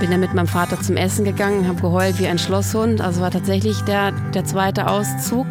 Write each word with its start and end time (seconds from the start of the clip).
Bin 0.00 0.12
dann 0.12 0.20
mit 0.20 0.32
meinem 0.32 0.46
Vater 0.46 0.80
zum 0.80 0.96
Essen 0.96 1.24
gegangen, 1.24 1.66
habe 1.66 1.80
geheult 1.80 2.20
wie 2.20 2.28
ein 2.28 2.38
Schlosshund. 2.38 3.00
Also 3.00 3.20
war 3.20 3.32
tatsächlich 3.32 3.80
der, 3.80 4.12
der 4.32 4.44
zweite 4.44 4.86
Auszug. 4.86 5.46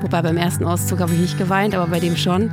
Wobei 0.00 0.22
beim 0.22 0.38
ersten 0.38 0.64
Auszug 0.64 1.00
habe 1.00 1.12
ich 1.12 1.20
nicht 1.20 1.38
geweint, 1.38 1.74
aber 1.74 1.86
bei 1.86 2.00
dem 2.00 2.16
schon. 2.16 2.50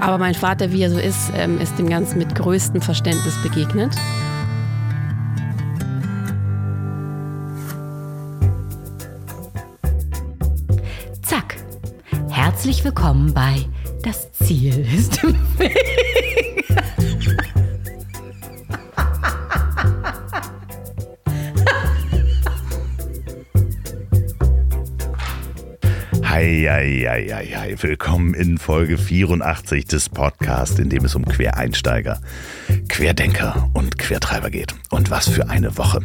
Aber 0.00 0.18
mein 0.18 0.34
Vater, 0.34 0.70
wie 0.70 0.82
er 0.82 0.90
so 0.90 0.98
ist, 0.98 1.32
ähm, 1.34 1.60
ist 1.60 1.76
dem 1.80 1.88
Ganzen 1.88 2.18
mit 2.18 2.36
größtem 2.36 2.80
Verständnis 2.80 3.42
begegnet. 3.42 3.92
Zack. 11.22 11.56
Herzlich 12.28 12.84
willkommen 12.84 13.34
bei 13.34 13.66
Das 14.04 14.30
Ziel 14.32 14.86
ist 14.96 15.24
im 15.24 15.34
Weg. 15.58 16.65
Eieieiei, 26.46 27.74
willkommen 27.80 28.32
in 28.32 28.58
Folge 28.58 28.98
84 28.98 29.84
des 29.86 30.08
Podcasts, 30.08 30.78
in 30.78 30.88
dem 30.88 31.04
es 31.04 31.16
um 31.16 31.24
Quereinsteiger, 31.24 32.20
Querdenker 32.88 33.68
und 33.72 33.98
Quertreiber 33.98 34.48
geht. 34.50 34.72
Und 34.90 35.10
was 35.10 35.28
für 35.28 35.50
eine 35.50 35.76
Woche. 35.76 36.02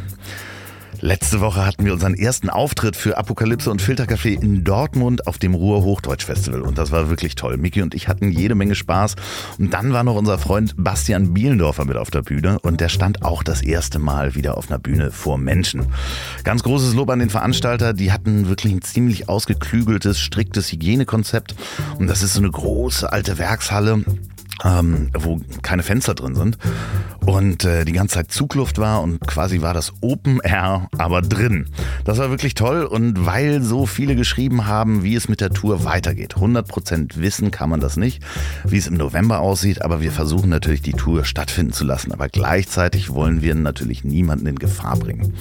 Letzte 1.04 1.42
Woche 1.42 1.66
hatten 1.66 1.84
wir 1.84 1.94
unseren 1.94 2.14
ersten 2.14 2.48
Auftritt 2.48 2.96
für 2.96 3.18
Apokalypse 3.18 3.72
und 3.72 3.82
Filtercafé 3.82 4.40
in 4.40 4.64
Dortmund 4.64 5.26
auf 5.26 5.40
dem 5.40 5.56
Ruhr 5.56 5.82
Hochdeutsch 5.84 6.26
Festival 6.26 6.62
und 6.62 6.78
das 6.78 6.92
war 6.92 7.10
wirklich 7.10 7.34
toll. 7.34 7.58
Miki 7.58 7.82
und 7.82 7.96
ich 7.96 8.08
hatten 8.08 8.30
jede 8.30 8.54
Menge 8.54 8.76
Spaß. 8.76 9.16
Und 9.58 9.74
dann 9.74 9.94
war 9.94 10.04
noch 10.04 10.14
unser 10.16 10.38
Freund 10.38 10.76
Bastian 10.78 11.34
Bielendorfer 11.34 11.86
mit 11.86 11.98
auf 11.98 12.12
der 12.12 12.22
Bühne. 12.22 12.60
Und 12.60 12.82
der 12.82 12.90
stand 12.90 13.24
auch 13.24 13.42
das 13.42 13.64
erste 13.64 13.98
Mal 13.98 14.36
wieder 14.36 14.58
auf 14.58 14.70
einer 14.70 14.78
Bühne 14.78 15.10
vor 15.10 15.40
Menschen. 15.40 15.88
Ganz 16.44 16.62
großes 16.62 16.94
Lob 16.94 17.10
an 17.10 17.18
den 17.18 17.32
Veranstalter, 17.32 17.94
die 17.94 18.12
hatten 18.12 18.48
wirklich 18.48 18.72
ein 18.72 18.84
ziemlich 18.84 19.28
ausgeklügeltes, 19.28 20.20
striktes 20.20 20.72
Hygienekonzept. 20.72 21.56
Und 21.98 22.06
das 22.06 22.22
ist 22.22 22.36
so 22.36 22.42
eine 22.42 22.52
große 22.52 23.12
alte 23.12 23.40
Werkshalle 23.40 24.04
ähm, 24.64 25.10
wo 25.18 25.40
keine 25.62 25.84
Fenster 25.84 26.14
drin 26.14 26.36
sind 26.36 26.58
und 27.26 27.66
äh, 27.66 27.86
die 27.86 27.94
ganze 27.94 28.16
Zeit 28.16 28.32
Zugluft 28.32 28.78
war 28.78 29.02
und 29.02 29.20
quasi 29.28 29.62
war 29.62 29.74
das 29.74 29.94
Open 30.02 30.40
Air, 30.44 30.88
aber 30.98 31.22
drin. 31.22 31.68
Das 32.04 32.18
war 32.18 32.30
wirklich 32.30 32.56
toll 32.56 32.84
und 32.84 33.26
weil 33.26 33.62
so 33.62 33.86
viele 33.86 34.16
geschrieben 34.16 34.68
haben, 34.68 35.04
wie 35.04 35.16
es 35.16 35.30
mit 35.30 35.42
der 35.42 35.52
Tour 35.52 35.84
weitergeht. 35.84 36.36
100% 36.36 37.18
wissen 37.18 37.52
kann 37.52 37.70
man 37.70 37.80
das 37.80 37.98
nicht, 37.98 38.24
wie 38.64 38.78
es 38.78 38.88
im 38.88 38.96
November 38.96 39.40
aussieht, 39.40 39.82
aber 39.82 40.02
wir 40.02 40.12
versuchen 40.12 40.50
natürlich 40.50 40.82
die 40.82 40.94
Tour 40.94 41.26
stattfinden 41.26 41.74
zu 41.74 41.86
lassen. 41.86 42.12
Aber 42.12 42.30
gleichzeitig 42.30 43.14
wollen 43.14 43.42
wir 43.42 43.56
natürlich 43.56 44.04
niemanden 44.04 44.48
in 44.48 44.60
Gefahr 44.60 44.98
bringen. 44.98 45.34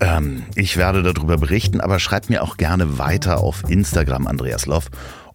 Ähm, 0.00 0.42
ich 0.54 0.76
werde 0.76 1.02
darüber 1.02 1.38
berichten, 1.38 1.80
aber 1.80 1.98
schreibt 1.98 2.30
mir 2.30 2.42
auch 2.42 2.56
gerne 2.56 2.98
weiter 2.98 3.40
auf 3.40 3.64
Instagram 3.68 4.26
Andreas 4.26 4.66
Loff 4.66 4.90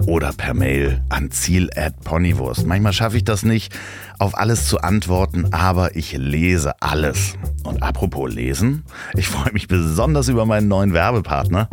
oder 0.07 0.33
per 0.33 0.53
Mail 0.53 1.01
an 1.09 1.31
ziel@ponywurst. 1.31 2.65
Manchmal 2.65 2.93
schaffe 2.93 3.17
ich 3.17 3.23
das 3.23 3.43
nicht, 3.43 3.73
auf 4.19 4.37
alles 4.37 4.67
zu 4.67 4.81
antworten, 4.81 5.51
aber 5.51 5.95
ich 5.95 6.13
lese 6.17 6.81
alles. 6.81 7.35
Und 7.63 7.81
apropos 7.81 8.33
lesen, 8.33 8.83
ich 9.15 9.27
freue 9.27 9.51
mich 9.53 9.67
besonders 9.67 10.27
über 10.27 10.45
meinen 10.45 10.67
neuen 10.67 10.93
Werbepartner, 10.93 11.69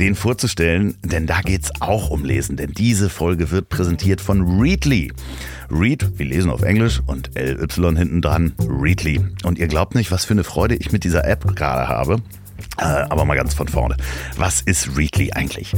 den 0.00 0.14
vorzustellen, 0.14 0.96
denn 1.04 1.26
da 1.26 1.40
geht 1.40 1.64
es 1.64 1.72
auch 1.80 2.10
um 2.10 2.24
Lesen, 2.24 2.56
denn 2.56 2.72
diese 2.72 3.10
Folge 3.10 3.50
wird 3.50 3.68
präsentiert 3.68 4.20
von 4.20 4.60
Readly. 4.60 5.12
Read, 5.70 6.18
wir 6.18 6.26
lesen 6.26 6.50
auf 6.50 6.62
Englisch 6.62 7.00
und 7.06 7.30
LY 7.34 7.96
hinten 7.96 8.22
dran, 8.22 8.52
Readly. 8.58 9.20
Und 9.44 9.58
ihr 9.58 9.68
glaubt 9.68 9.94
nicht, 9.94 10.10
was 10.10 10.24
für 10.24 10.34
eine 10.34 10.44
Freude 10.44 10.74
ich 10.74 10.92
mit 10.92 11.04
dieser 11.04 11.24
App 11.26 11.54
gerade 11.56 11.88
habe. 11.88 12.22
Äh, 12.78 12.84
aber 12.84 13.24
mal 13.24 13.36
ganz 13.36 13.54
von 13.54 13.68
vorne. 13.68 13.96
Was 14.36 14.60
ist 14.60 14.96
Readly 14.96 15.32
eigentlich? 15.32 15.72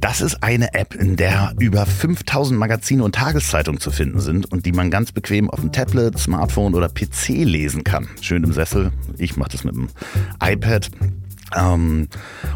Das 0.00 0.22
ist 0.22 0.42
eine 0.42 0.72
App, 0.72 0.94
in 0.94 1.16
der 1.16 1.52
über 1.58 1.84
5000 1.84 2.58
Magazine 2.58 3.04
und 3.04 3.14
Tageszeitungen 3.14 3.80
zu 3.80 3.90
finden 3.90 4.20
sind 4.20 4.50
und 4.50 4.64
die 4.64 4.72
man 4.72 4.90
ganz 4.90 5.12
bequem 5.12 5.50
auf 5.50 5.60
dem 5.60 5.72
Tablet, 5.72 6.18
Smartphone 6.18 6.74
oder 6.74 6.88
PC 6.88 7.28
lesen 7.44 7.84
kann. 7.84 8.08
Schön 8.22 8.42
im 8.42 8.52
Sessel. 8.52 8.92
Ich 9.18 9.36
mache 9.36 9.50
das 9.50 9.62
mit 9.62 9.74
dem 9.74 9.88
iPad. 10.42 10.90
Ähm, 11.56 12.08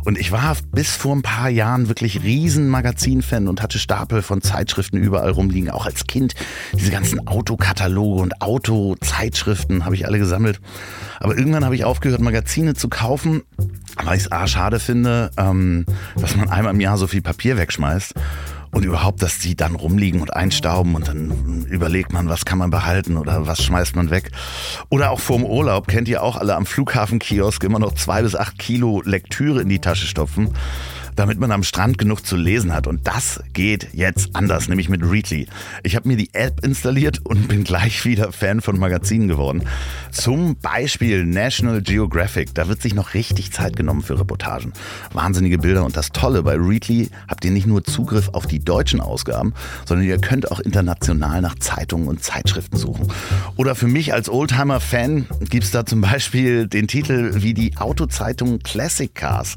und 0.04 0.18
ich 0.18 0.32
war 0.32 0.56
bis 0.72 0.90
vor 0.90 1.14
ein 1.14 1.22
paar 1.22 1.48
Jahren 1.48 1.88
wirklich 1.88 2.22
riesen 2.22 2.68
Magazin-Fan 2.68 3.48
und 3.48 3.62
hatte 3.62 3.78
Stapel 3.78 4.22
von 4.22 4.42
Zeitschriften 4.42 4.96
überall 4.98 5.30
rumliegen, 5.30 5.70
auch 5.70 5.86
als 5.86 6.06
Kind. 6.06 6.34
Diese 6.74 6.90
ganzen 6.90 7.26
Autokataloge 7.26 8.22
und 8.22 8.42
Autozeitschriften 8.42 9.84
habe 9.84 9.94
ich 9.94 10.06
alle 10.06 10.18
gesammelt. 10.18 10.60
Aber 11.20 11.36
irgendwann 11.36 11.64
habe 11.64 11.74
ich 11.74 11.84
aufgehört, 11.84 12.20
Magazine 12.20 12.74
zu 12.74 12.88
kaufen, 12.88 13.42
weil 14.02 14.16
ich 14.16 14.24
es 14.24 14.32
A 14.32 14.46
schade 14.46 14.80
finde, 14.80 15.30
ähm, 15.36 15.86
dass 16.16 16.36
man 16.36 16.48
einmal 16.50 16.74
im 16.74 16.80
Jahr 16.80 16.98
so 16.98 17.06
viel 17.06 17.22
Papier 17.22 17.56
wegschmeißt. 17.56 18.14
Und 18.74 18.84
überhaupt, 18.84 19.22
dass 19.22 19.38
die 19.38 19.56
dann 19.56 19.76
rumliegen 19.76 20.20
und 20.20 20.34
einstauben 20.34 20.96
und 20.96 21.06
dann 21.06 21.64
überlegt 21.66 22.12
man, 22.12 22.28
was 22.28 22.44
kann 22.44 22.58
man 22.58 22.70
behalten 22.70 23.16
oder 23.16 23.46
was 23.46 23.62
schmeißt 23.62 23.94
man 23.94 24.10
weg. 24.10 24.32
Oder 24.90 25.12
auch 25.12 25.20
vorm 25.20 25.44
Urlaub 25.44 25.86
kennt 25.86 26.08
ihr 26.08 26.22
auch 26.22 26.36
alle 26.36 26.56
am 26.56 26.66
Flughafenkiosk 26.66 27.62
immer 27.62 27.78
noch 27.78 27.94
zwei 27.94 28.22
bis 28.22 28.34
acht 28.34 28.58
Kilo 28.58 29.00
Lektüre 29.04 29.62
in 29.62 29.68
die 29.68 29.78
Tasche 29.78 30.06
stopfen 30.06 30.50
damit 31.16 31.38
man 31.38 31.52
am 31.52 31.62
Strand 31.62 31.98
genug 31.98 32.26
zu 32.26 32.36
lesen 32.36 32.72
hat. 32.74 32.86
Und 32.86 33.06
das 33.06 33.40
geht 33.52 33.88
jetzt 33.92 34.30
anders, 34.34 34.68
nämlich 34.68 34.88
mit 34.88 35.02
Readly. 35.02 35.46
Ich 35.82 35.96
habe 35.96 36.08
mir 36.08 36.16
die 36.16 36.30
App 36.32 36.64
installiert 36.64 37.20
und 37.24 37.48
bin 37.48 37.64
gleich 37.64 38.04
wieder 38.04 38.32
Fan 38.32 38.60
von 38.60 38.78
Magazinen 38.78 39.28
geworden. 39.28 39.64
Zum 40.10 40.56
Beispiel 40.56 41.24
National 41.24 41.82
Geographic. 41.82 42.54
Da 42.54 42.68
wird 42.68 42.82
sich 42.82 42.94
noch 42.94 43.14
richtig 43.14 43.52
Zeit 43.52 43.76
genommen 43.76 44.02
für 44.02 44.18
Reportagen. 44.18 44.72
Wahnsinnige 45.12 45.58
Bilder. 45.58 45.84
Und 45.84 45.96
das 45.96 46.10
Tolle, 46.10 46.42
bei 46.42 46.56
Readly 46.56 47.10
habt 47.28 47.44
ihr 47.44 47.50
nicht 47.50 47.66
nur 47.66 47.84
Zugriff 47.84 48.30
auf 48.32 48.46
die 48.46 48.58
deutschen 48.58 49.00
Ausgaben, 49.00 49.54
sondern 49.86 50.06
ihr 50.06 50.18
könnt 50.18 50.50
auch 50.50 50.60
international 50.60 51.40
nach 51.40 51.54
Zeitungen 51.56 52.08
und 52.08 52.22
Zeitschriften 52.22 52.76
suchen. 52.76 53.08
Oder 53.56 53.74
für 53.74 53.86
mich 53.86 54.12
als 54.12 54.28
Oldtimer-Fan 54.28 55.26
gibt 55.48 55.64
es 55.64 55.70
da 55.70 55.86
zum 55.86 56.00
Beispiel 56.00 56.66
den 56.66 56.88
Titel 56.88 57.42
wie 57.42 57.54
die 57.54 57.76
Autozeitung 57.76 58.58
Classic 58.60 59.14
Cars. 59.14 59.54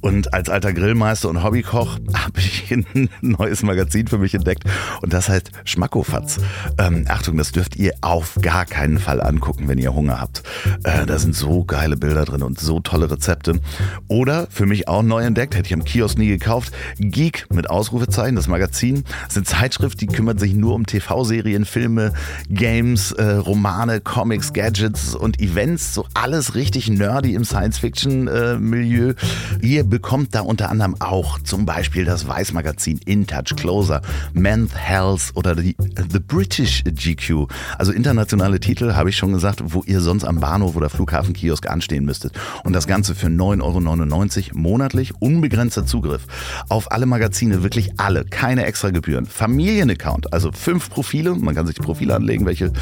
Und 0.00 0.34
als 0.34 0.48
alter 0.48 0.72
Grill 0.72 0.95
Grillmeister 0.96 1.28
und 1.28 1.44
Hobbykoch 1.44 1.98
habe 2.14 2.40
ich 2.40 2.72
ein 2.72 3.10
neues 3.20 3.62
Magazin 3.62 4.08
für 4.08 4.16
mich 4.16 4.32
entdeckt 4.32 4.64
und 5.02 5.12
das 5.12 5.28
heißt 5.28 5.50
Schmackofatz. 5.64 6.38
Ähm, 6.78 7.04
Achtung, 7.08 7.36
das 7.36 7.52
dürft 7.52 7.76
ihr 7.76 7.92
auf 8.00 8.38
gar 8.40 8.64
keinen 8.64 8.98
Fall 8.98 9.20
angucken, 9.20 9.68
wenn 9.68 9.76
ihr 9.76 9.92
Hunger 9.92 10.22
habt. 10.22 10.42
Äh, 10.84 11.04
da 11.04 11.18
sind 11.18 11.34
so 11.34 11.64
geile 11.64 11.98
Bilder 11.98 12.24
drin 12.24 12.42
und 12.42 12.58
so 12.58 12.80
tolle 12.80 13.10
Rezepte. 13.10 13.60
Oder 14.08 14.46
für 14.48 14.64
mich 14.64 14.88
auch 14.88 15.02
neu 15.02 15.22
entdeckt, 15.22 15.54
hätte 15.54 15.66
ich 15.66 15.74
am 15.74 15.84
Kiosk 15.84 16.16
nie 16.16 16.28
gekauft, 16.28 16.72
Geek 16.98 17.44
mit 17.52 17.68
Ausrufezeichen, 17.68 18.34
das 18.34 18.48
Magazin. 18.48 19.04
Das 19.24 19.32
ist 19.32 19.36
eine 19.36 19.44
Zeitschrift, 19.44 20.00
die 20.00 20.06
kümmert 20.06 20.40
sich 20.40 20.54
nur 20.54 20.74
um 20.74 20.86
TV-Serien, 20.86 21.66
Filme, 21.66 22.14
Games, 22.48 23.12
äh, 23.12 23.32
Romane, 23.32 24.00
Comics, 24.00 24.54
Gadgets 24.54 25.14
und 25.14 25.42
Events. 25.42 25.92
So 25.92 26.06
alles 26.14 26.54
richtig 26.54 26.88
nerdy 26.88 27.34
im 27.34 27.44
Science-Fiction-Milieu. 27.44 29.10
Äh, 29.10 29.14
ihr 29.60 29.84
bekommt 29.84 30.34
da 30.34 30.40
unter 30.40 30.70
anderem 30.70 30.85
anderem 30.86 31.00
auch 31.00 31.38
zum 31.40 31.66
Beispiel 31.66 32.04
das 32.04 32.28
Weiß-Magazin 32.28 33.00
In 33.04 33.26
Touch 33.26 33.56
Closer, 33.56 34.02
Men's 34.32 34.74
Health 34.74 35.32
oder 35.34 35.54
die 35.54 35.76
The 36.10 36.18
British 36.20 36.84
GQ. 36.84 37.46
Also 37.78 37.92
internationale 37.92 38.60
Titel, 38.60 38.94
habe 38.94 39.10
ich 39.10 39.16
schon 39.16 39.32
gesagt, 39.32 39.62
wo 39.64 39.82
ihr 39.84 40.00
sonst 40.00 40.24
am 40.24 40.40
Bahnhof 40.40 40.76
oder 40.76 40.88
Flughafenkiosk 40.88 41.68
anstehen 41.68 42.04
müsstet. 42.04 42.32
Und 42.64 42.72
das 42.72 42.86
Ganze 42.86 43.14
für 43.14 43.26
9,99 43.26 44.50
Euro 44.50 44.58
monatlich, 44.58 45.12
unbegrenzter 45.20 45.86
Zugriff 45.86 46.26
auf 46.68 46.92
alle 46.92 47.06
Magazine, 47.06 47.62
wirklich 47.62 47.98
alle, 47.98 48.24
keine 48.24 48.64
extra 48.64 48.90
Gebühren. 48.90 49.26
Familienaccount, 49.26 50.32
also 50.32 50.52
fünf 50.52 50.90
Profile, 50.90 51.34
man 51.34 51.54
kann 51.54 51.66
sich 51.66 51.76
die 51.76 51.82
Profile 51.82 52.14
anlegen, 52.14 52.46
welche 52.46 52.72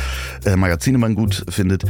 äh, 0.44 0.56
Magazine 0.56 0.98
man 0.98 1.14
gut 1.14 1.44
findet. 1.48 1.84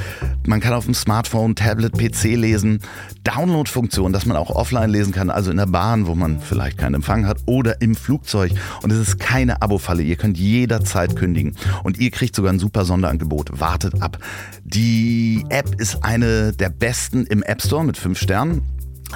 Man 0.46 0.60
kann 0.60 0.75
auf 0.75 0.84
dem 0.84 0.94
Smartphone, 0.94 1.56
Tablet, 1.56 1.93
PC 1.93 2.37
lesen. 2.37 2.81
Download-Funktion, 3.25 4.12
dass 4.12 4.26
man 4.26 4.37
auch 4.37 4.50
offline 4.50 4.90
lesen 4.90 5.12
kann, 5.12 5.31
also 5.31 5.50
in 5.50 5.56
der 5.56 5.67
Bahn, 5.67 6.04
wo 6.06 6.15
man 6.15 6.41
vielleicht 6.41 6.79
keinen 6.79 6.95
Empfang 6.95 7.27
hat 7.27 7.39
oder 7.47 7.81
im 7.81 7.95
Flugzeug. 7.95 8.53
Und 8.83 8.91
es 8.91 8.99
ist 8.99 9.19
keine 9.19 9.62
Abo-Falle. 9.62 10.03
Ihr 10.03 10.17
könnt 10.17 10.39
jederzeit 10.39 11.17
kündigen. 11.17 11.56
Und 11.83 11.99
ihr 11.99 12.11
kriegt 12.11 12.35
sogar 12.37 12.53
ein 12.53 12.59
super 12.59 12.85
Sonderangebot. 12.85 13.61
Wartet 13.61 14.01
ab. 14.03 14.19
Die 14.65 15.45
App 15.49 15.81
ist 15.81 16.05
eine 16.05 16.53
der 16.53 16.71
besten 16.71 17.27
im 17.27 17.43
App 17.43 17.62
Store 17.62 17.85
mit 17.85 17.97
fünf 17.97 18.19
Sternen. 18.19 18.62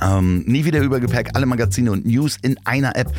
Ähm, 0.02 0.44
nie 0.46 0.64
wieder 0.64 0.80
Übergepäck, 0.80 1.30
alle 1.34 1.46
Magazine 1.46 1.90
und 1.90 2.06
News 2.06 2.36
in 2.42 2.56
einer 2.64 2.94
App. 2.96 3.12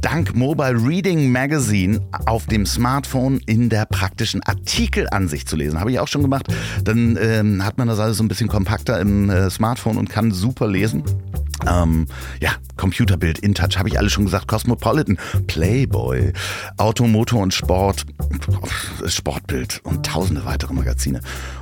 Dank 0.00 0.34
Mobile 0.34 0.76
Reading 0.82 1.30
Magazine 1.30 2.00
auf 2.26 2.46
dem 2.46 2.66
Smartphone 2.66 3.38
in 3.46 3.68
der 3.68 3.86
praktischen 3.86 4.42
Artikelansicht 4.42 5.48
zu 5.48 5.56
lesen. 5.56 5.78
Habe 5.78 5.92
ich 5.92 6.00
auch 6.00 6.08
schon 6.08 6.22
gemacht. 6.22 6.48
Dann 6.84 7.18
ähm, 7.20 7.64
hat 7.64 7.78
man 7.78 7.88
das 7.88 7.98
alles 7.98 8.16
so 8.16 8.24
ein 8.24 8.28
bisschen 8.28 8.48
kompakter 8.48 9.00
im 9.00 9.30
äh, 9.30 9.50
Smartphone 9.50 9.98
und 9.98 10.08
kann 10.08 10.32
super 10.32 10.66
lesen. 10.66 11.04
Ähm, 11.66 12.06
ja, 12.40 12.50
Computerbild, 12.76 13.38
InTouch, 13.38 13.78
habe 13.78 13.88
ich 13.88 13.98
alles 13.98 14.12
schon 14.12 14.24
gesagt, 14.24 14.46
Cosmopolitan, 14.46 15.18
Playboy, 15.46 16.32
Automotor 16.76 17.40
und 17.40 17.54
Sport, 17.54 18.04
Sportbild 19.06 19.80
und 19.84 20.04
tausende 20.04 20.44
weitere 20.44 20.74
Magazine. 20.74 21.20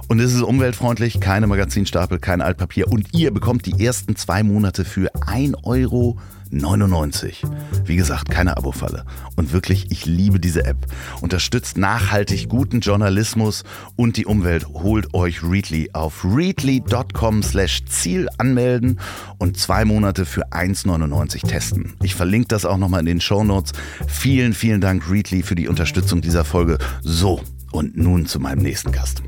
Und 0.09 0.21
es 0.21 0.35
ist 0.35 0.43
umweltfreundlich, 0.43 1.21
keine 1.21 1.47
Magazinstapel, 1.47 2.19
kein 2.19 2.41
Altpapier 2.41 2.89
und 2.89 3.09
ihr 3.13 3.33
bekommt 3.33 3.67
die 3.67 3.85
ersten 3.85 4.17
zwei 4.17 4.43
Monate 4.43 4.85
für 4.85 5.11
1 5.27 5.57
Euro 5.65 6.19
99. 6.51 7.43
Wie 7.85 7.97
gesagt, 7.97 8.31
keine 8.31 8.57
Abo-Falle. 8.57 9.05
Und 9.37 9.53
wirklich, 9.53 9.91
ich 9.91 10.07
liebe 10.07 10.39
diese 10.39 10.65
App. 10.65 10.87
Unterstützt 11.21 11.77
nachhaltig 11.77 12.49
guten 12.49 12.81
Journalismus 12.81 13.65
und 13.97 14.17
die 14.17 14.27
Umwelt. 14.27 14.67
Holt 14.69 15.13
euch 15.15 15.43
Readly 15.43 15.91
auf 15.93 16.25
readly.com 16.25 17.43
slash 17.43 17.85
Ziel 17.87 18.29
anmelden 18.39 19.01
und 19.39 19.57
zwei 19.57 19.85
Monate 19.85 20.27
für 20.27 20.53
1,99 20.53 21.47
testen. 21.47 21.95
Ich 22.03 22.15
verlinke 22.15 22.49
das 22.49 22.65
auch 22.65 22.79
nochmal 22.79 23.01
in 23.01 23.07
den 23.07 23.21
Show 23.21 23.43
Notes. 23.43 23.73
Vielen, 24.07 24.55
vielen 24.55 24.81
Dank 24.81 25.11
Readly 25.11 25.43
für 25.43 25.55
die 25.55 25.69
Unterstützung 25.69 26.21
dieser 26.21 26.45
Folge. 26.45 26.79
So, 27.03 27.41
und 27.73 27.97
nun 27.97 28.27
zu 28.27 28.39
meinem 28.39 28.63
nächsten 28.63 28.93
Gast. 28.93 29.23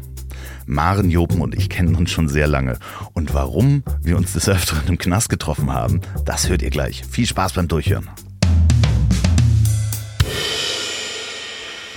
Maren 0.66 1.10
Jopen 1.10 1.40
und 1.40 1.54
ich 1.54 1.68
kennen 1.68 1.94
uns 1.94 2.10
schon 2.10 2.28
sehr 2.28 2.48
lange. 2.48 2.78
Und 3.14 3.32
warum 3.32 3.84
wir 4.02 4.16
uns 4.16 4.32
des 4.32 4.48
Öfteren 4.48 4.86
im 4.88 4.98
Knast 4.98 5.28
getroffen 5.28 5.72
haben, 5.72 6.00
das 6.24 6.48
hört 6.48 6.62
ihr 6.62 6.70
gleich. 6.70 7.04
Viel 7.08 7.26
Spaß 7.26 7.52
beim 7.54 7.68
Durchhören. 7.68 8.08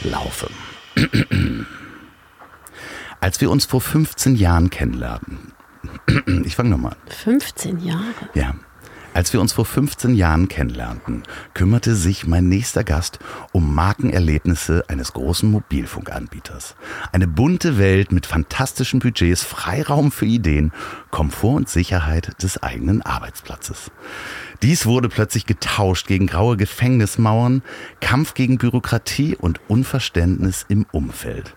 Laufe. 0.03 0.49
Als 3.19 3.41
wir 3.41 3.51
uns 3.51 3.65
vor 3.65 3.81
15 3.81 4.35
Jahren 4.35 4.69
kennenlernten, 4.69 5.51
ich 6.45 6.55
fange 6.55 6.69
nochmal 6.69 6.93
an. 6.93 7.11
15 7.11 7.79
Jahre? 7.79 8.03
Ja. 8.33 8.53
Als 9.19 9.33
wir 9.33 9.41
uns 9.41 9.51
vor 9.51 9.65
15 9.65 10.15
Jahren 10.15 10.47
kennenlernten, 10.47 11.23
kümmerte 11.53 11.93
sich 11.93 12.25
mein 12.25 12.47
nächster 12.47 12.85
Gast 12.85 13.19
um 13.51 13.75
Markenerlebnisse 13.75 14.85
eines 14.87 15.11
großen 15.11 15.51
Mobilfunkanbieters. 15.51 16.77
Eine 17.11 17.27
bunte 17.27 17.77
Welt 17.77 18.13
mit 18.13 18.25
fantastischen 18.25 19.01
Budgets, 19.01 19.43
Freiraum 19.43 20.13
für 20.13 20.25
Ideen, 20.25 20.71
Komfort 21.11 21.57
und 21.57 21.67
Sicherheit 21.67 22.41
des 22.41 22.63
eigenen 22.63 23.01
Arbeitsplatzes. 23.01 23.91
Dies 24.61 24.85
wurde 24.85 25.09
plötzlich 25.09 25.45
getauscht 25.45 26.07
gegen 26.07 26.27
graue 26.27 26.55
Gefängnismauern, 26.55 27.61
Kampf 27.99 28.35
gegen 28.35 28.57
Bürokratie 28.57 29.35
und 29.35 29.59
Unverständnis 29.67 30.65
im 30.69 30.85
Umfeld. 30.93 31.55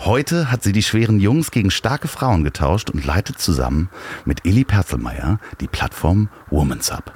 Heute 0.00 0.50
hat 0.50 0.62
sie 0.62 0.70
die 0.70 0.84
schweren 0.84 1.18
Jungs 1.18 1.50
gegen 1.50 1.72
starke 1.72 2.06
Frauen 2.06 2.44
getauscht 2.44 2.88
und 2.88 3.04
leitet 3.04 3.40
zusammen 3.40 3.90
mit 4.24 4.46
Eli 4.46 4.62
Perzelmeier 4.64 5.40
die 5.60 5.66
Plattform 5.66 6.28
Woman's 6.50 6.92
Hub. 6.92 7.12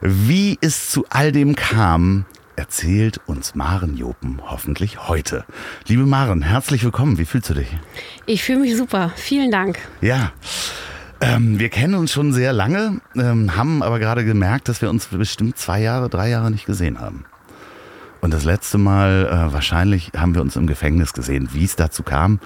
Wie 0.00 0.58
es 0.62 0.88
zu 0.88 1.04
all 1.10 1.32
dem 1.32 1.54
kam, 1.54 2.24
erzählt 2.56 3.20
uns 3.26 3.54
Maren 3.54 3.96
Jopen 3.96 4.40
hoffentlich 4.42 5.06
heute. 5.06 5.44
Liebe 5.86 6.06
Maren, 6.06 6.40
herzlich 6.40 6.82
willkommen. 6.82 7.18
Wie 7.18 7.26
fühlst 7.26 7.50
du 7.50 7.54
dich? 7.54 7.68
Ich 8.24 8.42
fühle 8.42 8.60
mich 8.60 8.74
super. 8.74 9.12
Vielen 9.14 9.50
Dank. 9.50 9.78
Ja. 10.00 10.32
Ähm, 11.20 11.58
wir 11.58 11.68
kennen 11.68 11.94
uns 11.94 12.10
schon 12.10 12.32
sehr 12.32 12.52
lange, 12.52 13.00
ähm, 13.14 13.54
haben 13.54 13.82
aber 13.82 13.98
gerade 14.00 14.24
gemerkt, 14.24 14.68
dass 14.68 14.82
wir 14.82 14.90
uns 14.90 15.06
bestimmt 15.06 15.56
zwei 15.58 15.80
Jahre, 15.80 16.08
drei 16.08 16.30
Jahre 16.30 16.50
nicht 16.50 16.66
gesehen 16.66 17.00
haben. 17.00 17.26
Und 18.22 18.32
das 18.32 18.44
letzte 18.44 18.78
Mal, 18.78 19.26
äh, 19.26 19.52
wahrscheinlich 19.52 20.12
haben 20.16 20.34
wir 20.36 20.42
uns 20.42 20.54
im 20.54 20.68
Gefängnis 20.68 21.12
gesehen. 21.12 21.48
Wie 21.52 21.64
es 21.64 21.74
dazu 21.74 22.04
kam, 22.04 22.38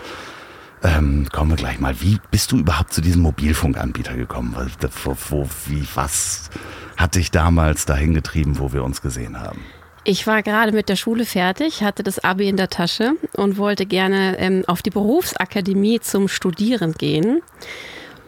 ähm, 0.82 1.28
kommen 1.30 1.50
wir 1.50 1.56
gleich 1.56 1.78
mal. 1.78 2.00
Wie 2.00 2.18
bist 2.30 2.50
du 2.50 2.58
überhaupt 2.58 2.94
zu 2.94 3.02
diesem 3.02 3.20
Mobilfunkanbieter 3.20 4.16
gekommen? 4.16 4.56
Wo, 5.04 5.16
wo, 5.28 5.48
wie, 5.66 5.86
was 5.94 6.48
hat 6.96 7.14
dich 7.14 7.30
damals 7.30 7.84
dahin 7.84 8.14
getrieben, 8.14 8.58
wo 8.58 8.72
wir 8.72 8.84
uns 8.84 9.02
gesehen 9.02 9.38
haben? 9.38 9.60
Ich 10.04 10.26
war 10.26 10.42
gerade 10.42 10.72
mit 10.72 10.88
der 10.88 10.96
Schule 10.96 11.26
fertig, 11.26 11.82
hatte 11.82 12.02
das 12.02 12.24
Abi 12.24 12.48
in 12.48 12.56
der 12.56 12.70
Tasche 12.70 13.12
und 13.34 13.58
wollte 13.58 13.84
gerne 13.84 14.38
ähm, 14.38 14.64
auf 14.66 14.80
die 14.80 14.90
Berufsakademie 14.90 16.00
zum 16.00 16.28
Studieren 16.28 16.92
gehen 16.92 17.42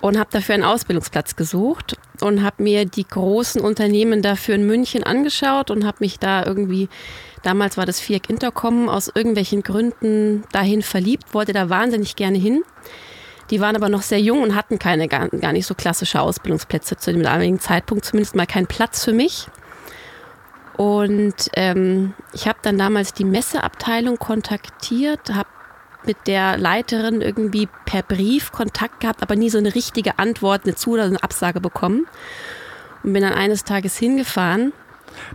und 0.02 0.18
habe 0.18 0.28
dafür 0.30 0.54
einen 0.54 0.64
Ausbildungsplatz 0.64 1.34
gesucht 1.36 1.96
und 2.20 2.42
habe 2.42 2.62
mir 2.62 2.84
die 2.84 3.06
großen 3.06 3.60
Unternehmen 3.60 4.20
dafür 4.20 4.56
in 4.56 4.66
München 4.66 5.02
angeschaut 5.02 5.70
und 5.70 5.86
habe 5.86 5.98
mich 6.00 6.18
da 6.18 6.44
irgendwie 6.44 6.88
Damals 7.43 7.76
war 7.76 7.87
das 7.87 8.00
Viereck 8.00 8.29
Intercom 8.31 8.88
aus 8.88 9.11
irgendwelchen 9.14 9.62
Gründen 9.62 10.44
dahin 10.52 10.82
verliebt, 10.82 11.35
wollte 11.35 11.52
da 11.52 11.70
wahnsinnig 11.70 12.17
gerne 12.17 12.38
hin. 12.38 12.62
Die 13.50 13.61
waren 13.61 13.76
aber 13.76 13.88
noch 13.88 14.02
sehr 14.02 14.20
jung 14.20 14.43
und 14.43 14.55
hatten 14.55 14.79
keine 14.79 15.08
gar, 15.08 15.29
gar 15.29 15.52
nicht 15.52 15.67
so 15.67 15.75
klassische 15.75 16.20
Ausbildungsplätze 16.20 16.96
zu 16.96 17.12
dem 17.12 17.23
damaligen 17.23 17.61
Zeitpunkt, 17.61 18.05
zumindest 18.05 18.35
mal 18.35 18.46
keinen 18.46 18.67
Platz 18.67 19.05
für 19.05 19.12
mich. 19.12 19.46
Und 20.76 21.50
ähm, 21.55 22.14
ich 22.32 22.46
habe 22.46 22.58
dann 22.62 22.79
damals 22.79 23.12
die 23.12 23.25
Messeabteilung 23.25 24.19
kontaktiert, 24.19 25.31
habe 25.35 25.49
mit 26.05 26.26
der 26.26 26.56
Leiterin 26.56 27.20
irgendwie 27.20 27.69
per 27.85 28.02
Brief 28.02 28.52
Kontakt 28.52 29.00
gehabt, 29.00 29.23
aber 29.23 29.35
nie 29.35 29.50
so 29.50 29.58
eine 29.58 29.75
richtige 29.75 30.19
Antwort, 30.19 30.64
eine 30.64 30.75
Zu- 30.75 30.93
oder 30.93 31.05
eine 31.05 31.23
Absage 31.23 31.61
bekommen. 31.61 32.06
Und 33.02 33.12
bin 33.12 33.23
dann 33.23 33.32
eines 33.32 33.64
Tages 33.64 33.96
hingefahren 33.96 34.73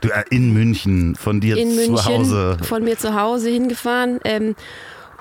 Du, 0.02 0.10
äh, 0.10 0.24
in 0.30 0.54
München, 0.54 1.16
von 1.16 1.40
dir 1.40 1.58
in 1.58 1.70
zu 1.70 1.76
München, 1.76 2.06
Hause. 2.06 2.58
Von 2.64 2.84
mir 2.84 2.98
zu 2.98 3.16
Hause 3.16 3.50
hingefahren. 3.50 4.20
Ähm, 4.24 4.56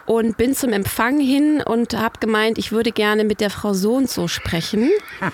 und 0.05 0.37
bin 0.37 0.55
zum 0.55 0.73
Empfang 0.73 1.21
hin 1.21 1.63
und 1.65 1.97
habe 1.97 2.19
gemeint, 2.19 2.59
ich 2.59 2.73
würde 2.73 2.91
gerne 2.91 3.25
mit 3.25 3.41
der 3.41 3.51
Frau 3.51 3.73
so 3.73 3.95
und 3.95 4.11
so 4.11 4.27
sprechen. 4.27 4.91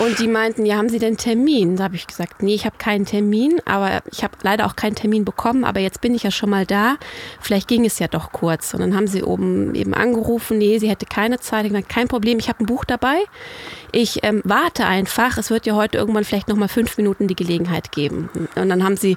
Und 0.00 0.18
die 0.18 0.26
meinten, 0.26 0.66
ja, 0.66 0.76
haben 0.76 0.88
Sie 0.88 0.98
denn 0.98 1.16
Termin? 1.16 1.76
Da 1.76 1.84
habe 1.84 1.94
ich 1.94 2.08
gesagt, 2.08 2.42
nee, 2.42 2.54
ich 2.54 2.66
habe 2.66 2.76
keinen 2.78 3.06
Termin, 3.06 3.60
aber 3.64 4.02
ich 4.10 4.24
habe 4.24 4.34
leider 4.42 4.66
auch 4.66 4.74
keinen 4.74 4.96
Termin 4.96 5.24
bekommen, 5.24 5.64
aber 5.64 5.78
jetzt 5.78 6.00
bin 6.00 6.16
ich 6.16 6.24
ja 6.24 6.32
schon 6.32 6.50
mal 6.50 6.66
da. 6.66 6.96
Vielleicht 7.40 7.68
ging 7.68 7.84
es 7.84 8.00
ja 8.00 8.08
doch 8.08 8.32
kurz. 8.32 8.74
Und 8.74 8.80
dann 8.80 8.96
haben 8.96 9.06
sie 9.06 9.22
oben 9.22 9.74
eben 9.76 9.94
angerufen, 9.94 10.58
nee, 10.58 10.78
sie 10.78 10.88
hätte 10.88 11.06
keine 11.06 11.38
Zeit. 11.38 11.64
Ich 11.64 11.70
gesagt, 11.70 11.88
kein 11.88 12.08
Problem, 12.08 12.40
ich 12.40 12.48
habe 12.48 12.64
ein 12.64 12.66
Buch 12.66 12.84
dabei. 12.84 13.18
Ich 13.96 14.24
ähm, 14.24 14.40
warte 14.44 14.86
einfach. 14.86 15.38
Es 15.38 15.50
wird 15.50 15.66
ja 15.66 15.74
heute 15.76 15.98
irgendwann 15.98 16.24
vielleicht 16.24 16.48
noch 16.48 16.56
mal 16.56 16.66
fünf 16.66 16.96
Minuten 16.96 17.28
die 17.28 17.36
Gelegenheit 17.36 17.92
geben. 17.92 18.28
Und 18.56 18.68
dann 18.68 18.82
haben 18.82 18.96
sie 18.96 19.16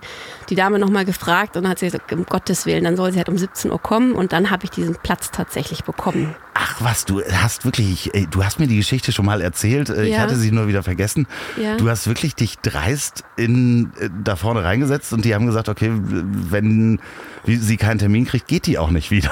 die 0.50 0.56
Dame 0.56 0.77
noch 0.77 0.91
mal 0.91 1.03
gefragt 1.03 1.57
und 1.57 1.63
dann 1.63 1.71
hat 1.71 1.79
sie 1.79 1.88
gesagt, 1.88 2.13
um 2.13 2.25
Gottes 2.27 2.68
Willen, 2.68 2.83
dann 2.83 2.95
soll 2.95 3.12
sie 3.12 3.18
halt 3.18 3.27
um 3.27 3.39
17 3.39 3.71
Uhr 3.71 3.81
kommen. 3.81 4.12
Und 4.13 4.33
dann 4.33 4.51
habe 4.51 4.65
ich 4.65 4.69
diesen 4.69 4.95
Platz 4.95 5.31
tatsächlich 5.31 5.83
bekommen. 5.83 6.35
Ach 6.53 6.75
was, 6.79 7.06
du 7.06 7.24
hast 7.24 7.65
wirklich, 7.65 8.12
du 8.29 8.44
hast 8.44 8.59
mir 8.59 8.68
die 8.68 8.77
Geschichte 8.77 9.12
schon 9.12 9.25
mal 9.25 9.41
erzählt. 9.41 9.89
Äh, 9.89 10.06
ich 10.06 10.12
Ja. 10.13 10.19
hatte 10.19 10.35
sie 10.35 10.51
nur 10.51 10.68
wieder 10.68 10.83
vergessen. 10.83 11.25
Ja. 11.59 11.77
Du 11.77 11.89
hast 11.89 12.06
wirklich 12.07 12.35
dich 12.35 12.59
dreist 12.59 13.23
in, 13.35 13.91
äh, 14.00 14.09
da 14.23 14.35
vorne 14.35 14.63
reingesetzt 14.63 15.12
und 15.12 15.25
die 15.25 15.33
haben 15.33 15.47
gesagt, 15.47 15.69
okay, 15.69 15.91
wenn 15.91 17.00
sie 17.45 17.77
keinen 17.77 17.97
Termin 17.97 18.25
kriegt, 18.25 18.47
geht 18.47 18.68
die 18.68 18.77
auch 18.77 18.91
nicht 18.91 19.09
wieder. 19.09 19.31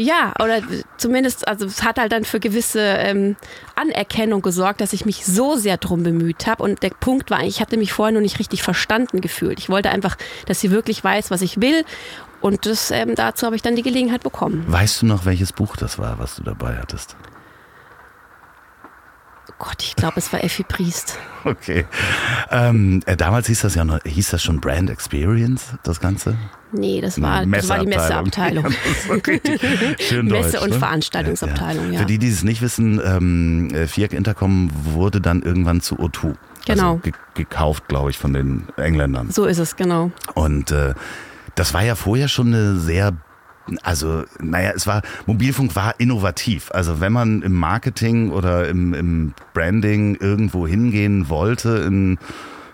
Ja, 0.00 0.32
oder 0.40 0.62
zumindest, 0.96 1.48
also 1.48 1.66
es 1.66 1.82
hat 1.82 1.98
halt 1.98 2.12
dann 2.12 2.24
für 2.24 2.38
gewisse 2.38 2.80
ähm, 2.80 3.34
Anerkennung 3.74 4.42
gesorgt, 4.42 4.80
dass 4.80 4.92
ich 4.92 5.04
mich 5.04 5.26
so 5.26 5.56
sehr 5.56 5.76
drum 5.76 6.04
bemüht 6.04 6.46
habe. 6.46 6.62
Und 6.62 6.84
der 6.84 6.90
Punkt 6.90 7.32
war, 7.32 7.42
ich 7.42 7.60
hatte 7.60 7.76
mich 7.76 7.92
vorher 7.92 8.14
noch 8.14 8.20
nicht 8.20 8.38
richtig 8.38 8.62
verstanden 8.62 9.20
gefühlt. 9.20 9.58
Ich 9.58 9.68
wollte 9.68 9.90
einfach, 9.90 10.16
dass 10.46 10.60
sie 10.60 10.70
wirklich 10.70 11.02
weiß, 11.02 11.32
was 11.32 11.42
ich 11.42 11.60
will. 11.60 11.84
Und 12.40 12.64
das, 12.64 12.92
ähm, 12.92 13.16
dazu 13.16 13.44
habe 13.44 13.56
ich 13.56 13.62
dann 13.62 13.74
die 13.74 13.82
Gelegenheit 13.82 14.22
bekommen. 14.22 14.64
Weißt 14.68 15.02
du 15.02 15.06
noch, 15.06 15.24
welches 15.24 15.52
Buch 15.52 15.76
das 15.76 15.98
war, 15.98 16.20
was 16.20 16.36
du 16.36 16.44
dabei 16.44 16.76
hattest? 16.76 17.16
Gott, 19.58 19.82
ich 19.82 19.96
glaube, 19.96 20.14
es 20.18 20.32
war 20.32 20.44
Effi 20.44 20.62
Priest. 20.62 21.18
Okay. 21.44 21.84
Ähm, 22.50 23.02
äh, 23.06 23.16
damals 23.16 23.48
hieß 23.48 23.62
das 23.62 23.74
ja 23.74 23.84
noch, 23.84 23.98
hieß 24.04 24.30
das 24.30 24.42
schon 24.42 24.60
Brand 24.60 24.88
Experience, 24.88 25.74
das 25.82 25.98
Ganze? 26.00 26.36
Nee, 26.70 27.00
das 27.00 27.20
war, 27.20 27.44
das 27.44 27.68
war 27.68 27.80
die 27.80 27.86
Messeabteilung. 27.86 28.66
Ja, 30.10 30.22
Messe- 30.22 30.52
deutsch, 30.52 30.62
und 30.62 30.70
ne? 30.70 30.78
Veranstaltungsabteilung, 30.78 31.92
ja. 31.92 32.00
Für 32.00 32.06
die, 32.06 32.18
die 32.18 32.28
es 32.28 32.44
nicht 32.44 32.62
wissen, 32.62 33.00
ähm, 33.04 33.70
äh, 33.74 33.86
Viereck 33.88 34.12
Intercom 34.12 34.70
wurde 34.84 35.20
dann 35.20 35.42
irgendwann 35.42 35.80
zu 35.80 35.96
O2. 35.96 36.34
Genau. 36.66 36.90
Also 36.92 36.98
ge 36.98 37.12
gekauft, 37.34 37.88
glaube 37.88 38.10
ich, 38.10 38.18
von 38.18 38.32
den 38.32 38.64
Engländern. 38.76 39.30
So 39.30 39.46
ist 39.46 39.58
es, 39.58 39.76
genau. 39.76 40.10
Und 40.34 40.70
äh, 40.70 40.94
das 41.54 41.72
war 41.74 41.82
ja 41.82 41.94
vorher 41.94 42.28
schon 42.28 42.48
eine 42.48 42.76
sehr, 42.78 43.12
also 43.82 44.24
naja, 44.40 44.72
es 44.74 44.86
war, 44.86 45.02
Mobilfunk 45.26 45.76
war 45.76 45.94
innovativ. 45.98 46.70
Also 46.72 47.00
wenn 47.00 47.12
man 47.12 47.42
im 47.42 47.52
Marketing 47.52 48.30
oder 48.30 48.68
im, 48.68 48.94
im 48.94 49.34
Branding 49.54 50.16
irgendwo 50.16 50.66
hingehen 50.66 51.28
wollte 51.28 51.70
in 51.86 52.18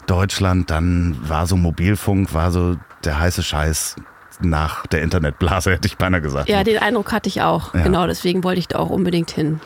Deutschland, 0.07 0.71
dann 0.71 1.17
war 1.23 1.47
so 1.47 1.57
Mobilfunk, 1.57 2.35
war 2.35 2.51
so 2.51 2.77
der 3.05 3.19
heiße 3.19 3.43
Scheiß 3.43 3.97
nach 4.41 4.87
der 4.87 5.03
Internetblase, 5.03 5.71
hätte 5.73 5.87
ich 5.87 5.97
beinahe 5.97 6.21
gesagt. 6.21 6.49
Ja, 6.49 6.65
den 6.65 6.79
Eindruck 6.79 7.13
hatte 7.13 7.29
ich 7.29 7.43
auch. 7.43 7.75
Ja. 7.75 7.83
Genau, 7.83 8.07
deswegen 8.07 8.45
wollte 8.45 8.59
ich 8.61 8.69
da 8.69 8.79
auch 8.79 8.91
unbedingt 8.91 9.31
hin. 9.31 9.61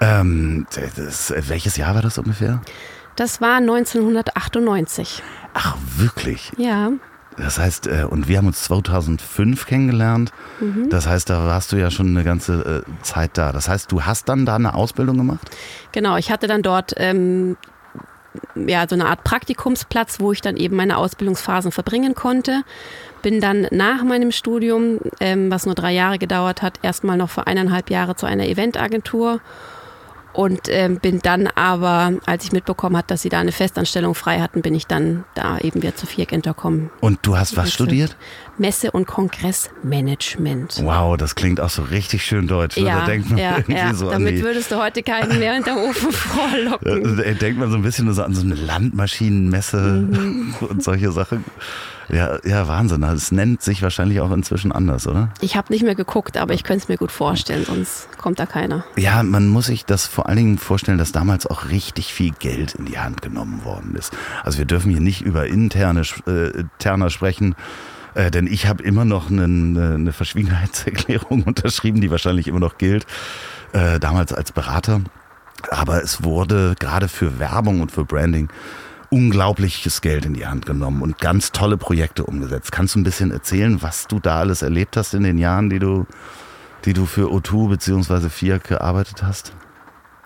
ähm, 0.00 0.66
das, 0.96 1.32
welches 1.48 1.76
Jahr 1.76 1.94
war 1.94 2.02
das 2.02 2.18
ungefähr? 2.18 2.60
Das 3.16 3.40
war 3.40 3.56
1998. 3.56 5.22
Ach, 5.52 5.76
wirklich? 5.96 6.52
Ja, 6.56 6.90
Das 7.40 7.58
heißt, 7.58 7.86
äh, 7.86 8.06
und 8.08 8.28
wir 8.28 8.38
haben 8.38 8.46
uns 8.46 8.62
2005 8.64 9.66
kennengelernt. 9.66 10.32
Mhm. 10.60 10.90
Das 10.90 11.06
heißt, 11.06 11.30
da 11.30 11.44
warst 11.46 11.72
du 11.72 11.76
ja 11.76 11.90
schon 11.90 12.08
eine 12.08 12.24
ganze 12.24 12.84
äh, 12.86 13.02
Zeit 13.02 13.32
da. 13.34 13.52
Das 13.52 13.68
heißt, 13.68 13.90
du 13.90 14.02
hast 14.02 14.28
dann 14.28 14.46
da 14.46 14.56
eine 14.56 14.74
Ausbildung 14.74 15.16
gemacht? 15.16 15.50
Genau, 15.92 16.16
ich 16.16 16.30
hatte 16.30 16.46
dann 16.46 16.62
dort 16.62 16.94
ähm, 16.96 17.56
ja, 18.54 18.86
so 18.88 18.94
eine 18.94 19.06
Art 19.06 19.24
Praktikumsplatz, 19.24 20.20
wo 20.20 20.32
ich 20.32 20.40
dann 20.40 20.56
eben 20.56 20.76
meine 20.76 20.96
Ausbildungsphasen 20.96 21.72
verbringen 21.72 22.14
konnte. 22.14 22.62
Bin 23.22 23.40
dann 23.40 23.66
nach 23.70 24.02
meinem 24.02 24.32
Studium, 24.32 24.98
ähm, 25.20 25.50
was 25.50 25.66
nur 25.66 25.74
drei 25.74 25.92
Jahre 25.92 26.18
gedauert 26.18 26.62
hat, 26.62 26.78
erstmal 26.82 27.16
noch 27.16 27.30
für 27.30 27.46
eineinhalb 27.46 27.90
Jahre 27.90 28.16
zu 28.16 28.26
einer 28.26 28.46
Eventagentur 28.46 29.40
und 30.32 30.60
ähm, 30.68 30.98
bin 31.00 31.20
dann 31.20 31.46
aber, 31.48 32.12
als 32.26 32.44
ich 32.44 32.52
mitbekommen 32.52 32.96
habe, 32.96 33.06
dass 33.06 33.22
sie 33.22 33.28
da 33.28 33.40
eine 33.40 33.52
Festanstellung 33.52 34.14
frei 34.14 34.40
hatten, 34.40 34.62
bin 34.62 34.74
ich 34.74 34.86
dann 34.86 35.24
da 35.34 35.58
eben 35.58 35.82
wieder 35.82 35.96
zu 35.96 36.06
Vierk 36.06 36.32
Intercom. 36.32 36.90
Und 37.00 37.18
du 37.22 37.36
hast 37.36 37.56
was 37.56 37.72
studiert? 37.72 38.16
Messe- 38.58 38.90
und 38.90 39.06
Kongressmanagement. 39.06 40.80
Wow, 40.84 41.16
das 41.16 41.34
klingt 41.34 41.60
auch 41.60 41.70
so 41.70 41.82
richtig 41.82 42.24
schön 42.24 42.46
deutsch. 42.46 42.76
Ne? 42.76 42.86
Ja, 42.86 43.00
da 43.00 43.06
denkt 43.06 43.30
man 43.30 43.38
ja, 43.38 43.56
irgendwie 43.56 43.74
ja. 43.74 43.94
so 43.94 44.10
damit 44.10 44.28
an 44.28 44.34
die, 44.36 44.42
würdest 44.42 44.70
du 44.70 44.76
heute 44.76 45.02
keinen 45.02 45.38
mehr 45.38 45.56
in 45.56 45.64
der 45.64 45.76
Ofen 45.76 46.12
vorlocken. 46.12 47.16
Da 47.16 47.22
denkt 47.32 47.58
man 47.58 47.70
so 47.70 47.76
ein 47.76 47.82
bisschen 47.82 48.12
so 48.12 48.22
an 48.22 48.34
so 48.34 48.42
eine 48.42 48.54
Landmaschinenmesse 48.54 49.78
Mhm. 49.80 50.54
und 50.60 50.82
solche 50.82 51.10
Sachen. 51.12 51.44
Ja, 52.12 52.38
ja, 52.44 52.66
Wahnsinn. 52.66 53.02
Es 53.02 53.32
nennt 53.32 53.62
sich 53.62 53.82
wahrscheinlich 53.82 54.20
auch 54.20 54.30
inzwischen 54.32 54.72
anders, 54.72 55.06
oder? 55.06 55.30
Ich 55.40 55.56
habe 55.56 55.72
nicht 55.72 55.82
mehr 55.82 55.94
geguckt, 55.94 56.36
aber 56.36 56.54
ich 56.54 56.64
könnte 56.64 56.82
es 56.82 56.88
mir 56.88 56.96
gut 56.96 57.12
vorstellen, 57.12 57.64
sonst 57.64 58.08
kommt 58.18 58.38
da 58.38 58.46
keiner. 58.46 58.84
Ja, 58.96 59.22
man 59.22 59.48
muss 59.48 59.66
sich 59.66 59.84
das 59.84 60.06
vor 60.06 60.28
allen 60.28 60.36
Dingen 60.36 60.58
vorstellen, 60.58 60.98
dass 60.98 61.12
damals 61.12 61.46
auch 61.46 61.68
richtig 61.68 62.12
viel 62.12 62.32
Geld 62.38 62.74
in 62.74 62.86
die 62.86 62.98
Hand 62.98 63.22
genommen 63.22 63.64
worden 63.64 63.94
ist. 63.94 64.12
Also 64.42 64.58
wir 64.58 64.64
dürfen 64.64 64.90
hier 64.90 65.00
nicht 65.00 65.22
über 65.22 65.46
interne 65.46 66.02
äh, 66.26 66.64
Terner 66.78 67.10
sprechen. 67.10 67.54
Äh, 68.14 68.30
denn 68.30 68.46
ich 68.46 68.66
habe 68.66 68.82
immer 68.82 69.04
noch 69.04 69.30
eine, 69.30 69.44
eine 69.44 70.12
Verschwiegenheitserklärung 70.12 71.42
unterschrieben, 71.46 72.00
die 72.00 72.10
wahrscheinlich 72.10 72.48
immer 72.48 72.60
noch 72.60 72.78
gilt, 72.78 73.06
äh, 73.72 74.00
damals 74.00 74.32
als 74.32 74.52
Berater. 74.52 75.00
Aber 75.70 76.02
es 76.02 76.24
wurde 76.24 76.74
gerade 76.78 77.08
für 77.08 77.38
Werbung 77.38 77.80
und 77.80 77.92
für 77.92 78.04
Branding 78.04 78.48
unglaubliches 79.10 80.00
Geld 80.00 80.24
in 80.24 80.34
die 80.34 80.46
Hand 80.46 80.66
genommen 80.66 81.02
und 81.02 81.18
ganz 81.18 81.52
tolle 81.52 81.76
Projekte 81.76 82.24
umgesetzt. 82.24 82.72
Kannst 82.72 82.94
du 82.94 83.00
ein 83.00 83.04
bisschen 83.04 83.30
erzählen, 83.30 83.82
was 83.82 84.06
du 84.06 84.20
da 84.20 84.38
alles 84.38 84.62
erlebt 84.62 84.96
hast 84.96 85.14
in 85.14 85.24
den 85.24 85.38
Jahren, 85.38 85.68
die 85.68 85.78
du, 85.78 86.06
die 86.84 86.92
du 86.92 87.06
für 87.06 87.30
O2 87.30 87.70
bzw. 87.70 88.28
FIAC 88.28 88.64
gearbeitet 88.64 89.22
hast? 89.22 89.52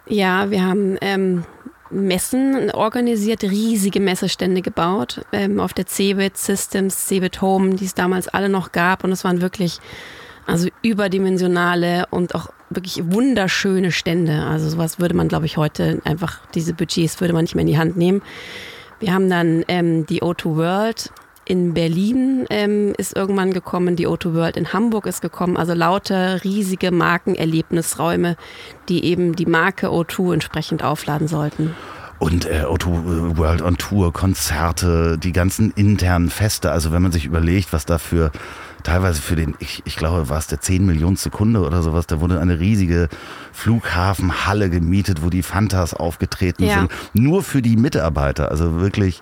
Ja, 0.07 0.50
wir 0.50 0.62
haben 0.62 0.99
ähm, 1.00 1.45
Messen 1.91 2.71
organisiert, 2.73 3.43
riesige 3.43 4.00
Messestände 4.00 4.61
gebaut 4.61 5.25
ähm, 5.33 5.61
auf 5.61 5.73
der 5.73 5.87
Cebit 5.87 6.37
Systems, 6.37 7.07
Cebit 7.07 7.41
Home, 7.41 7.76
die 7.76 7.87
es 7.87 7.95
damals 7.95 8.29
alle 8.29 8.50
noch 8.50 8.73
gab. 8.73 9.03
Und 9.05 9.12
es 9.12 9.25
waren 9.25 9.41
wirklich 9.41 9.81
also 10.47 10.69
überdimensionale 10.83 12.07
und 12.11 12.35
auch 12.35 12.50
wirklich 12.69 13.00
wunderschöne 13.05 13.93
Stände. 13.93 14.45
Also 14.45 14.69
sowas 14.69 14.99
würde 14.99 15.14
man, 15.14 15.29
glaube 15.29 15.47
ich, 15.47 15.57
heute 15.57 16.03
einfach, 16.05 16.41
diese 16.55 16.75
Budgets 16.75 17.21
würde 17.21 17.33
man 17.33 17.45
nicht 17.45 17.55
mehr 17.55 17.62
in 17.62 17.69
die 17.69 17.79
Hand 17.79 17.97
nehmen. 17.97 18.23
Wir 19.00 19.12
haben 19.12 19.28
dann 19.28 19.64
ähm, 19.68 20.06
die 20.06 20.22
O2 20.22 20.56
World 20.56 21.10
in 21.44 21.74
Berlin 21.74 22.46
ähm, 22.50 22.94
ist 22.96 23.14
irgendwann 23.14 23.52
gekommen, 23.52 23.96
die 23.96 24.08
O2 24.08 24.34
World 24.34 24.56
in 24.56 24.72
Hamburg 24.72 25.06
ist 25.06 25.20
gekommen, 25.20 25.56
also 25.56 25.74
lauter 25.74 26.42
riesige 26.42 26.90
Markenerlebnisräume, 26.90 28.36
die 28.88 29.04
eben 29.04 29.36
die 29.36 29.46
Marke 29.46 29.88
O2 29.88 30.34
entsprechend 30.34 30.82
aufladen 30.82 31.28
sollten. 31.28 31.74
Und 32.18 32.46
äh, 32.46 32.62
O2 32.64 33.36
World 33.36 33.60
on 33.60 33.76
Tour, 33.76 34.12
Konzerte, 34.12 35.18
die 35.18 35.32
ganzen 35.32 35.72
internen 35.72 36.30
Feste, 36.30 36.70
also 36.70 36.92
wenn 36.92 37.02
man 37.02 37.12
sich 37.12 37.26
überlegt, 37.26 37.72
was 37.72 37.84
da 37.84 37.98
für 37.98 38.30
teilweise 38.85 39.21
für 39.21 39.35
den, 39.35 39.57
ich, 39.59 39.83
ich 39.85 39.97
glaube, 39.97 40.29
war 40.29 40.38
es 40.38 40.47
der 40.47 40.61
10 40.61 40.87
Millionste 40.87 41.31
Kunde 41.31 41.61
oder 41.67 41.83
sowas, 41.83 42.07
da 42.07 42.21
wurde 42.21 42.41
eine 42.41 42.61
riesige 42.61 43.09
Flughafenhalle 43.53 44.71
gemietet, 44.71 45.23
wo 45.25 45.31
die 45.31 45.43
Fantas 45.43 45.95
aufgetreten 45.95 46.64
Ja. 46.64 46.81
sind. 46.81 46.93
Nur 47.14 47.43
für 47.43 47.62
die 47.62 47.76
Mitarbeiter, 47.76 48.50
also 48.50 48.81
wirklich, 48.81 49.21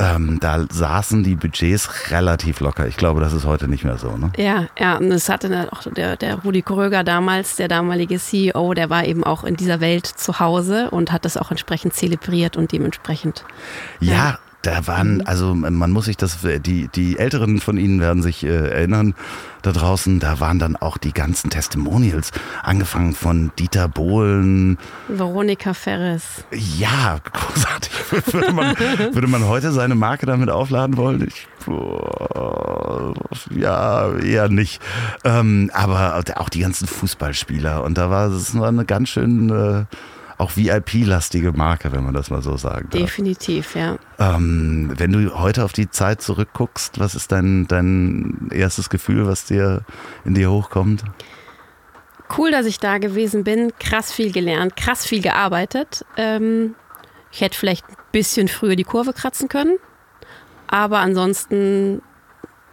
ähm, 0.00 0.38
da 0.40 0.64
saßen 0.70 1.24
die 1.24 1.34
Budgets 1.34 2.10
relativ 2.10 2.60
locker. 2.60 2.86
Ich 2.86 2.96
glaube, 2.96 3.20
das 3.20 3.32
ist 3.32 3.46
heute 3.46 3.66
nicht 3.66 3.82
mehr 3.84 3.98
so. 3.98 4.16
Ne? 4.16 4.30
Ja, 4.36 4.66
ja, 4.78 4.96
und 4.96 5.10
es 5.10 5.28
hatte 5.28 5.68
auch 5.72 5.82
der, 5.92 6.16
der 6.16 6.36
Rudi 6.36 6.62
Kröger 6.62 7.02
damals, 7.02 7.56
der 7.56 7.66
damalige 7.68 8.18
CEO, 8.18 8.74
der 8.74 8.90
war 8.90 9.04
eben 9.06 9.24
auch 9.24 9.42
in 9.44 9.56
dieser 9.56 9.80
Welt 9.80 10.06
zu 10.06 10.38
Hause 10.38 10.90
und 10.90 11.10
hat 11.10 11.24
das 11.24 11.36
auch 11.36 11.50
entsprechend 11.50 11.94
zelebriert 11.94 12.56
und 12.56 12.70
dementsprechend. 12.72 13.44
Ja, 14.00 14.38
da 14.68 14.86
waren, 14.86 15.22
also 15.26 15.54
man 15.54 15.90
muss 15.90 16.04
sich 16.04 16.18
das, 16.18 16.38
die, 16.42 16.88
die 16.88 17.18
Älteren 17.18 17.58
von 17.60 17.78
Ihnen 17.78 18.00
werden 18.00 18.22
sich 18.22 18.44
äh, 18.44 18.48
erinnern, 18.48 19.14
da 19.62 19.72
draußen, 19.72 20.20
da 20.20 20.40
waren 20.40 20.58
dann 20.58 20.76
auch 20.76 20.98
die 20.98 21.12
ganzen 21.12 21.48
Testimonials, 21.48 22.32
angefangen 22.62 23.14
von 23.14 23.50
Dieter 23.58 23.88
Bohlen. 23.88 24.76
Veronika 25.08 25.72
Ferres. 25.72 26.44
Ja, 26.52 27.18
großartig. 27.32 27.92
würde, 28.32 28.52
man, 28.52 28.78
würde 28.78 29.26
man 29.26 29.46
heute 29.46 29.72
seine 29.72 29.94
Marke 29.94 30.26
damit 30.26 30.50
aufladen 30.50 30.98
wollen? 30.98 31.26
Ich, 31.26 31.48
boah, 31.64 33.14
ja, 33.54 34.12
eher 34.18 34.50
nicht. 34.50 34.82
Ähm, 35.24 35.70
aber 35.72 36.22
auch 36.36 36.48
die 36.50 36.60
ganzen 36.60 36.86
Fußballspieler 36.86 37.84
und 37.84 37.96
da 37.96 38.10
war 38.10 38.28
es 38.28 38.54
war 38.58 38.68
eine 38.68 38.84
ganz 38.84 39.08
schön... 39.08 39.48
Äh, 39.48 39.84
auch 40.38 40.56
VIP-lastige 40.56 41.52
Marke, 41.52 41.92
wenn 41.92 42.04
man 42.04 42.14
das 42.14 42.30
mal 42.30 42.42
so 42.42 42.56
sagen 42.56 42.88
darf. 42.90 43.00
Definitiv, 43.00 43.74
ja. 43.74 43.98
Ähm, 44.18 44.92
wenn 44.96 45.12
du 45.12 45.38
heute 45.38 45.64
auf 45.64 45.72
die 45.72 45.90
Zeit 45.90 46.22
zurückguckst, 46.22 47.00
was 47.00 47.16
ist 47.16 47.32
dein, 47.32 47.66
dein 47.66 48.48
erstes 48.52 48.88
Gefühl, 48.88 49.26
was 49.26 49.44
dir 49.44 49.84
in 50.24 50.34
dir 50.34 50.50
hochkommt? 50.50 51.02
Cool, 52.36 52.52
dass 52.52 52.66
ich 52.66 52.78
da 52.78 52.98
gewesen 52.98 53.42
bin. 53.42 53.72
Krass 53.80 54.12
viel 54.12 54.32
gelernt, 54.32 54.76
krass 54.76 55.04
viel 55.04 55.22
gearbeitet. 55.22 56.04
Ähm, 56.16 56.76
ich 57.32 57.40
hätte 57.40 57.58
vielleicht 57.58 57.88
ein 57.88 57.96
bisschen 58.12 58.46
früher 58.48 58.76
die 58.76 58.84
Kurve 58.84 59.12
kratzen 59.12 59.48
können. 59.48 59.76
Aber 60.68 60.98
ansonsten 60.98 62.02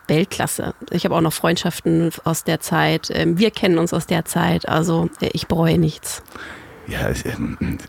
Weltklasse. 0.07 0.75
Ich 0.91 1.05
habe 1.05 1.15
auch 1.15 1.21
noch 1.21 1.33
Freundschaften 1.33 2.11
aus 2.25 2.43
der 2.43 2.59
Zeit. 2.59 3.09
Ähm, 3.11 3.39
wir 3.39 3.49
kennen 3.49 3.79
uns 3.79 3.93
aus 3.93 4.05
der 4.05 4.25
Zeit. 4.25 4.69
Also 4.69 5.09
äh, 5.19 5.29
ich 5.33 5.47
bereue 5.47 5.79
nichts. 5.79 6.21
Ja, 6.87 7.09
es- 7.09 7.23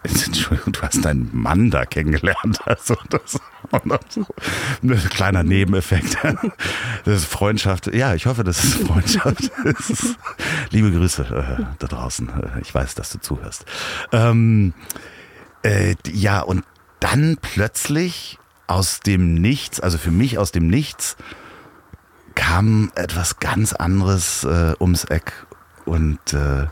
es- 0.03 0.27
Entschuldigung, 0.27 0.73
du 0.73 0.83
hast 0.83 1.05
deinen 1.05 1.29
Mann 1.33 1.71
da 1.71 1.85
kennengelernt. 1.85 2.61
Also 2.67 2.97
das 3.11 3.39
so 4.09 4.27
ein 4.83 4.97
kleiner 5.11 5.43
Nebeneffekt. 5.43 6.17
Das 7.05 7.23
ist 7.23 7.25
Freundschaft. 7.27 7.93
Ja, 7.95 8.15
ich 8.15 8.27
hoffe, 8.27 8.45
das 8.45 8.65
ist 8.65 8.75
Freundschaft. 8.87 9.51
Das 9.65 9.91
ist, 9.91 10.17
liebe 10.71 10.91
Grüße 10.93 11.25
äh, 11.61 11.65
da 11.79 11.87
draußen. 11.87 12.29
Äh, 12.29 12.61
Ich 12.63 12.75
weiß, 12.75 12.95
dass 12.95 13.11
du 13.11 13.19
zuhörst. 13.21 13.65
Ähm, 14.13 14.73
äh, 15.63 15.95
ja, 16.11 16.41
und 16.41 16.65
dann 17.01 17.37
plötzlich 17.41 18.39
aus 18.69 19.01
dem 19.01 19.35
Nichts, 19.35 19.81
also 19.81 19.99
für 19.99 20.11
mich 20.13 20.39
aus 20.39 20.53
dem 20.53 20.69
Nichts, 20.69 21.17
kam 22.35 22.91
etwas 22.95 23.39
ganz 23.41 23.73
anderes 23.73 24.45
äh, 24.45 24.75
ums 24.81 25.05
Eck 25.05 25.33
und 25.85 26.19
äh, 26.33 26.67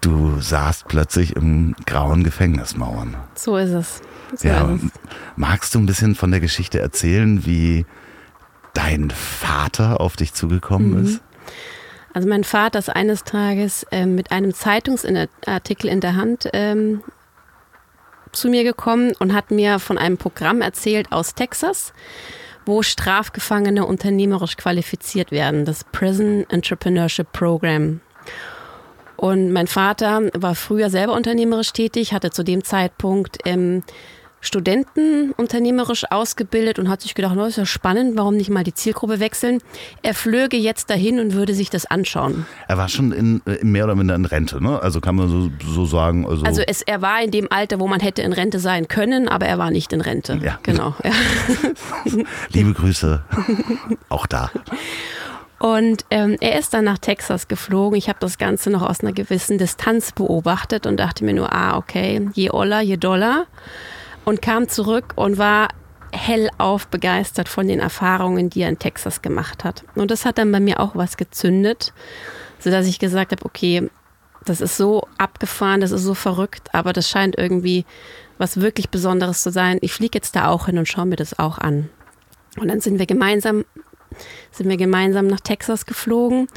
du 0.00 0.40
saßt 0.40 0.86
plötzlich 0.88 1.34
im 1.36 1.74
grauen 1.86 2.22
Gefängnismauern. 2.24 3.16
So 3.34 3.56
ist 3.56 3.70
es. 3.70 4.02
So 4.36 4.48
Ja, 4.48 4.70
ist 4.72 4.84
es. 4.84 4.90
magst 5.36 5.74
du 5.74 5.78
ein 5.78 5.86
bisschen 5.86 6.14
von 6.14 6.30
der 6.30 6.40
Geschichte 6.40 6.78
erzählen, 6.78 7.44
wie 7.46 7.86
dein 8.74 9.10
Vater 9.10 10.00
auf 10.00 10.16
dich 10.16 10.34
zugekommen 10.34 10.90
Mhm. 10.98 11.04
ist? 11.06 11.20
Also 12.12 12.28
mein 12.28 12.44
Vater 12.44 12.78
ist 12.78 12.88
eines 12.88 13.24
Tages 13.24 13.86
ähm, 13.90 14.14
mit 14.14 14.32
einem 14.32 14.54
Zeitungsartikel 14.54 15.90
in 15.90 16.00
der 16.00 16.16
Hand 16.16 16.48
ähm, 16.54 17.02
zu 18.32 18.48
mir 18.48 18.64
gekommen 18.64 19.12
und 19.18 19.34
hat 19.34 19.50
mir 19.50 19.78
von 19.78 19.98
einem 19.98 20.16
Programm 20.16 20.60
erzählt 20.62 21.12
aus 21.12 21.34
Texas, 21.34 21.92
wo 22.64 22.82
Strafgefangene 22.82 23.84
unternehmerisch 23.86 24.56
qualifiziert 24.56 25.30
werden, 25.30 25.64
das 25.64 25.84
Prison 25.84 26.44
Entrepreneurship 26.48 27.32
Program. 27.32 28.00
Und 29.16 29.52
mein 29.52 29.66
Vater 29.66 30.22
war 30.34 30.54
früher 30.54 30.90
selber 30.90 31.14
unternehmerisch 31.14 31.72
tätig, 31.72 32.12
hatte 32.12 32.30
zu 32.30 32.42
dem 32.42 32.64
Zeitpunkt 32.64 33.38
ähm, 33.44 33.82
Studenten 34.46 35.32
unternehmerisch 35.32 36.04
ausgebildet 36.10 36.78
und 36.78 36.88
hat 36.88 37.00
sich 37.00 37.14
gedacht, 37.14 37.34
no, 37.34 37.46
ist 37.46 37.56
ja 37.56 37.66
spannend, 37.66 38.16
warum 38.16 38.36
nicht 38.36 38.48
mal 38.48 38.62
die 38.62 38.74
Zielgruppe 38.74 39.18
wechseln. 39.18 39.58
Er 40.02 40.14
flöge 40.14 40.56
jetzt 40.56 40.88
dahin 40.90 41.18
und 41.18 41.32
würde 41.32 41.52
sich 41.52 41.68
das 41.68 41.86
anschauen. 41.86 42.46
Er 42.68 42.78
war 42.78 42.88
schon 42.88 43.12
in, 43.12 43.42
äh, 43.46 43.64
mehr 43.64 43.84
oder 43.84 43.96
minder 43.96 44.14
in 44.14 44.24
Rente, 44.24 44.62
ne? 44.62 44.80
Also 44.80 45.00
kann 45.00 45.16
man 45.16 45.28
so, 45.28 45.50
so 45.66 45.84
sagen. 45.84 46.26
Also, 46.26 46.44
Also 46.44 46.62
es, 46.62 46.82
er 46.82 47.02
war 47.02 47.22
in 47.22 47.32
dem 47.32 47.50
Alter, 47.50 47.80
wo 47.80 47.88
man 47.88 48.00
hätte 48.00 48.22
in 48.22 48.32
Rente 48.32 48.60
sein 48.60 48.86
können, 48.86 49.26
aber 49.28 49.46
er 49.46 49.58
war 49.58 49.70
nicht 49.70 49.92
in 49.92 50.00
Rente. 50.00 50.38
Ja. 50.42 50.58
Genau. 50.62 50.94
Ja. 51.02 51.12
liebe 52.50 52.72
Grüße, 52.72 53.24
auch 54.08 54.26
da. 54.26 54.50
Und 55.58 56.04
ähm, 56.10 56.36
er 56.40 56.58
ist 56.58 56.74
dann 56.74 56.84
nach 56.84 56.98
Texas 56.98 57.48
geflogen. 57.48 57.96
Ich 57.96 58.08
habe 58.08 58.18
das 58.20 58.36
Ganze 58.36 58.70
noch 58.70 58.82
aus 58.82 59.00
einer 59.00 59.12
gewissen 59.12 59.56
Distanz 59.56 60.12
beobachtet 60.12 60.86
und 60.86 60.98
dachte 60.98 61.24
mir 61.24 61.32
nur, 61.32 61.52
ah, 61.52 61.78
okay, 61.78 62.28
je 62.34 62.50
oller, 62.50 62.80
je 62.80 62.96
doller. 62.96 63.46
Und 64.24 64.42
kam 64.42 64.68
zurück 64.68 65.14
und 65.16 65.38
war 65.38 65.68
hellauf 66.12 66.88
begeistert 66.88 67.48
von 67.48 67.68
den 67.68 67.80
Erfahrungen, 67.80 68.50
die 68.50 68.62
er 68.62 68.68
in 68.68 68.78
Texas 68.78 69.22
gemacht 69.22 69.64
hat. 69.64 69.84
Und 69.94 70.10
das 70.10 70.24
hat 70.24 70.38
dann 70.38 70.52
bei 70.52 70.60
mir 70.60 70.80
auch 70.80 70.94
was 70.94 71.16
gezündet, 71.16 71.92
sodass 72.58 72.86
ich 72.86 72.98
gesagt 72.98 73.32
habe, 73.32 73.44
okay, 73.44 73.90
das 74.44 74.60
ist 74.60 74.76
so 74.76 75.06
abgefahren, 75.18 75.80
das 75.80 75.90
ist 75.90 76.04
so 76.04 76.14
verrückt, 76.14 76.68
aber 76.72 76.92
das 76.92 77.08
scheint 77.08 77.36
irgendwie 77.36 77.84
was 78.38 78.60
wirklich 78.60 78.90
Besonderes 78.90 79.42
zu 79.42 79.50
sein. 79.50 79.78
Ich 79.80 79.92
fliege 79.92 80.18
jetzt 80.18 80.36
da 80.36 80.48
auch 80.48 80.66
hin 80.66 80.78
und 80.78 80.86
schaue 80.86 81.06
mir 81.06 81.16
das 81.16 81.38
auch 81.38 81.58
an. 81.58 81.88
Und 82.58 82.68
dann 82.68 82.80
sind 82.80 82.98
wir 82.98 83.06
gemeinsam, 83.06 83.64
sind 84.50 84.68
wir 84.68 84.76
gemeinsam 84.76 85.26
nach 85.26 85.40
Texas 85.40 85.86
geflogen 85.86 86.48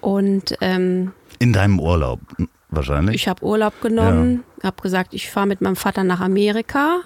und 0.00 0.56
ähm, 0.60 1.12
in 1.38 1.52
deinem 1.52 1.80
Urlaub 1.80 2.20
wahrscheinlich. 2.68 3.16
Ich 3.16 3.28
habe 3.28 3.44
Urlaub 3.44 3.80
genommen, 3.80 4.44
ja. 4.58 4.64
habe 4.68 4.82
gesagt, 4.82 5.14
ich 5.14 5.30
fahre 5.30 5.46
mit 5.46 5.60
meinem 5.60 5.76
Vater 5.76 6.04
nach 6.04 6.20
Amerika. 6.20 7.00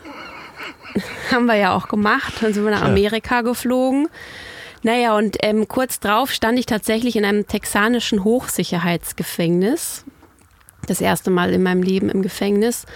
Haben 1.31 1.47
wir 1.47 1.57
ja 1.57 1.75
auch 1.75 1.89
gemacht. 1.89 2.35
Dann 2.41 2.53
sind 2.53 2.65
wir 2.65 2.71
nach 2.71 2.83
Amerika 2.83 3.43
geflogen. 3.43 4.09
Naja, 4.83 5.17
und 5.17 5.37
ähm, 5.41 5.69
kurz 5.69 6.01
drauf 6.01 6.31
stand 6.31 6.59
ich 6.59 6.67
tatsächlich 6.67 7.17
in 7.17 7.25
einem 7.25 7.47
texanischen 7.47 8.25
Hochsicherheitsgefängnis. 8.25 10.05
Das 10.87 11.01
erste 11.01 11.31
Mal 11.31 11.53
in 11.53 11.63
meinem 11.63 11.83
Leben 11.83 12.09
im 12.09 12.23
Gefängnis. 12.23 12.87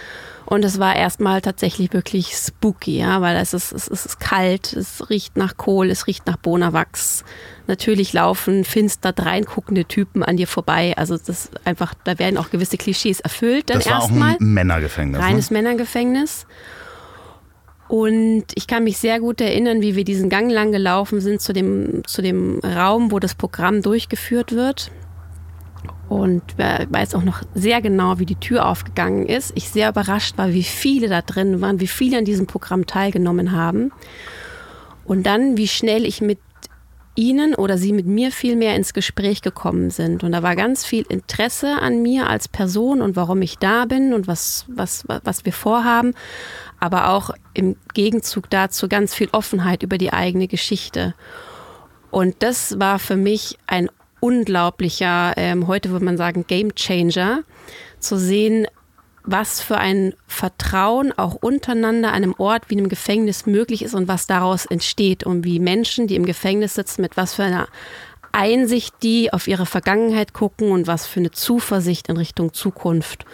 Und 0.51 0.65
es 0.65 0.79
war 0.79 0.97
erstmal 0.97 1.39
tatsächlich 1.39 1.93
wirklich 1.93 2.35
spooky, 2.35 2.97
ja, 2.97 3.21
weil 3.21 3.37
es 3.37 3.53
ist, 3.53 3.71
es 3.71 3.87
ist 3.87 4.19
kalt, 4.19 4.73
es 4.73 5.09
riecht 5.09 5.37
nach 5.37 5.55
Kohl, 5.55 5.89
es 5.89 6.07
riecht 6.07 6.27
nach 6.27 6.35
Bonawachs. 6.35 7.23
Natürlich 7.67 8.11
laufen 8.11 8.65
finster 8.65 9.13
dreinguckende 9.13 9.85
Typen 9.85 10.23
an 10.23 10.35
dir 10.35 10.47
vorbei. 10.47 10.93
Also 10.97 11.17
das 11.17 11.51
einfach, 11.63 11.93
da 12.03 12.19
werden 12.19 12.37
auch 12.37 12.49
gewisse 12.49 12.75
Klischees 12.75 13.21
erfüllt 13.21 13.69
dann 13.69 13.77
erstmal. 13.79 14.01
Das 14.01 14.09
war 14.09 14.27
auch 14.27 14.39
ein 14.41 14.53
Männergefängnis. 14.53 15.21
Ne? 15.21 15.25
Reines 15.25 15.51
ne? 15.51 15.57
Männergefängnis. 15.57 16.45
Und 17.87 18.43
ich 18.53 18.67
kann 18.67 18.83
mich 18.83 18.97
sehr 18.97 19.21
gut 19.21 19.39
erinnern, 19.39 19.81
wie 19.81 19.95
wir 19.95 20.03
diesen 20.03 20.29
Gang 20.29 20.51
lang 20.51 20.73
gelaufen 20.73 21.21
sind 21.21 21.41
zu 21.41 21.53
dem, 21.53 22.03
zu 22.05 22.21
dem 22.21 22.59
Raum, 22.59 23.13
wo 23.13 23.19
das 23.19 23.35
Programm 23.35 23.81
durchgeführt 23.81 24.51
wird. 24.51 24.91
Und 26.09 26.43
weiß 26.57 27.15
auch 27.15 27.23
noch 27.23 27.41
sehr 27.55 27.81
genau, 27.81 28.19
wie 28.19 28.25
die 28.25 28.35
Tür 28.35 28.67
aufgegangen 28.67 29.25
ist. 29.25 29.53
Ich 29.55 29.69
sehr 29.69 29.89
überrascht 29.89 30.37
war, 30.37 30.53
wie 30.53 30.63
viele 30.63 31.07
da 31.07 31.21
drin 31.21 31.61
waren, 31.61 31.79
wie 31.79 31.87
viele 31.87 32.17
an 32.17 32.25
diesem 32.25 32.47
Programm 32.47 32.85
teilgenommen 32.85 33.53
haben. 33.53 33.93
Und 35.05 35.25
dann, 35.25 35.55
wie 35.55 35.69
schnell 35.69 36.05
ich 36.05 36.19
mit 36.19 36.39
ihnen 37.15 37.55
oder 37.55 37.77
sie 37.77 37.93
mit 37.93 38.07
mir 38.07 38.31
viel 38.31 38.55
mehr 38.55 38.75
ins 38.75 38.93
Gespräch 38.93 39.41
gekommen 39.41 39.89
sind. 39.89 40.23
Und 40.23 40.33
da 40.33 40.43
war 40.43 40.55
ganz 40.55 40.85
viel 40.85 41.05
Interesse 41.07 41.77
an 41.81 42.01
mir 42.01 42.29
als 42.29 42.47
Person 42.47 43.01
und 43.01 43.15
warum 43.15 43.41
ich 43.41 43.57
da 43.57 43.85
bin 43.85 44.13
und 44.13 44.27
was, 44.27 44.65
was, 44.67 45.05
was 45.07 45.45
wir 45.45 45.53
vorhaben 45.53 46.13
aber 46.81 47.09
auch 47.09 47.29
im 47.53 47.77
Gegenzug 47.93 48.49
dazu 48.49 48.89
ganz 48.89 49.13
viel 49.13 49.29
Offenheit 49.31 49.83
über 49.83 49.99
die 49.99 50.11
eigene 50.11 50.47
Geschichte. 50.47 51.13
Und 52.09 52.35
das 52.39 52.79
war 52.79 52.97
für 52.97 53.15
mich 53.15 53.57
ein 53.67 53.89
unglaublicher, 54.21 55.33
ähm, 55.35 55.67
heute 55.67 55.89
würde 55.89 56.05
man 56.05 56.15
sagen, 56.15 56.45
Game 56.47 56.73
Changer, 56.75 57.43
zu 57.99 58.17
sehen, 58.17 58.67
was 59.23 59.61
für 59.61 59.77
ein 59.77 60.13
Vertrauen 60.27 61.11
auch 61.17 61.35
untereinander 61.35 62.09
an 62.09 62.15
einem 62.15 62.35
Ort 62.37 62.69
wie 62.69 62.77
einem 62.77 62.89
Gefängnis 62.89 63.45
möglich 63.45 63.83
ist 63.83 63.93
und 63.93 64.07
was 64.07 64.25
daraus 64.27 64.65
entsteht 64.65 65.23
und 65.25 65.43
wie 65.43 65.59
Menschen, 65.59 66.07
die 66.07 66.15
im 66.15 66.25
Gefängnis 66.25 66.75
sitzen, 66.75 67.01
mit 67.01 67.17
was 67.17 67.35
für 67.35 67.43
einer 67.43 67.67
Einsicht 68.31 68.95
die 69.03 69.33
auf 69.33 69.47
ihre 69.47 69.65
Vergangenheit 69.65 70.33
gucken 70.33 70.71
und 70.71 70.87
was 70.87 71.05
für 71.05 71.19
eine 71.19 71.31
Zuversicht 71.31 72.07
in 72.09 72.17
Richtung 72.17 72.53
Zukunft. 72.53 73.25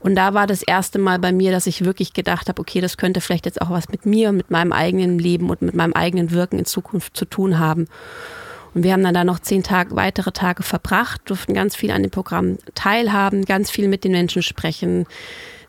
Und 0.00 0.16
da 0.16 0.34
war 0.34 0.46
das 0.46 0.62
erste 0.62 0.98
Mal 0.98 1.18
bei 1.18 1.32
mir, 1.32 1.50
dass 1.50 1.66
ich 1.66 1.86
wirklich 1.86 2.12
gedacht 2.12 2.48
habe, 2.50 2.60
okay, 2.60 2.82
das 2.82 2.98
könnte 2.98 3.22
vielleicht 3.22 3.46
jetzt 3.46 3.62
auch 3.62 3.70
was 3.70 3.88
mit 3.88 4.04
mir, 4.04 4.32
mit 4.32 4.50
meinem 4.50 4.72
eigenen 4.72 5.18
Leben 5.18 5.48
und 5.48 5.62
mit 5.62 5.74
meinem 5.74 5.94
eigenen 5.94 6.30
Wirken 6.30 6.58
in 6.58 6.66
Zukunft 6.66 7.16
zu 7.16 7.24
tun 7.24 7.58
haben. 7.58 7.88
Und 8.74 8.82
wir 8.82 8.92
haben 8.92 9.04
dann 9.04 9.14
da 9.14 9.24
noch 9.24 9.38
zehn 9.38 9.62
Tage, 9.62 9.94
weitere 9.94 10.32
Tage 10.32 10.62
verbracht, 10.62 11.22
durften 11.26 11.54
ganz 11.54 11.76
viel 11.76 11.92
an 11.92 12.02
dem 12.02 12.10
Programm 12.10 12.58
teilhaben, 12.74 13.44
ganz 13.44 13.70
viel 13.70 13.88
mit 13.88 14.04
den 14.04 14.12
Menschen 14.12 14.42
sprechen. 14.42 15.06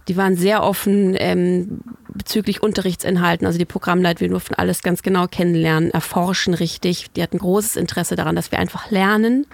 Die 0.07 0.17
waren 0.17 0.35
sehr 0.35 0.63
offen 0.63 1.15
ähm, 1.17 1.81
bezüglich 2.09 2.61
Unterrichtsinhalten. 2.61 3.47
Also 3.47 3.57
die 3.57 3.65
Programmleiter, 3.65 4.21
wir 4.21 4.29
durften 4.29 4.55
alles 4.55 4.83
ganz 4.83 5.01
genau 5.01 5.27
kennenlernen, 5.27 5.91
erforschen 5.91 6.53
richtig. 6.53 7.11
Die 7.15 7.23
hatten 7.23 7.39
großes 7.39 7.75
Interesse 7.75 8.15
daran, 8.15 8.35
dass 8.35 8.51
wir 8.51 8.59
einfach 8.59 8.91
lernen. 8.91 9.47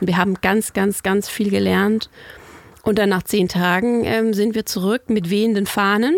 Und 0.00 0.06
wir 0.06 0.16
haben 0.16 0.34
ganz, 0.40 0.72
ganz, 0.72 1.02
ganz 1.02 1.28
viel 1.28 1.50
gelernt. 1.50 2.10
Und 2.82 2.98
dann 2.98 3.08
nach 3.08 3.22
zehn 3.22 3.48
Tagen 3.48 4.04
ähm, 4.04 4.34
sind 4.34 4.54
wir 4.54 4.66
zurück 4.66 5.08
mit 5.08 5.30
wehenden 5.30 5.66
Fahnen. 5.66 6.16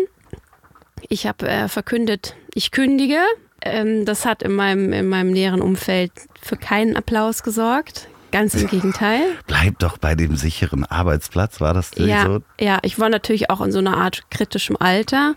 Ich 1.07 1.27
habe 1.27 1.47
äh, 1.47 1.67
verkündet, 1.67 2.35
ich 2.53 2.71
kündige. 2.71 3.19
Ähm, 3.61 4.05
das 4.05 4.25
hat 4.25 4.43
in 4.43 4.53
meinem, 4.53 4.93
in 4.93 5.09
meinem 5.09 5.31
näheren 5.31 5.61
Umfeld 5.61 6.11
für 6.41 6.57
keinen 6.57 6.95
Applaus 6.95 7.43
gesorgt. 7.43 8.07
Ganz 8.31 8.53
im 8.55 8.67
Gegenteil. 8.67 9.21
Bleib 9.47 9.79
doch 9.79 9.97
bei 9.97 10.15
dem 10.15 10.35
sicheren 10.35 10.83
Arbeitsplatz, 10.83 11.61
war 11.61 11.73
das 11.73 11.91
ja, 11.95 12.25
so? 12.25 12.39
Ja, 12.59 12.79
ich 12.81 12.99
war 12.99 13.09
natürlich 13.09 13.49
auch 13.49 13.61
in 13.61 13.71
so 13.71 13.79
einer 13.79 13.97
Art 13.97 14.29
kritischem 14.29 14.75
Alter. 14.77 15.35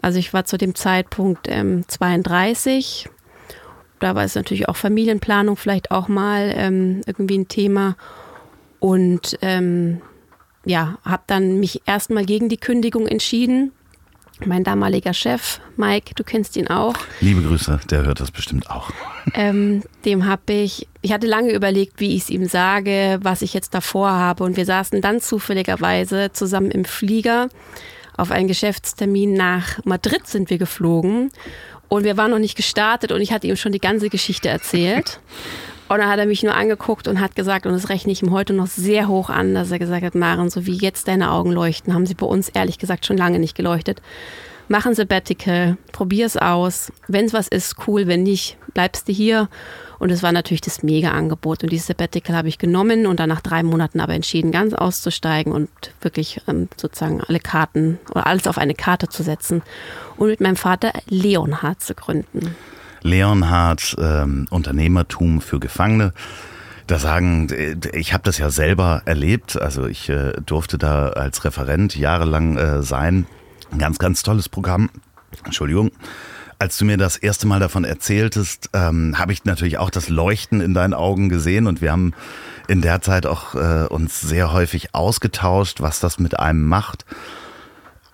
Also 0.00 0.18
ich 0.18 0.32
war 0.32 0.44
zu 0.44 0.56
dem 0.56 0.74
Zeitpunkt 0.74 1.48
ähm, 1.48 1.84
32. 1.88 3.08
Da 3.98 4.14
war 4.14 4.24
es 4.24 4.34
natürlich 4.34 4.68
auch 4.68 4.76
Familienplanung 4.76 5.56
vielleicht 5.56 5.90
auch 5.90 6.08
mal 6.08 6.52
ähm, 6.56 7.02
irgendwie 7.06 7.38
ein 7.38 7.48
Thema. 7.48 7.96
Und 8.78 9.38
ähm, 9.42 10.00
ja, 10.64 10.98
habe 11.04 11.22
dann 11.26 11.60
mich 11.60 11.82
erstmal 11.86 12.24
gegen 12.24 12.48
die 12.48 12.56
Kündigung 12.56 13.06
entschieden. 13.06 13.72
Mein 14.46 14.64
damaliger 14.64 15.12
Chef, 15.12 15.60
Mike, 15.76 16.14
du 16.14 16.24
kennst 16.24 16.56
ihn 16.56 16.68
auch. 16.68 16.94
Liebe 17.20 17.42
Grüße, 17.42 17.80
der 17.90 18.04
hört 18.04 18.20
das 18.20 18.30
bestimmt 18.30 18.70
auch. 18.70 18.90
Ähm, 19.34 19.82
dem 20.04 20.26
habe 20.26 20.52
ich, 20.52 20.88
ich 21.02 21.12
hatte 21.12 21.26
lange 21.26 21.52
überlegt, 21.52 22.00
wie 22.00 22.16
ich 22.16 22.22
es 22.22 22.30
ihm 22.30 22.46
sage, 22.46 23.18
was 23.22 23.42
ich 23.42 23.52
jetzt 23.52 23.74
davor 23.74 24.10
habe. 24.10 24.44
Und 24.44 24.56
wir 24.56 24.64
saßen 24.64 25.00
dann 25.02 25.20
zufälligerweise 25.20 26.32
zusammen 26.32 26.70
im 26.70 26.84
Flieger 26.84 27.48
auf 28.16 28.30
einen 28.30 28.48
Geschäftstermin 28.48 29.32
nach 29.32 29.84
Madrid 29.84 30.26
sind 30.26 30.50
wir 30.50 30.58
geflogen. 30.58 31.30
Und 31.88 32.04
wir 32.04 32.16
waren 32.16 32.30
noch 32.30 32.38
nicht 32.38 32.56
gestartet 32.56 33.12
und 33.12 33.20
ich 33.20 33.32
hatte 33.32 33.46
ihm 33.46 33.56
schon 33.56 33.72
die 33.72 33.80
ganze 33.80 34.10
Geschichte 34.10 34.48
erzählt. 34.48 35.20
Und 35.90 35.98
dann 35.98 36.08
hat 36.08 36.20
er 36.20 36.26
mich 36.26 36.44
nur 36.44 36.54
angeguckt 36.54 37.08
und 37.08 37.18
hat 37.18 37.34
gesagt, 37.34 37.66
und 37.66 37.72
das 37.72 37.88
rechne 37.88 38.12
ich 38.12 38.22
ihm 38.22 38.30
heute 38.30 38.52
noch 38.52 38.68
sehr 38.68 39.08
hoch 39.08 39.28
an, 39.28 39.56
dass 39.56 39.72
er 39.72 39.80
gesagt 39.80 40.04
hat, 40.04 40.14
Maren, 40.14 40.48
so 40.48 40.64
wie 40.64 40.76
jetzt 40.76 41.08
deine 41.08 41.32
Augen 41.32 41.50
leuchten, 41.50 41.94
haben 41.94 42.06
sie 42.06 42.14
bei 42.14 42.26
uns 42.26 42.48
ehrlich 42.48 42.78
gesagt 42.78 43.06
schon 43.06 43.16
lange 43.16 43.40
nicht 43.40 43.56
geleuchtet. 43.56 44.00
Mach 44.68 44.86
ein 44.86 44.94
Sabbatical, 44.94 45.78
probier 45.90 46.26
es 46.26 46.36
aus. 46.36 46.92
Wenn 47.08 47.24
es 47.24 47.32
was 47.32 47.48
ist, 47.48 47.74
cool. 47.88 48.06
Wenn 48.06 48.22
nicht, 48.22 48.56
bleibst 48.72 49.08
du 49.08 49.12
hier. 49.12 49.48
Und 49.98 50.12
es 50.12 50.22
war 50.22 50.30
natürlich 50.30 50.60
das 50.60 50.84
Mega-Angebot. 50.84 51.64
Und 51.64 51.72
dieses 51.72 51.88
Sabbatical 51.88 52.36
habe 52.36 52.46
ich 52.46 52.58
genommen 52.58 53.08
und 53.08 53.18
dann 53.18 53.28
nach 53.28 53.40
drei 53.40 53.64
Monaten 53.64 53.98
aber 53.98 54.14
entschieden, 54.14 54.52
ganz 54.52 54.74
auszusteigen 54.74 55.52
und 55.52 55.70
wirklich 56.02 56.40
ähm, 56.46 56.68
sozusagen 56.76 57.20
alle 57.20 57.40
Karten 57.40 57.98
oder 58.12 58.28
alles 58.28 58.46
auf 58.46 58.58
eine 58.58 58.74
Karte 58.74 59.08
zu 59.08 59.24
setzen 59.24 59.62
und 60.16 60.28
mit 60.28 60.40
meinem 60.40 60.54
Vater 60.54 60.92
Leonhard 61.08 61.82
zu 61.82 61.96
gründen. 61.96 62.54
Leonhard, 63.02 63.96
ähm, 63.98 64.46
Unternehmertum 64.50 65.40
für 65.40 65.60
Gefangene. 65.60 66.12
Da 66.86 66.98
sagen, 66.98 67.48
ich 67.92 68.12
habe 68.12 68.24
das 68.24 68.38
ja 68.38 68.50
selber 68.50 69.02
erlebt, 69.04 69.60
also 69.60 69.86
ich 69.86 70.08
äh, 70.08 70.32
durfte 70.44 70.76
da 70.76 71.10
als 71.10 71.44
Referent 71.44 71.94
jahrelang 71.94 72.56
äh, 72.56 72.82
sein. 72.82 73.26
Ein 73.70 73.78
ganz, 73.78 73.98
ganz 73.98 74.22
tolles 74.22 74.48
Programm. 74.48 74.90
Entschuldigung. 75.44 75.92
Als 76.58 76.76
du 76.76 76.84
mir 76.84 76.98
das 76.98 77.16
erste 77.16 77.46
Mal 77.46 77.58
davon 77.60 77.84
erzähltest, 77.84 78.68
ähm, 78.74 79.18
habe 79.18 79.32
ich 79.32 79.44
natürlich 79.44 79.78
auch 79.78 79.88
das 79.88 80.08
Leuchten 80.08 80.60
in 80.60 80.74
deinen 80.74 80.92
Augen 80.92 81.28
gesehen 81.30 81.66
und 81.66 81.80
wir 81.80 81.92
haben 81.92 82.12
in 82.68 82.82
der 82.82 83.00
Zeit 83.00 83.24
auch 83.24 83.54
äh, 83.54 83.86
uns 83.88 84.20
sehr 84.20 84.52
häufig 84.52 84.94
ausgetauscht, 84.94 85.80
was 85.80 86.00
das 86.00 86.18
mit 86.18 86.38
einem 86.38 86.62
macht 86.62 87.06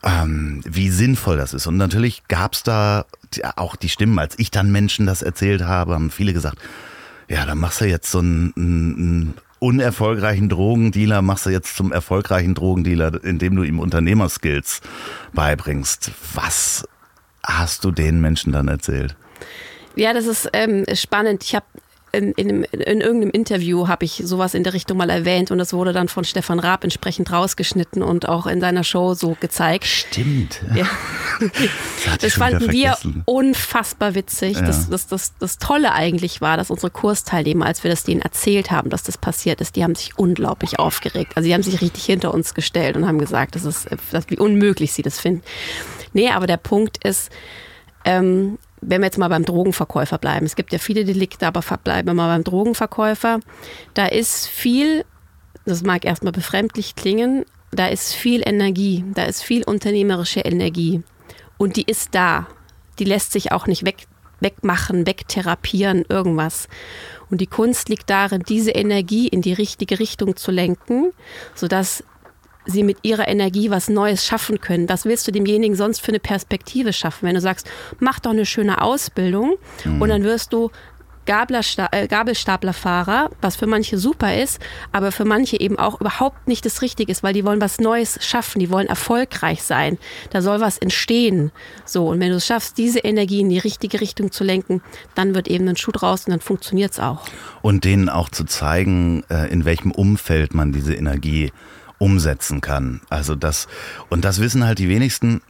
ähm, 0.07 0.61
wie 0.65 0.89
sinnvoll 0.89 1.37
das 1.37 1.53
ist. 1.53 1.67
Und 1.67 1.77
natürlich 1.77 2.23
gab 2.29 2.55
es 2.55 2.63
da 2.63 3.07
auch 3.57 3.77
die 3.77 3.89
Stimmen, 3.89 4.19
als 4.19 4.39
ich 4.39 4.51
dann 4.51 4.71
Menschen 4.71 5.07
das 5.07 5.23
erzählt 5.23 5.63
habe, 5.63 5.95
haben 5.95 6.11
viele 6.11 6.33
gesagt, 6.33 6.59
ja, 7.29 7.45
dann 7.45 7.59
machst 7.59 7.81
du 7.81 7.87
jetzt 7.87 8.11
so 8.11 8.21
einen, 8.21 8.53
einen 8.57 9.35
unerfolgreichen 9.59 10.49
Drogendealer, 10.49 11.23
machst 11.23 11.47
du 11.47 11.51
jetzt 11.51 11.77
zum 11.77 11.91
erfolgreichen 11.93 12.55
Drogendealer, 12.55 13.25
indem 13.25 13.57
du 13.57 13.65
ihm 13.65 13.81
Unternehmerskills 13.81 14.81
beibringst. 15.33 16.13
Was 16.35 16.87
hast 17.43 17.85
du 17.85 17.91
den 17.91 18.21
Menschen 18.21 18.53
dann 18.53 18.69
erzählt? 18.69 19.17
Ja, 19.97 20.13
das 20.13 20.27
ist 20.27 20.49
ähm, 20.53 20.85
spannend. 20.95 21.43
Ich 21.43 21.55
habe 21.55 21.67
in, 22.17 22.33
in, 22.33 22.65
in, 22.65 23.01
irgendeinem 23.01 23.31
Interview 23.31 23.89
habe 23.89 24.05
ich 24.05 24.23
sowas 24.25 24.55
in 24.55 24.65
der 24.65 24.73
Richtung 24.73 24.97
mal 24.97 25.11
erwähnt 25.11 25.51
und 25.51 25.59
das 25.59 25.73
wurde 25.73 25.93
dann 25.93 26.09
von 26.09 26.25
Stefan 26.25 26.59
Raab 26.59 26.85
entsprechend 26.85 27.31
rausgeschnitten 27.31 28.03
und 28.03 28.29
auch 28.29 28.47
in 28.47 28.61
seiner 28.61 28.85
Show 28.85 29.15
so 29.15 29.37
gezeigt. 29.39 29.87
Stimmt. 29.87 30.63
Ja. 30.75 30.87
Das, 32.07 32.19
das 32.19 32.35
fanden 32.35 32.73
wir 32.73 32.97
unfassbar 33.27 34.15
witzig. 34.15 34.57
Ja. 34.57 34.63
Das, 34.63 34.89
das, 34.89 35.07
das, 35.07 35.35
das 35.39 35.59
Tolle 35.59 35.93
eigentlich 35.93 36.41
war, 36.41 36.57
dass 36.57 36.71
unsere 36.71 36.91
Kursteilnehmer, 36.91 37.67
als 37.67 37.85
wir 37.85 37.91
das 37.91 38.05
denen 38.05 38.23
erzählt 38.23 38.71
haben, 38.71 38.89
dass 38.89 39.03
das 39.03 39.19
passiert 39.19 39.61
ist, 39.61 39.77
die 39.77 39.85
haben 39.85 39.95
sich 39.95 40.19
unglaublich 40.19 40.79
aufgeregt. 40.79 41.33
Also 41.35 41.49
die 41.49 41.55
haben 41.55 41.63
sich 41.63 41.81
richtig 41.83 42.05
hinter 42.05 42.33
uns 42.33 42.55
gestellt 42.55 42.97
und 42.97 43.07
haben 43.07 43.19
gesagt, 43.19 43.55
das 43.55 43.65
ist, 43.65 43.89
wie 44.29 44.39
unmöglich 44.39 44.93
sie 44.93 45.03
das 45.03 45.21
finden. 45.21 45.43
Nee, 46.13 46.31
aber 46.31 46.47
der 46.47 46.57
Punkt 46.57 47.05
ist, 47.05 47.31
ähm, 48.05 48.59
wenn 48.87 49.01
wir 49.01 49.07
jetzt 49.07 49.19
mal 49.19 49.29
beim 49.29 49.45
Drogenverkäufer 49.45 50.19
bleiben, 50.19 50.47
es 50.47 50.57
gibt 50.57 50.73
ja 50.73 50.79
viele 50.79 51.05
Delikte, 51.05 51.47
aber 51.47 51.61
bleiben 51.79 52.09
wir 52.09 52.15
mal 52.15 52.35
beim 52.35 52.45
Drogenverkäufer, 52.45 53.41
da 53.95 54.07
ist 54.07 54.47
viel 54.47 55.05
das 55.67 55.83
mag 55.83 56.05
erstmal 56.05 56.33
befremdlich 56.33 56.95
klingen, 56.95 57.45
da 57.73 57.89
ist 57.89 58.15
viel 58.15 58.43
Energie, 58.47 59.05
da 59.15 59.25
ist 59.25 59.43
viel 59.43 59.65
unternehmerische 59.65 60.41
Energie. 60.41 61.03
Und 61.59 61.77
die 61.77 61.83
ist 61.83 62.15
da. 62.15 62.47
Die 63.01 63.05
lässt 63.05 63.33
sich 63.33 63.51
auch 63.51 63.67
nicht 63.67 63.85
weg, 63.85 64.07
wegmachen, 64.41 65.07
wegtherapieren, 65.07 66.05
irgendwas. 66.09 66.69
Und 67.31 67.41
die 67.41 67.49
Kunst 67.49 67.89
liegt 67.89 68.09
darin, 68.09 68.45
diese 68.49 68.71
Energie 68.71 69.27
in 69.27 69.43
die 69.43 69.53
richtige 69.53 69.99
Richtung 69.99 70.37
zu 70.37 70.53
lenken, 70.53 71.11
sodass 71.55 72.05
sie 72.67 72.83
mit 72.83 72.99
ihrer 73.03 73.29
Energie 73.29 73.71
was 73.71 73.89
Neues 73.89 74.25
schaffen 74.25 74.61
können. 74.61 74.89
Was 74.89 75.05
willst 75.05 75.27
du 75.27 75.33
demjenigen 75.33 75.77
sonst 75.77 76.01
für 76.01 76.09
eine 76.09 76.21
Perspektive 76.21 76.93
schaffen? 76.93 77.27
Wenn 77.27 77.35
du 77.35 77.41
sagst, 77.41 77.69
mach 77.99 78.19
doch 78.21 78.33
eine 78.33 78.47
schöne 78.47 78.83
Ausbildung 78.83 79.57
mhm. 79.85 80.03
und 80.03 80.09
dann 80.09 80.25
wirst 80.25 80.53
du 80.53 80.71
äh, 81.27 82.07
Gabelstaplerfahrer, 82.07 83.31
was 83.41 83.57
für 83.57 83.67
manche 83.67 83.99
super 83.99 84.41
ist, 84.41 84.61
aber 84.93 85.11
für 85.11 85.25
manche 85.25 85.59
eben 85.59 85.79
auch 85.79 86.01
überhaupt 86.01 86.47
nicht 86.47 86.65
das 86.65 86.83
Richtige 86.83 87.11
ist, 87.11 87.23
weil 87.23 87.35
die 87.35 87.45
wollen 87.45 87.61
was 87.61 87.79
Neues 87.79 88.19
schaffen, 88.25 88.61
die 88.61 88.71
wollen 88.71 88.87
erfolgreich 88.87 89.63
sein. 89.63 89.99
Da 90.31 90.41
soll 90.41 90.61
was 90.61 90.79
entstehen. 90.79 91.51
So, 91.85 92.09
und 92.09 92.21
wenn 92.21 92.31
du 92.31 92.37
es 92.37 92.47
schaffst, 92.47 92.79
diese 92.79 93.01
Energie 93.01 93.41
in 93.41 93.49
die 93.49 93.59
richtige 93.59 94.01
Richtung 94.01 94.31
zu 94.31 94.45
lenken, 94.45 94.83
dann 95.15 95.35
wird 95.35 95.49
eben 95.49 95.69
ein 95.69 95.77
Schuh 95.77 95.93
draus 95.93 96.27
und 96.27 96.31
dann 96.31 96.41
funktioniert 96.41 96.93
es 96.93 97.01
auch. 97.01 97.27
Und 97.61 97.85
denen 97.85 98.09
auch 98.09 98.29
zu 98.29 98.45
zeigen, 98.45 99.25
äh, 99.29 99.51
in 99.51 99.65
welchem 99.65 99.91
Umfeld 99.91 100.55
man 100.55 100.73
diese 100.73 100.95
Energie 100.95 101.51
umsetzen 101.99 102.61
kann. 102.61 103.01
Also 103.09 103.35
das, 103.35 103.69
und 104.09 104.25
das 104.25 104.41
wissen 104.41 104.65
halt 104.65 104.79
die 104.79 104.89
wenigsten. 104.89 105.43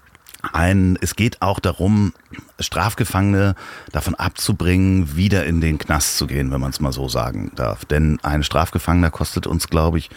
Ein, 0.53 0.97
es 1.01 1.17
geht 1.17 1.43
auch 1.43 1.59
darum, 1.59 2.13
Strafgefangene 2.61 3.55
davon 3.91 4.15
abzubringen, 4.15 5.17
wieder 5.17 5.45
in 5.45 5.61
den 5.61 5.79
Knast 5.79 6.19
zu 6.19 6.27
gehen, 6.27 6.53
wenn 6.53 6.61
man 6.61 6.71
es 6.71 6.79
mal 6.79 6.93
so 6.93 7.09
sagen 7.09 7.51
darf. 7.57 7.85
Denn 7.85 8.19
ein 8.23 8.43
Strafgefangener 8.43 9.11
kostet 9.11 9.47
uns, 9.47 9.69
glaube 9.69 9.99
ich, 9.99 10.11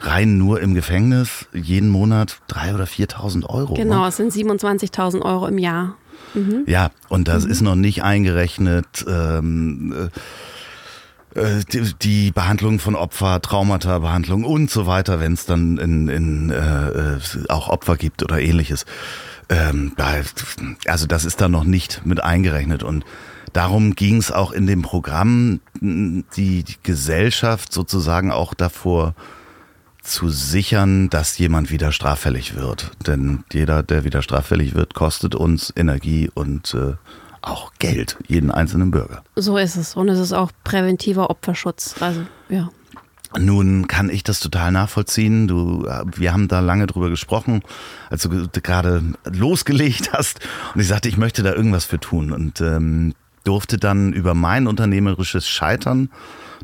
rein 0.00 0.38
nur 0.38 0.60
im 0.60 0.74
Gefängnis 0.74 1.46
jeden 1.52 1.90
Monat 1.90 2.38
3.000 2.50 2.74
oder 2.74 2.84
4.000 2.84 3.46
Euro. 3.46 3.74
Genau, 3.74 4.02
ne? 4.02 4.08
es 4.08 4.16
sind 4.16 4.32
27.000 4.32 5.22
Euro 5.22 5.46
im 5.46 5.58
Jahr. 5.58 5.96
Mhm. 6.34 6.64
Ja, 6.66 6.90
und 7.08 7.28
das 7.28 7.44
mhm. 7.44 7.50
ist 7.50 7.60
noch 7.62 7.76
nicht 7.76 8.02
eingerechnet. 8.02 9.04
Ähm, 9.08 9.92
äh, 9.92 10.20
die, 11.72 11.94
die 12.00 12.30
Behandlung 12.30 12.78
von 12.78 12.94
Opfer, 12.94 13.40
Traumata-Behandlung 13.42 14.44
und 14.44 14.70
so 14.70 14.86
weiter, 14.86 15.20
wenn 15.20 15.34
es 15.34 15.44
dann 15.46 15.78
in, 15.78 16.08
in, 16.08 16.50
äh, 16.50 16.88
äh, 16.88 17.18
auch 17.48 17.68
Opfer 17.68 17.96
gibt 17.96 18.22
oder 18.22 18.40
ähnliches. 18.40 18.86
Ähm, 19.48 19.92
also 20.86 21.06
das 21.06 21.24
ist 21.24 21.40
da 21.40 21.48
noch 21.48 21.64
nicht 21.64 22.02
mit 22.04 22.22
eingerechnet 22.22 22.82
und 22.82 23.04
darum 23.52 23.94
ging 23.94 24.16
es 24.16 24.32
auch 24.32 24.52
in 24.52 24.66
dem 24.66 24.82
Programm, 24.82 25.60
die, 25.80 26.64
die 26.64 26.76
Gesellschaft 26.82 27.72
sozusagen 27.72 28.32
auch 28.32 28.54
davor 28.54 29.14
zu 30.02 30.28
sichern, 30.28 31.10
dass 31.10 31.36
jemand 31.38 31.70
wieder 31.70 31.92
straffällig 31.92 32.54
wird. 32.54 32.92
Denn 33.06 33.44
jeder, 33.52 33.82
der 33.82 34.04
wieder 34.04 34.22
straffällig 34.22 34.74
wird, 34.74 34.94
kostet 34.94 35.34
uns 35.34 35.72
Energie 35.76 36.30
und 36.32 36.74
äh, 36.74 36.94
auch 37.46 37.72
Geld, 37.78 38.18
jeden 38.26 38.50
einzelnen 38.50 38.90
Bürger. 38.90 39.22
So 39.36 39.56
ist 39.56 39.76
es. 39.76 39.94
Und 39.94 40.08
es 40.08 40.18
ist 40.18 40.32
auch 40.32 40.50
präventiver 40.64 41.30
Opferschutz. 41.30 41.94
Also, 42.00 42.22
ja. 42.48 42.70
Nun 43.38 43.86
kann 43.86 44.08
ich 44.08 44.24
das 44.24 44.40
total 44.40 44.72
nachvollziehen. 44.72 45.46
Du, 45.46 45.86
wir 46.16 46.32
haben 46.32 46.48
da 46.48 46.60
lange 46.60 46.86
drüber 46.86 47.10
gesprochen, 47.10 47.62
als 48.10 48.22
du 48.22 48.48
gerade 48.48 49.02
losgelegt 49.24 50.12
hast. 50.12 50.40
Und 50.74 50.80
ich 50.80 50.88
sagte, 50.88 51.08
ich 51.08 51.16
möchte 51.16 51.42
da 51.42 51.52
irgendwas 51.52 51.84
für 51.84 52.00
tun. 52.00 52.32
Und 52.32 52.60
ähm, 52.60 53.14
durfte 53.44 53.78
dann 53.78 54.12
über 54.12 54.34
mein 54.34 54.66
unternehmerisches 54.66 55.48
Scheitern 55.48 56.10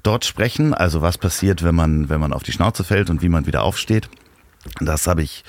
dort 0.02 0.24
sprechen. 0.24 0.74
Also 0.74 1.00
was 1.00 1.16
passiert, 1.16 1.62
wenn 1.62 1.74
man, 1.74 2.08
wenn 2.08 2.20
man 2.20 2.32
auf 2.32 2.42
die 2.42 2.52
Schnauze 2.52 2.82
fällt 2.82 3.08
und 3.08 3.22
wie 3.22 3.28
man 3.28 3.46
wieder 3.46 3.62
aufsteht. 3.62 4.08
Das 4.80 5.06
habe 5.06 5.22
ich 5.22 5.44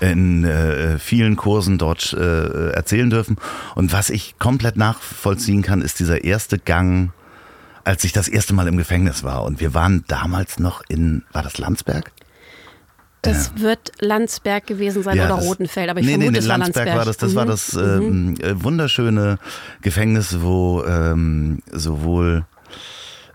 in 0.00 0.44
äh, 0.44 0.98
vielen 0.98 1.36
Kursen 1.36 1.78
dort 1.78 2.12
äh, 2.12 2.70
erzählen 2.70 3.10
dürfen. 3.10 3.36
Und 3.74 3.92
was 3.92 4.10
ich 4.10 4.38
komplett 4.38 4.76
nachvollziehen 4.76 5.62
kann, 5.62 5.82
ist 5.82 5.98
dieser 5.98 6.24
erste 6.24 6.58
Gang 6.58 7.12
als 7.86 8.02
ich 8.02 8.12
das 8.12 8.26
erste 8.26 8.52
Mal 8.52 8.66
im 8.66 8.76
Gefängnis 8.76 9.22
war. 9.22 9.44
Und 9.44 9.60
wir 9.60 9.72
waren 9.72 10.04
damals 10.08 10.58
noch 10.58 10.82
in, 10.88 11.22
war 11.32 11.44
das 11.44 11.56
Landsberg? 11.58 12.10
Das 13.22 13.52
ja. 13.54 13.62
wird 13.62 13.92
Landsberg 14.00 14.66
gewesen 14.66 15.04
sein 15.04 15.16
ja, 15.16 15.26
oder 15.26 15.36
das, 15.36 15.44
Rotenfeld, 15.44 15.88
aber 15.88 16.00
ich 16.00 16.06
nee, 16.06 16.12
vermute, 16.12 16.32
nee, 16.32 16.38
nee, 16.38 16.44
es 16.44 16.48
war 16.48 16.58
Landsberg. 16.58 16.96
War 16.96 17.04
das 17.04 17.16
das 17.16 17.30
mhm. 17.32 17.36
war 17.36 17.46
das 17.46 17.74
ähm, 17.74 18.30
mhm. 18.30 18.64
Wunderschöne 18.64 19.38
Gefängnis, 19.82 20.38
wo 20.40 20.84
ähm, 20.84 21.60
sowohl 21.70 22.44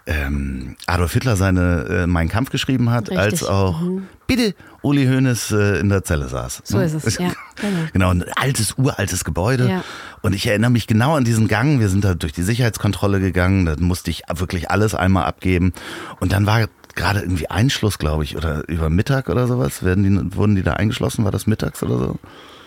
ähm, 0.05 0.75
Adolf 0.87 1.13
Hitler 1.13 1.35
seine 1.35 1.85
äh, 1.85 2.07
Mein 2.07 2.27
Kampf 2.29 2.49
geschrieben 2.49 2.89
hat, 2.89 3.09
Richtig. 3.09 3.17
als 3.17 3.43
auch 3.43 3.81
mhm. 3.81 4.07
bitte 4.27 4.55
Uli 4.81 5.05
Hoeneß 5.05 5.51
äh, 5.51 5.79
in 5.79 5.89
der 5.89 6.03
Zelle 6.03 6.27
saß. 6.27 6.63
So 6.65 6.79
ist 6.79 6.93
es, 6.93 7.17
ja. 7.19 7.31
Genau. 7.59 7.77
genau, 7.93 8.09
ein 8.09 8.25
altes, 8.35 8.73
uraltes 8.77 9.23
Gebäude. 9.23 9.69
Ja. 9.69 9.83
Und 10.21 10.33
ich 10.33 10.47
erinnere 10.47 10.71
mich 10.71 10.87
genau 10.87 11.15
an 11.15 11.23
diesen 11.23 11.47
Gang. 11.47 11.79
Wir 11.79 11.89
sind 11.89 12.03
da 12.03 12.15
durch 12.15 12.33
die 12.33 12.43
Sicherheitskontrolle 12.43 13.19
gegangen. 13.19 13.65
Da 13.65 13.75
musste 13.79 14.09
ich 14.09 14.23
wirklich 14.33 14.71
alles 14.71 14.95
einmal 14.95 15.25
abgeben. 15.25 15.73
Und 16.19 16.31
dann 16.31 16.45
war 16.45 16.67
gerade 16.95 17.19
irgendwie 17.21 17.49
Einschluss, 17.49 17.99
glaube 17.99 18.23
ich, 18.23 18.35
oder 18.35 18.67
über 18.67 18.89
Mittag 18.89 19.29
oder 19.29 19.47
sowas. 19.47 19.83
Werden 19.83 20.03
die, 20.03 20.35
wurden 20.35 20.55
die 20.55 20.63
da 20.63 20.73
eingeschlossen? 20.73 21.23
War 21.25 21.31
das 21.31 21.47
mittags 21.47 21.83
oder 21.83 21.97
so? 21.97 22.19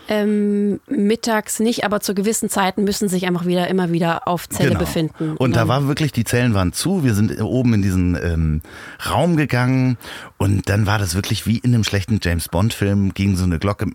Ähm, 0.08 0.80
mittags 0.86 1.60
nicht, 1.60 1.84
aber 1.84 2.00
zu 2.00 2.14
gewissen 2.14 2.48
Zeiten 2.50 2.84
müssen 2.84 3.08
sich 3.08 3.26
einfach 3.26 3.46
wieder 3.46 3.68
immer 3.68 3.90
wieder 3.90 4.28
auf 4.28 4.48
Zelle 4.48 4.70
genau. 4.70 4.80
befinden. 4.80 5.36
Und 5.36 5.56
da 5.56 5.66
war 5.68 5.86
wirklich, 5.86 6.12
die 6.12 6.24
Zellen 6.24 6.54
waren 6.54 6.72
zu, 6.72 7.04
wir 7.04 7.14
sind 7.14 7.40
oben 7.40 7.74
in 7.74 7.82
diesen 7.82 8.14
ähm, 8.16 8.60
Raum 9.08 9.36
gegangen 9.36 9.96
und 10.36 10.68
dann 10.68 10.86
war 10.86 10.98
das 10.98 11.14
wirklich 11.14 11.46
wie 11.46 11.58
in 11.58 11.74
einem 11.74 11.84
schlechten 11.84 12.20
James 12.22 12.48
Bond-Film, 12.48 13.14
ging 13.14 13.36
so 13.36 13.44
eine 13.44 13.58
Glocke 13.58 13.86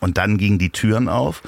und 0.00 0.18
dann 0.18 0.38
gingen 0.38 0.58
die 0.58 0.70
Türen 0.70 1.08
auf 1.08 1.42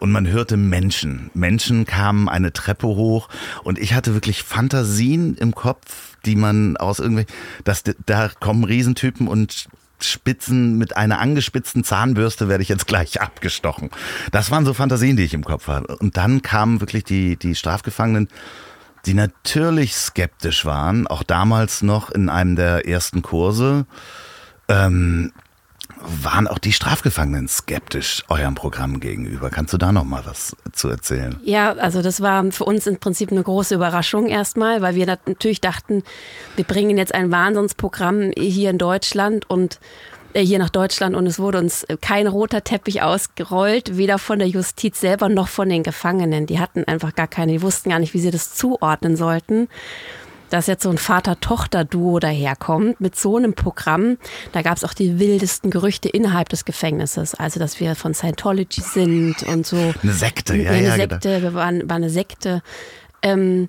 und 0.00 0.10
man 0.10 0.26
hörte 0.26 0.56
Menschen. 0.56 1.30
Menschen 1.34 1.84
kamen 1.86 2.28
eine 2.28 2.52
Treppe 2.52 2.88
hoch 2.88 3.28
und 3.62 3.78
ich 3.78 3.94
hatte 3.94 4.14
wirklich 4.14 4.42
Fantasien 4.42 5.36
im 5.36 5.54
Kopf, 5.54 6.16
die 6.24 6.36
man 6.36 6.76
aus 6.76 6.98
irgendwie, 6.98 7.26
dass 7.64 7.84
da 8.06 8.28
kommen 8.40 8.64
Riesentypen 8.64 9.28
und 9.28 9.68
Spitzen 10.04 10.78
mit 10.78 10.96
einer 10.96 11.18
angespitzten 11.20 11.84
Zahnbürste 11.84 12.48
werde 12.48 12.62
ich 12.62 12.68
jetzt 12.68 12.86
gleich 12.86 13.20
abgestochen. 13.20 13.90
Das 14.32 14.50
waren 14.50 14.64
so 14.64 14.74
Fantasien, 14.74 15.16
die 15.16 15.24
ich 15.24 15.34
im 15.34 15.44
Kopf 15.44 15.66
hatte. 15.68 15.96
Und 15.96 16.16
dann 16.16 16.42
kamen 16.42 16.80
wirklich 16.80 17.04
die, 17.04 17.36
die 17.36 17.54
Strafgefangenen, 17.54 18.28
die 19.06 19.14
natürlich 19.14 19.94
skeptisch 19.96 20.64
waren, 20.64 21.06
auch 21.06 21.22
damals 21.22 21.82
noch 21.82 22.10
in 22.10 22.28
einem 22.28 22.56
der 22.56 22.86
ersten 22.86 23.22
Kurse. 23.22 23.86
Ähm, 24.68 25.32
waren 26.22 26.46
auch 26.46 26.58
die 26.58 26.72
Strafgefangenen 26.72 27.48
skeptisch 27.48 28.24
eurem 28.28 28.54
Programm 28.54 29.00
gegenüber. 29.00 29.50
Kannst 29.50 29.72
du 29.72 29.78
da 29.78 29.92
noch 29.92 30.04
mal 30.04 30.24
was 30.24 30.56
zu 30.72 30.88
erzählen? 30.88 31.38
Ja, 31.42 31.72
also 31.72 32.02
das 32.02 32.20
war 32.20 32.50
für 32.52 32.64
uns 32.64 32.86
im 32.86 32.98
Prinzip 32.98 33.30
eine 33.32 33.42
große 33.42 33.74
Überraschung 33.74 34.26
erstmal, 34.26 34.82
weil 34.82 34.94
wir 34.94 35.06
natürlich 35.26 35.60
dachten, 35.60 36.02
wir 36.56 36.64
bringen 36.64 36.98
jetzt 36.98 37.14
ein 37.14 37.30
Wahnsinnsprogramm 37.30 38.32
hier 38.36 38.70
in 38.70 38.78
Deutschland 38.78 39.48
und 39.50 39.78
äh, 40.34 40.44
hier 40.44 40.58
nach 40.58 40.70
Deutschland 40.70 41.16
und 41.16 41.26
es 41.26 41.38
wurde 41.38 41.58
uns 41.58 41.86
kein 42.00 42.26
roter 42.26 42.62
Teppich 42.64 43.02
ausgerollt, 43.02 43.96
weder 43.96 44.18
von 44.18 44.38
der 44.38 44.48
Justiz 44.48 45.00
selber 45.00 45.28
noch 45.28 45.48
von 45.48 45.68
den 45.68 45.82
Gefangenen. 45.82 46.46
Die 46.46 46.58
hatten 46.58 46.84
einfach 46.84 47.14
gar 47.14 47.28
keine, 47.28 47.52
die 47.52 47.62
wussten 47.62 47.90
gar 47.90 47.98
nicht, 47.98 48.14
wie 48.14 48.20
sie 48.20 48.30
das 48.30 48.54
zuordnen 48.54 49.16
sollten 49.16 49.68
dass 50.50 50.66
jetzt 50.66 50.82
so 50.82 50.90
ein 50.90 50.98
Vater-Tochter-Duo 50.98 52.18
daherkommt 52.18 53.00
mit 53.00 53.16
so 53.16 53.36
einem 53.36 53.54
Programm. 53.54 54.18
Da 54.52 54.62
gab 54.62 54.76
es 54.76 54.84
auch 54.84 54.94
die 54.94 55.18
wildesten 55.18 55.70
Gerüchte 55.70 56.08
innerhalb 56.08 56.48
des 56.48 56.64
Gefängnisses. 56.64 57.34
Also, 57.34 57.60
dass 57.60 57.80
wir 57.80 57.94
von 57.94 58.14
Scientology 58.14 58.80
sind 58.80 59.42
und 59.44 59.66
so. 59.66 59.94
Eine 60.02 60.12
Sekte, 60.12 60.56
ja. 60.56 60.70
Eine 60.70 60.88
ja, 60.88 60.96
Sekte, 60.96 61.28
genau. 61.28 61.42
wir 61.42 61.54
waren, 61.54 61.82
waren 61.82 62.02
eine 62.02 62.10
Sekte. 62.10 62.62
Ähm, 63.22 63.68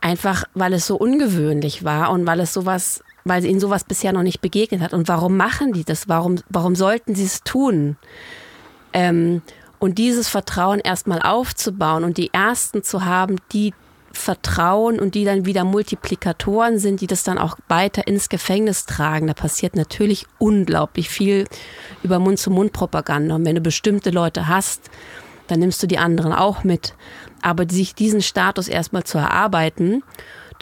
einfach, 0.00 0.44
weil 0.54 0.74
es 0.74 0.86
so 0.86 0.96
ungewöhnlich 0.96 1.84
war 1.84 2.10
und 2.10 2.26
weil 2.26 2.40
es 2.40 2.52
sowas, 2.52 3.02
weil 3.24 3.44
ihnen 3.44 3.60
sowas 3.60 3.84
bisher 3.84 4.12
noch 4.12 4.22
nicht 4.22 4.40
begegnet 4.40 4.80
hat. 4.80 4.92
Und 4.92 5.08
warum 5.08 5.36
machen 5.36 5.72
die 5.72 5.84
das? 5.84 6.08
Warum, 6.08 6.40
warum 6.48 6.74
sollten 6.74 7.14
sie 7.14 7.24
es 7.24 7.42
tun? 7.42 7.96
Ähm, 8.92 9.42
und 9.78 9.98
dieses 9.98 10.28
Vertrauen 10.28 10.78
erstmal 10.78 11.22
aufzubauen 11.22 12.04
und 12.04 12.16
die 12.16 12.32
Ersten 12.32 12.82
zu 12.82 13.04
haben, 13.04 13.36
die 13.52 13.74
vertrauen 14.12 14.98
und 14.98 15.14
die 15.14 15.24
dann 15.24 15.46
wieder 15.46 15.64
Multiplikatoren 15.64 16.78
sind, 16.78 17.00
die 17.00 17.06
das 17.06 17.22
dann 17.22 17.38
auch 17.38 17.56
weiter 17.68 18.06
ins 18.06 18.28
Gefängnis 18.28 18.86
tragen. 18.86 19.26
Da 19.26 19.34
passiert 19.34 19.76
natürlich 19.76 20.26
unglaublich 20.38 21.08
viel 21.08 21.46
über 22.02 22.18
Mund-zu-Mund-Propaganda. 22.18 23.34
Und 23.34 23.44
wenn 23.44 23.54
du 23.54 23.60
bestimmte 23.60 24.10
Leute 24.10 24.48
hast, 24.48 24.90
dann 25.48 25.60
nimmst 25.60 25.82
du 25.82 25.86
die 25.86 25.98
anderen 25.98 26.32
auch 26.32 26.64
mit. 26.64 26.94
Aber 27.40 27.66
sich 27.68 27.94
diesen 27.94 28.22
Status 28.22 28.68
erstmal 28.68 29.04
zu 29.04 29.18
erarbeiten, 29.18 30.02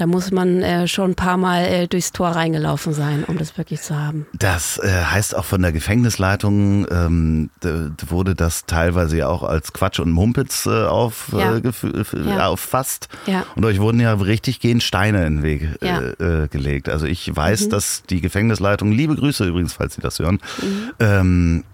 da 0.00 0.06
muss 0.06 0.30
man 0.30 0.62
äh, 0.62 0.88
schon 0.88 1.10
ein 1.10 1.14
paar 1.14 1.36
Mal 1.36 1.64
äh, 1.66 1.86
durchs 1.86 2.12
Tor 2.12 2.28
reingelaufen 2.28 2.94
sein, 2.94 3.24
um 3.24 3.36
das 3.36 3.58
wirklich 3.58 3.82
zu 3.82 3.98
haben. 3.98 4.26
Das 4.32 4.78
äh, 4.78 4.88
heißt 4.88 5.36
auch 5.36 5.44
von 5.44 5.60
der 5.60 5.72
Gefängnisleitung 5.72 6.86
ähm, 6.90 7.50
wurde 8.08 8.34
das 8.34 8.64
teilweise 8.64 9.18
ja 9.18 9.28
auch 9.28 9.42
als 9.42 9.74
Quatsch 9.74 10.00
und 10.00 10.10
Mumpitz 10.10 10.64
äh, 10.64 10.84
auf, 10.86 11.32
ja. 11.32 11.56
Äh, 11.56 11.62
ja. 12.14 12.46
auffasst. 12.46 13.08
Ja. 13.26 13.44
Und 13.56 13.64
euch 13.66 13.78
wurden 13.78 14.00
ja 14.00 14.14
richtig 14.14 14.60
gehend 14.60 14.82
Steine 14.82 15.26
in 15.26 15.36
den 15.36 15.42
Weg 15.42 15.68
ja. 15.82 16.00
Äh, 16.00 16.48
gelegt. 16.48 16.88
Also 16.88 17.04
ich 17.04 17.34
weiß, 17.34 17.66
mhm. 17.66 17.70
dass 17.70 18.02
die 18.08 18.22
Gefängnisleitung, 18.22 18.92
liebe 18.92 19.16
Grüße 19.16 19.44
übrigens, 19.44 19.74
falls 19.74 19.96
Sie 19.96 20.00
das 20.00 20.18
hören, 20.18 20.40
mhm. 20.62 20.90
ähm, 20.98 21.64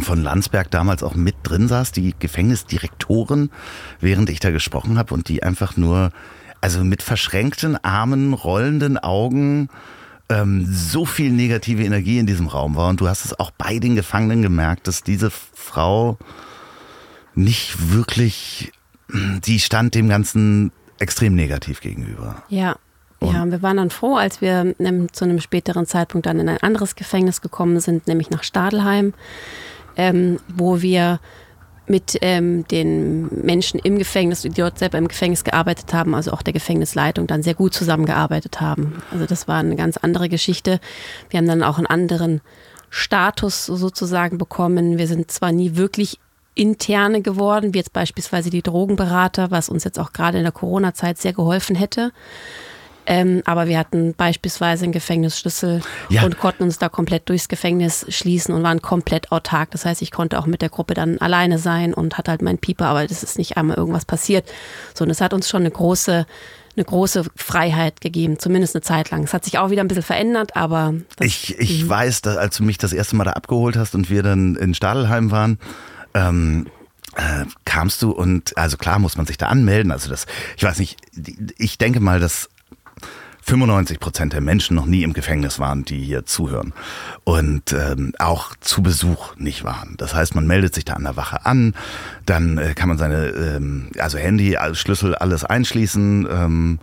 von 0.00 0.22
Landsberg 0.22 0.70
damals 0.70 1.02
auch 1.02 1.14
mit 1.14 1.36
drin 1.42 1.68
saß, 1.68 1.92
die 1.92 2.14
Gefängnisdirektoren, 2.18 3.50
während 4.00 4.30
ich 4.30 4.40
da 4.40 4.50
gesprochen 4.50 4.96
habe 4.96 5.12
und 5.12 5.28
die 5.28 5.42
einfach 5.42 5.76
nur, 5.76 6.12
also 6.60 6.84
mit 6.84 7.02
verschränkten 7.02 7.82
Armen, 7.82 8.34
rollenden 8.34 8.98
Augen, 8.98 9.68
ähm, 10.28 10.66
so 10.70 11.04
viel 11.04 11.30
negative 11.30 11.84
Energie 11.84 12.18
in 12.18 12.26
diesem 12.26 12.46
Raum 12.48 12.76
war. 12.76 12.88
Und 12.88 13.00
du 13.00 13.08
hast 13.08 13.24
es 13.24 13.38
auch 13.38 13.50
bei 13.50 13.78
den 13.78 13.94
Gefangenen 13.94 14.42
gemerkt, 14.42 14.86
dass 14.86 15.02
diese 15.02 15.30
Frau 15.30 16.18
nicht 17.34 17.92
wirklich, 17.92 18.72
die 19.08 19.60
stand 19.60 19.94
dem 19.94 20.08
Ganzen 20.08 20.72
extrem 20.98 21.34
negativ 21.34 21.80
gegenüber. 21.80 22.42
Ja. 22.48 22.76
Und 23.20 23.34
ja, 23.34 23.44
wir 23.50 23.62
waren 23.62 23.78
dann 23.78 23.90
froh, 23.90 24.14
als 24.14 24.40
wir 24.40 24.76
zu 25.10 25.24
einem 25.24 25.40
späteren 25.40 25.86
Zeitpunkt 25.86 26.26
dann 26.26 26.38
in 26.38 26.48
ein 26.48 26.58
anderes 26.58 26.94
Gefängnis 26.94 27.40
gekommen 27.40 27.80
sind, 27.80 28.06
nämlich 28.06 28.30
nach 28.30 28.44
Stadelheim 28.44 29.12
ähm, 29.98 30.38
wo 30.56 30.80
wir 30.80 31.20
mit 31.88 32.18
ähm, 32.20 32.66
den 32.68 33.28
Menschen 33.44 33.80
im 33.80 33.98
Gefängnis, 33.98 34.42
die 34.42 34.50
dort 34.50 34.78
selber 34.78 34.98
im 34.98 35.08
Gefängnis 35.08 35.44
gearbeitet 35.44 35.92
haben, 35.92 36.14
also 36.14 36.32
auch 36.32 36.42
der 36.42 36.52
Gefängnisleitung, 36.52 37.26
dann 37.26 37.42
sehr 37.42 37.54
gut 37.54 37.74
zusammengearbeitet 37.74 38.60
haben. 38.60 39.02
Also 39.10 39.26
das 39.26 39.48
war 39.48 39.58
eine 39.58 39.76
ganz 39.76 39.96
andere 39.96 40.28
Geschichte. 40.28 40.80
Wir 41.30 41.38
haben 41.38 41.46
dann 41.46 41.62
auch 41.62 41.78
einen 41.78 41.86
anderen 41.86 42.40
Status 42.90 43.66
sozusagen 43.66 44.38
bekommen. 44.38 44.98
Wir 44.98 45.06
sind 45.06 45.30
zwar 45.30 45.52
nie 45.52 45.76
wirklich 45.76 46.18
interne 46.54 47.22
geworden, 47.22 47.72
wie 47.72 47.78
jetzt 47.78 47.92
beispielsweise 47.92 48.50
die 48.50 48.62
Drogenberater, 48.62 49.50
was 49.50 49.68
uns 49.68 49.84
jetzt 49.84 49.98
auch 49.98 50.12
gerade 50.12 50.38
in 50.38 50.44
der 50.44 50.52
Corona-Zeit 50.52 51.18
sehr 51.18 51.32
geholfen 51.32 51.76
hätte. 51.76 52.12
Ähm, 53.10 53.40
aber 53.46 53.68
wir 53.68 53.78
hatten 53.78 54.12
beispielsweise 54.14 54.84
einen 54.84 54.92
Gefängnisschlüssel 54.92 55.80
ja. 56.10 56.24
und 56.24 56.38
konnten 56.38 56.64
uns 56.64 56.78
da 56.78 56.90
komplett 56.90 57.26
durchs 57.30 57.48
Gefängnis 57.48 58.04
schließen 58.10 58.54
und 58.54 58.62
waren 58.62 58.82
komplett 58.82 59.32
autark. 59.32 59.70
Das 59.70 59.86
heißt, 59.86 60.02
ich 60.02 60.10
konnte 60.10 60.38
auch 60.38 60.44
mit 60.44 60.60
der 60.60 60.68
Gruppe 60.68 60.92
dann 60.92 61.16
alleine 61.16 61.58
sein 61.58 61.94
und 61.94 62.18
hatte 62.18 62.30
halt 62.30 62.42
meinen 62.42 62.58
Pieper, 62.58 62.84
aber 62.84 63.06
das 63.06 63.22
ist 63.22 63.38
nicht 63.38 63.56
einmal 63.56 63.78
irgendwas 63.78 64.04
passiert. 64.04 64.46
So, 64.94 65.04
und 65.04 65.10
es 65.10 65.22
hat 65.22 65.32
uns 65.32 65.48
schon 65.48 65.62
eine 65.62 65.70
große 65.70 66.26
eine 66.76 66.84
große 66.84 67.24
Freiheit 67.34 68.00
gegeben, 68.00 68.38
zumindest 68.38 68.76
eine 68.76 68.82
Zeit 68.82 69.10
lang. 69.10 69.24
Es 69.24 69.34
hat 69.34 69.44
sich 69.44 69.58
auch 69.58 69.70
wieder 69.70 69.82
ein 69.82 69.88
bisschen 69.88 70.04
verändert, 70.04 70.54
aber. 70.54 70.94
ich 71.18 71.58
ich 71.58 71.84
mhm. 71.84 71.88
weiß, 71.88 72.22
dass, 72.22 72.36
als 72.36 72.58
du 72.58 72.62
mich 72.62 72.78
das 72.78 72.92
erste 72.92 73.16
Mal 73.16 73.24
da 73.24 73.32
abgeholt 73.32 73.76
hast 73.76 73.96
und 73.96 74.10
wir 74.10 74.22
dann 74.22 74.54
in 74.54 74.74
Stadelheim 74.74 75.32
waren, 75.32 75.58
ähm, 76.14 76.68
äh, 77.16 77.46
kamst 77.64 78.02
du 78.02 78.12
und 78.12 78.56
also 78.56 78.76
klar 78.76 79.00
muss 79.00 79.16
man 79.16 79.26
sich 79.26 79.38
da 79.38 79.46
anmelden. 79.46 79.90
Also 79.90 80.08
das, 80.08 80.26
ich 80.56 80.62
weiß 80.62 80.78
nicht, 80.78 80.98
ich 81.56 81.78
denke 81.78 81.98
mal, 81.98 82.20
dass 82.20 82.48
95 83.48 83.98
Prozent 83.98 84.34
der 84.34 84.42
Menschen 84.42 84.76
noch 84.76 84.84
nie 84.84 85.02
im 85.02 85.14
Gefängnis 85.14 85.58
waren, 85.58 85.82
die 85.82 86.00
hier 86.00 86.26
zuhören 86.26 86.74
und 87.24 87.72
ähm, 87.72 88.12
auch 88.18 88.54
zu 88.60 88.82
Besuch 88.82 89.36
nicht 89.36 89.64
waren. 89.64 89.94
Das 89.96 90.14
heißt, 90.14 90.34
man 90.34 90.46
meldet 90.46 90.74
sich 90.74 90.84
da 90.84 90.92
an 90.92 91.04
der 91.04 91.16
Wache 91.16 91.46
an, 91.46 91.74
dann 92.26 92.58
äh, 92.58 92.74
kann 92.74 92.90
man 92.90 92.98
seine, 92.98 93.28
ähm, 93.28 93.88
also 93.98 94.18
Handy, 94.18 94.58
Schlüssel, 94.72 95.14
alles 95.14 95.44
einschließen. 95.44 96.28
Ähm, 96.30 96.78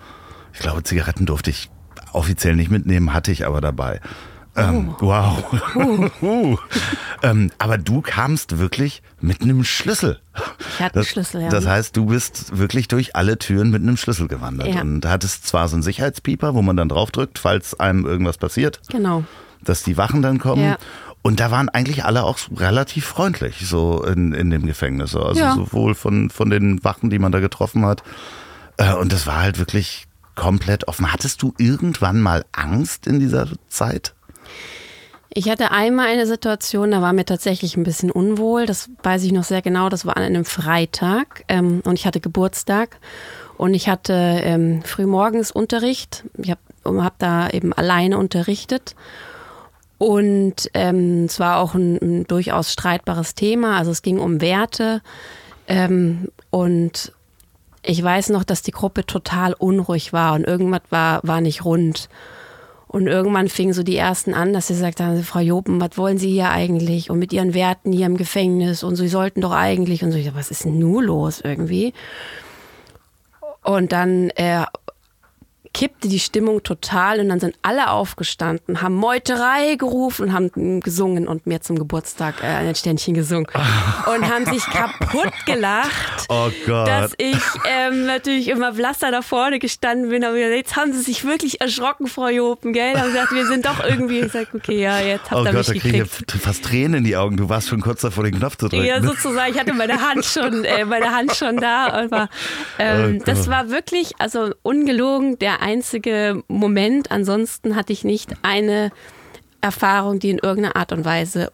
ich 0.53 0.59
glaube, 0.59 0.81
Zigaretten 0.81 1.27
durfte 1.27 1.51
ich 1.51 1.69
offiziell 2.13 2.55
nicht 2.55 2.71
mitnehmen, 2.71 3.13
hatte 3.13 3.31
ich 3.31 3.45
aber 3.45 3.61
dabei. 3.61 4.01
Ähm, 4.55 4.95
oh. 4.99 5.05
Wow. 5.05 5.75
Uh. 5.75 6.09
uh. 6.25 6.57
ähm, 7.23 7.51
aber 7.57 7.77
du 7.77 8.01
kamst 8.01 8.57
wirklich 8.57 9.01
mit 9.19 9.41
einem 9.41 9.63
Schlüssel. 9.63 10.19
Ich 10.59 10.79
hatte 10.81 10.99
einen 10.99 11.05
Schlüssel, 11.05 11.41
ja. 11.41 11.49
Das 11.49 11.65
heißt, 11.65 11.95
du 11.95 12.05
bist 12.05 12.57
wirklich 12.57 12.87
durch 12.87 13.15
alle 13.15 13.37
Türen 13.37 13.69
mit 13.69 13.81
einem 13.81 13.97
Schlüssel 13.97 14.27
gewandert. 14.27 14.67
Ja. 14.67 14.81
Und 14.81 15.05
hattest 15.05 15.47
zwar 15.47 15.67
so 15.67 15.75
einen 15.75 15.83
Sicherheitspieper, 15.83 16.53
wo 16.53 16.61
man 16.61 16.77
dann 16.77 16.89
draufdrückt, 16.89 17.39
falls 17.39 17.79
einem 17.79 18.05
irgendwas 18.05 18.37
passiert. 18.37 18.79
Genau. 18.89 19.23
Dass 19.63 19.83
die 19.83 19.97
Wachen 19.97 20.21
dann 20.21 20.39
kommen. 20.39 20.63
Ja. 20.63 20.77
Und 21.21 21.39
da 21.39 21.49
waren 21.49 21.69
eigentlich 21.69 22.05
alle 22.05 22.23
auch 22.23 22.37
relativ 22.55 23.05
freundlich, 23.05 23.67
so 23.67 24.03
in, 24.03 24.31
in 24.33 24.51
dem 24.51 24.67
Gefängnis. 24.67 25.15
Also 25.15 25.39
ja. 25.39 25.55
sowohl 25.55 25.95
von, 25.95 26.29
von 26.29 26.49
den 26.49 26.83
Wachen, 26.83 27.09
die 27.09 27.19
man 27.19 27.31
da 27.31 27.39
getroffen 27.39 27.85
hat. 27.85 28.03
Äh, 28.77 28.93
und 28.93 29.11
das 29.11 29.25
war 29.25 29.41
halt 29.41 29.57
wirklich 29.57 30.05
komplett 30.35 30.87
offen. 30.87 31.11
Hattest 31.11 31.41
du 31.41 31.53
irgendwann 31.57 32.21
mal 32.21 32.45
Angst 32.51 33.07
in 33.07 33.19
dieser 33.19 33.47
Zeit? 33.69 34.13
Ich 35.37 35.49
hatte 35.49 35.71
einmal 35.71 36.07
eine 36.07 36.25
Situation, 36.27 36.91
da 36.91 37.01
war 37.01 37.11
mir 37.11 37.25
tatsächlich 37.25 37.75
ein 37.75 37.83
bisschen 37.83 38.09
unwohl. 38.09 38.65
Das 38.65 38.89
weiß 39.03 39.21
ich 39.23 39.33
noch 39.33 39.43
sehr 39.43 39.61
genau. 39.61 39.89
Das 39.89 40.05
war 40.05 40.15
an 40.15 40.23
einem 40.23 40.45
Freitag 40.45 41.43
ähm, 41.49 41.81
und 41.83 41.99
ich 41.99 42.07
hatte 42.07 42.21
Geburtstag 42.21 42.97
und 43.57 43.73
ich 43.73 43.89
hatte 43.89 44.13
ähm, 44.13 44.81
frühmorgens 44.83 45.51
Unterricht. 45.51 46.23
Ich 46.37 46.51
habe 46.51 47.03
hab 47.03 47.19
da 47.19 47.49
eben 47.49 47.73
alleine 47.73 48.17
unterrichtet. 48.17 48.95
Und 49.97 50.69
ähm, 50.73 51.25
es 51.25 51.37
war 51.37 51.57
auch 51.57 51.73
ein, 51.73 51.97
ein, 52.01 52.27
durchaus 52.27 52.71
streitbares 52.71 53.35
Thema. 53.35 53.77
Also 53.77 53.91
es 53.91 54.01
ging 54.01 54.19
um 54.19 54.39
Werte. 54.39 55.01
Ähm, 55.67 56.29
und 56.49 57.11
ich 57.83 58.01
weiß 58.01 58.29
noch, 58.29 58.45
dass 58.45 58.61
die 58.61 58.71
Gruppe 58.71 59.05
total 59.05 59.53
unruhig 59.53 60.13
war 60.13 60.33
und 60.33 60.45
irgendwas 60.45 60.83
war, 60.91 61.19
war 61.23 61.41
nicht 61.41 61.65
rund. 61.65 62.07
Und 62.87 63.07
irgendwann 63.07 63.49
fingen 63.49 63.73
so 63.73 63.83
die 63.83 63.97
ersten 63.97 64.33
an, 64.33 64.53
dass 64.53 64.67
sie 64.67 64.75
sagt 64.75 64.99
haben, 64.99 65.21
Frau 65.23 65.39
Jopen, 65.39 65.81
was 65.81 65.97
wollen 65.97 66.17
Sie 66.17 66.31
hier 66.31 66.49
eigentlich? 66.49 67.09
Und 67.09 67.19
mit 67.19 67.33
Ihren 67.33 67.53
Werten 67.53 67.91
hier 67.91 68.05
im 68.05 68.17
Gefängnis 68.17 68.83
und 68.83 68.95
Sie 68.95 69.07
sollten 69.07 69.41
doch 69.41 69.51
eigentlich. 69.51 70.03
Und 70.03 70.11
so, 70.11 70.17
ich 70.17 70.25
dachte, 70.25 70.37
was 70.37 70.51
ist 70.51 70.65
denn 70.65 70.79
nur 70.79 71.03
los 71.03 71.41
irgendwie? 71.43 71.93
Und 73.63 73.91
dann 73.91 74.29
äh, 74.31 74.65
kippte 75.75 76.07
die 76.07 76.19
Stimmung 76.19 76.63
total 76.63 77.19
und 77.19 77.27
dann 77.27 77.41
sind 77.41 77.57
alle 77.61 77.89
aufgestanden, 77.89 78.81
haben 78.81 78.95
Meuterei 78.95 79.75
gerufen, 79.75 80.31
haben 80.31 80.79
gesungen 80.79 81.27
und 81.27 81.45
mir 81.47 81.59
zum 81.59 81.77
Geburtstag 81.77 82.41
äh, 82.41 82.45
ein 82.45 82.75
Ständchen 82.75 83.13
gesungen 83.13 83.45
und 84.05 84.23
haben 84.31 84.45
sich 84.45 84.63
kaputt 84.71 85.33
gelacht, 85.45 86.27
oh 86.29 86.49
dass 86.67 87.11
ich 87.17 87.35
ähm, 87.67 88.05
natürlich 88.05 88.47
immer 88.47 88.71
blaster 88.71 89.11
da 89.11 89.21
vorne 89.21 89.59
gestanden 89.59 90.11
bin. 90.11 90.23
Aber 90.23 90.37
jetzt 90.37 90.77
haben 90.77 90.93
sie 90.93 91.01
sich 91.01 91.25
wirklich 91.25 91.59
erschrocken, 91.59 92.07
Frau 92.07 92.29
Jopen, 92.29 92.71
gell? 92.71 92.95
Haben 92.95 93.11
gesagt, 93.11 93.33
wir 93.33 93.45
sind 93.45 93.65
doch 93.65 93.83
irgendwie. 93.83 94.21
Ich 94.21 94.31
sag, 94.31 94.53
okay, 94.53 94.81
ja, 94.81 95.01
jetzt 95.01 95.29
habt 95.29 95.45
ihr 95.45 95.49
oh 95.49 95.53
mich 95.57 95.65
Gott, 95.65 95.73
gekriegt. 95.73 95.99
Da 95.99 96.05
kriege 96.05 96.35
ich 96.35 96.41
fast 96.41 96.63
Tränen 96.63 96.99
in 96.99 97.03
die 97.03 97.17
Augen. 97.17 97.35
Du 97.35 97.49
warst 97.49 97.67
schon 97.67 97.81
kurz 97.81 97.99
davor, 97.99 98.23
den 98.23 98.35
Knopf 98.35 98.55
zu 98.55 98.69
drücken. 98.69 98.85
Ja, 98.85 99.01
sozusagen. 99.01 99.51
Ich 99.53 99.59
hatte 99.59 99.73
meine 99.73 99.99
Hand 99.99 100.23
schon, 100.23 100.63
äh, 100.63 100.85
meine 100.85 101.11
Hand 101.11 101.35
schon 101.35 101.57
da. 101.57 101.99
Und 101.99 102.11
war, 102.11 102.29
ähm, 102.79 103.17
oh 103.19 103.23
das 103.25 103.49
war 103.49 103.69
wirklich, 103.69 104.13
also 104.19 104.53
ungelogen, 104.63 105.37
der 105.37 105.64
einzige 105.65 106.43
Moment. 106.47 107.11
Ansonsten 107.11 107.75
hatte 107.75 107.91
ich 107.91 108.03
nicht 108.03 108.33
eine 108.43 108.91
Erfahrung, 109.61 110.19
die 110.19 110.29
in 110.29 110.37
irgendeiner 110.37 110.75
Art 110.75 110.91
und 110.91 111.03
Weise 111.05 111.51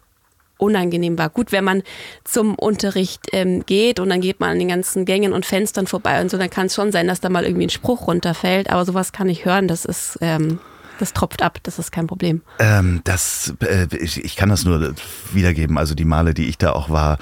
unangenehm 0.58 1.18
war. 1.18 1.30
Gut, 1.30 1.50
wenn 1.50 1.64
man 1.64 1.82
zum 2.22 2.54
Unterricht 2.54 3.22
ähm, 3.32 3.64
geht 3.66 3.98
und 3.98 4.10
dann 4.10 4.20
geht 4.20 4.38
man 4.38 4.50
an 4.50 4.58
den 4.58 4.68
ganzen 4.68 5.04
Gängen 5.04 5.32
und 5.32 5.44
Fenstern 5.44 5.86
vorbei 5.86 6.20
und 6.20 6.30
so, 6.30 6.38
dann 6.38 6.50
kann 6.50 6.66
es 6.66 6.74
schon 6.74 6.92
sein, 6.92 7.08
dass 7.08 7.20
da 7.20 7.30
mal 7.30 7.44
irgendwie 7.44 7.66
ein 7.66 7.70
Spruch 7.70 8.06
runterfällt. 8.06 8.70
Aber 8.70 8.84
sowas 8.84 9.12
kann 9.12 9.28
ich 9.28 9.44
hören. 9.44 9.66
Das 9.66 9.84
ist 9.84 10.18
ähm, 10.20 10.60
das 11.02 11.12
tropft 11.12 11.42
ab, 11.42 11.58
das 11.64 11.80
ist 11.80 11.90
kein 11.90 12.06
Problem. 12.06 12.42
Ähm, 12.60 13.00
das, 13.02 13.54
äh, 13.60 13.88
ich, 13.96 14.24
ich, 14.24 14.36
kann 14.36 14.48
das 14.48 14.64
nur 14.64 14.94
wiedergeben. 15.32 15.76
Also 15.76 15.94
die 15.94 16.04
Male, 16.04 16.32
die 16.32 16.46
ich 16.46 16.58
da 16.58 16.70
auch 16.70 16.90
war, 16.90 17.18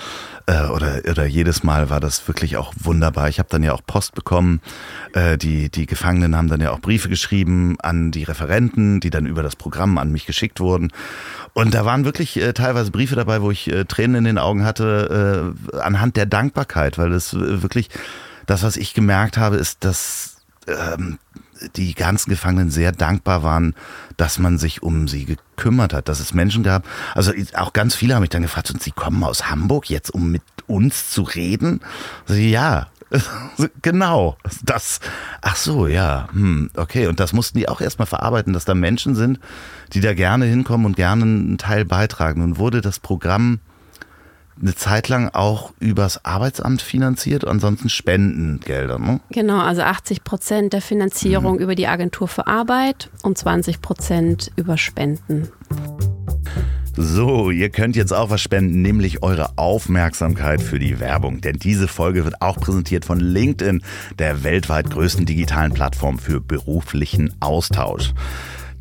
äh, 0.46 0.66
oder, 0.66 1.00
oder 1.08 1.24
jedes 1.24 1.64
Mal 1.64 1.88
war 1.88 1.98
das 1.98 2.28
wirklich 2.28 2.58
auch 2.58 2.74
wunderbar. 2.76 3.30
Ich 3.30 3.38
habe 3.38 3.48
dann 3.48 3.62
ja 3.62 3.72
auch 3.72 3.80
Post 3.86 4.14
bekommen. 4.14 4.60
Äh, 5.14 5.38
die, 5.38 5.70
die 5.70 5.86
Gefangenen 5.86 6.36
haben 6.36 6.48
dann 6.48 6.60
ja 6.60 6.72
auch 6.72 6.80
Briefe 6.80 7.08
geschrieben 7.08 7.78
an 7.80 8.10
die 8.10 8.24
Referenten, 8.24 9.00
die 9.00 9.08
dann 9.08 9.24
über 9.24 9.42
das 9.42 9.56
Programm 9.56 9.96
an 9.96 10.12
mich 10.12 10.26
geschickt 10.26 10.60
wurden. 10.60 10.92
Und 11.54 11.72
da 11.72 11.86
waren 11.86 12.04
wirklich 12.04 12.36
äh, 12.36 12.52
teilweise 12.52 12.90
Briefe 12.90 13.16
dabei, 13.16 13.40
wo 13.40 13.50
ich 13.50 13.72
äh, 13.72 13.86
Tränen 13.86 14.16
in 14.16 14.24
den 14.24 14.38
Augen 14.38 14.62
hatte, 14.62 15.54
äh, 15.72 15.78
anhand 15.78 16.16
der 16.16 16.26
Dankbarkeit, 16.26 16.98
weil 16.98 17.12
es 17.12 17.34
wirklich, 17.34 17.88
das, 18.44 18.62
was 18.62 18.76
ich 18.76 18.92
gemerkt 18.92 19.38
habe, 19.38 19.56
ist, 19.56 19.84
dass 19.84 20.36
ähm, 20.66 21.18
die 21.76 21.94
ganzen 21.94 22.30
Gefangenen 22.30 22.70
sehr 22.70 22.92
dankbar 22.92 23.42
waren, 23.42 23.74
dass 24.16 24.38
man 24.38 24.58
sich 24.58 24.82
um 24.82 25.08
sie 25.08 25.24
gekümmert 25.24 25.92
hat, 25.92 26.08
dass 26.08 26.20
es 26.20 26.34
Menschen 26.34 26.62
gab. 26.62 26.86
Also 27.14 27.32
auch 27.54 27.72
ganz 27.72 27.94
viele 27.94 28.14
haben 28.14 28.22
mich 28.22 28.30
dann 28.30 28.42
gefragt, 28.42 28.70
und 28.70 28.82
sie 28.82 28.92
kommen 28.92 29.22
aus 29.24 29.50
Hamburg 29.50 29.90
jetzt, 29.90 30.10
um 30.10 30.30
mit 30.30 30.42
uns 30.66 31.10
zu 31.10 31.22
reden? 31.22 31.80
Also, 32.28 32.40
ja, 32.40 32.86
genau. 33.82 34.36
Das, 34.62 35.00
ach 35.40 35.56
so, 35.56 35.86
ja, 35.86 36.28
hm, 36.32 36.70
okay. 36.76 37.06
Und 37.06 37.20
das 37.20 37.32
mussten 37.32 37.58
die 37.58 37.68
auch 37.68 37.80
erstmal 37.80 38.06
verarbeiten, 38.06 38.52
dass 38.52 38.64
da 38.64 38.74
Menschen 38.74 39.14
sind, 39.14 39.40
die 39.92 40.00
da 40.00 40.14
gerne 40.14 40.46
hinkommen 40.46 40.86
und 40.86 40.96
gerne 40.96 41.24
einen 41.24 41.58
Teil 41.58 41.84
beitragen. 41.84 42.40
Nun 42.40 42.58
wurde 42.58 42.80
das 42.80 43.00
Programm 43.00 43.60
eine 44.60 44.74
Zeit 44.74 45.08
lang 45.08 45.28
auch 45.28 45.72
übers 45.80 46.24
Arbeitsamt 46.24 46.82
finanziert, 46.82 47.46
ansonsten 47.46 47.88
Spendengelder. 47.88 48.98
Ne? 48.98 49.20
Genau, 49.30 49.60
also 49.60 49.82
80 49.82 50.24
Prozent 50.24 50.72
der 50.72 50.82
Finanzierung 50.82 51.54
mhm. 51.54 51.60
über 51.60 51.74
die 51.74 51.86
Agentur 51.86 52.28
für 52.28 52.46
Arbeit 52.46 53.10
und 53.22 53.38
20 53.38 53.80
Prozent 53.80 54.50
über 54.56 54.76
Spenden. 54.76 55.48
So, 56.96 57.50
ihr 57.50 57.70
könnt 57.70 57.96
jetzt 57.96 58.12
auch 58.12 58.30
was 58.30 58.42
spenden, 58.42 58.82
nämlich 58.82 59.22
eure 59.22 59.56
Aufmerksamkeit 59.56 60.60
für 60.60 60.78
die 60.78 61.00
Werbung. 61.00 61.40
Denn 61.40 61.56
diese 61.56 61.88
Folge 61.88 62.24
wird 62.24 62.42
auch 62.42 62.58
präsentiert 62.58 63.04
von 63.04 63.20
LinkedIn, 63.20 63.82
der 64.18 64.42
weltweit 64.44 64.90
größten 64.90 65.24
digitalen 65.24 65.72
Plattform 65.72 66.18
für 66.18 66.40
beruflichen 66.40 67.34
Austausch. 67.40 68.12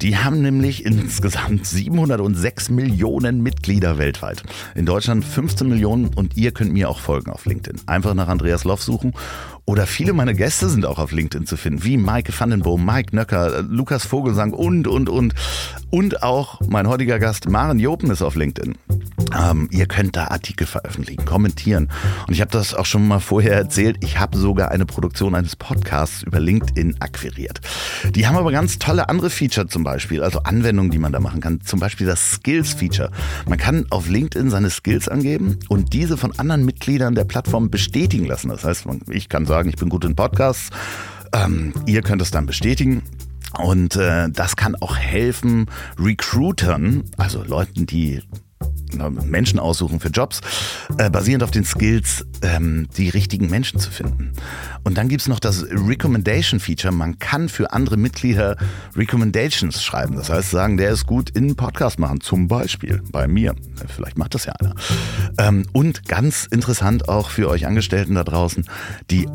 Die 0.02 0.18
haben 0.18 0.42
nämlich 0.42 0.86
insgesamt 0.86 1.66
706 1.66 2.70
Millionen 2.70 3.44
Mitglieder 3.44 3.98
weltweit. 3.98 4.44
In 4.74 4.86
Deutschland 4.86 5.26
15 5.26 5.68
Millionen 5.68 6.08
und 6.08 6.38
ihr 6.38 6.52
könnt 6.52 6.72
mir 6.72 6.90
auch 6.90 7.00
folgen 7.00 7.32
auf 7.32 7.46
LinkedIn. 7.46 7.82
Einfach 7.86 8.14
nach 8.14 8.30
Andreas 8.30 8.64
Loff 8.64 8.82
suchen 8.82 9.14
oder 9.70 9.86
viele 9.86 10.14
meiner 10.14 10.34
Gäste 10.34 10.68
sind 10.68 10.84
auch 10.84 10.98
auf 10.98 11.12
LinkedIn 11.12 11.46
zu 11.46 11.56
finden, 11.56 11.84
wie 11.84 11.96
Maike 11.96 12.34
Vandenboom, 12.36 12.84
Mike 12.84 13.16
Nöcker, 13.16 13.62
Lukas 13.62 14.04
Vogelsang 14.04 14.52
und, 14.52 14.88
und, 14.88 15.10
und. 15.10 15.36
Und 15.92 16.24
auch 16.24 16.60
mein 16.68 16.88
heutiger 16.88 17.20
Gast 17.20 17.48
Maren 17.48 17.78
Jopen 17.78 18.10
ist 18.10 18.24
auf 18.24 18.36
LinkedIn. 18.36 18.76
Ähm, 19.38 19.68
ihr 19.72 19.86
könnt 19.86 20.16
da 20.16 20.28
Artikel 20.30 20.66
veröffentlichen, 20.66 21.24
kommentieren. 21.26 21.90
Und 22.28 22.34
ich 22.34 22.42
habe 22.42 22.50
das 22.50 22.74
auch 22.74 22.86
schon 22.86 23.08
mal 23.08 23.20
vorher 23.20 23.54
erzählt. 23.54 23.98
Ich 24.02 24.20
habe 24.20 24.38
sogar 24.38 24.72
eine 24.72 24.88
Produktion 24.88 25.36
eines 25.36 25.56
Podcasts 25.56 26.24
über 26.24 26.40
LinkedIn 26.40 26.96
akquiriert. 27.00 27.62
Die 28.16 28.28
haben 28.28 28.38
aber 28.38 28.52
ganz 28.52 28.80
tolle 28.80 29.08
andere 29.08 29.30
Feature 29.30 29.68
zum 29.68 29.84
Beispiel, 29.84 30.24
also 30.24 30.40
Anwendungen, 30.40 30.90
die 30.90 30.98
man 30.98 31.12
da 31.12 31.20
machen 31.20 31.42
kann. 31.42 31.62
Zum 31.62 31.80
Beispiel 31.80 32.08
das 32.08 32.32
Skills-Feature. 32.32 33.12
Man 33.48 33.60
kann 33.60 33.86
auf 33.92 34.10
LinkedIn 34.10 34.50
seine 34.50 34.72
Skills 34.72 35.08
angeben 35.08 35.60
und 35.70 35.94
diese 35.94 36.18
von 36.18 36.38
anderen 36.40 36.66
Mitgliedern 36.66 37.14
der 37.14 37.26
Plattform 37.26 37.70
bestätigen 37.70 38.26
lassen. 38.26 38.50
Das 38.50 38.64
heißt, 38.64 38.88
ich 39.10 39.30
kann 39.30 39.46
sagen, 39.46 39.59
ich 39.68 39.76
bin 39.76 39.90
gut 39.90 40.06
in 40.06 40.16
Podcasts. 40.16 40.70
Ähm, 41.34 41.74
ihr 41.86 42.02
könnt 42.02 42.22
es 42.22 42.32
dann 42.32 42.46
bestätigen. 42.46 43.04
Und 43.58 43.96
äh, 43.96 44.30
das 44.30 44.56
kann 44.56 44.76
auch 44.76 44.96
helfen, 44.96 45.66
Recruitern, 45.98 47.04
also 47.18 47.44
Leuten, 47.44 47.86
die 47.88 48.22
Menschen 49.08 49.60
aussuchen 49.60 50.00
für 50.00 50.10
Jobs, 50.10 50.42
äh, 50.98 51.10
basierend 51.10 51.44
auf 51.44 51.52
den 51.52 51.64
Skills, 51.64 52.26
ähm, 52.42 52.88
die 52.98 53.10
richtigen 53.10 53.50
Menschen 53.50 53.80
zu 53.80 53.92
finden. 53.92 54.34
Und 54.84 54.98
dann 54.98 55.08
gibt's 55.08 55.28
noch 55.28 55.40
das 55.40 55.66
Recommendation 55.70 56.60
Feature. 56.60 56.94
Man 56.94 57.20
kann 57.20 57.50
für 57.50 57.72
andere 57.72 57.98
Mitglieder 57.98 58.58
Recommendations 58.96 59.84
schreiben. 59.84 60.16
Das 60.16 60.30
heißt, 60.30 60.50
sagen, 60.52 60.78
der 60.78 60.92
ist 60.92 61.06
gut 61.06 61.30
in 61.30 61.56
Podcast 61.56 62.00
machen, 62.00 62.22
zum 62.22 62.48
Beispiel 62.48 63.02
bei 63.12 63.28
mir. 63.28 63.56
Vielleicht 63.88 64.18
macht 64.18 64.36
das 64.36 64.46
ja 64.46 64.54
einer. 64.54 64.76
Ähm, 65.38 65.66
und 65.72 66.08
ganz 66.08 66.46
interessant 66.46 67.10
auch 67.10 67.30
für 67.30 67.50
euch 67.50 67.68
Angestellten 67.68 68.16
da 68.16 68.24
draußen, 68.24 68.66
die 69.12 69.28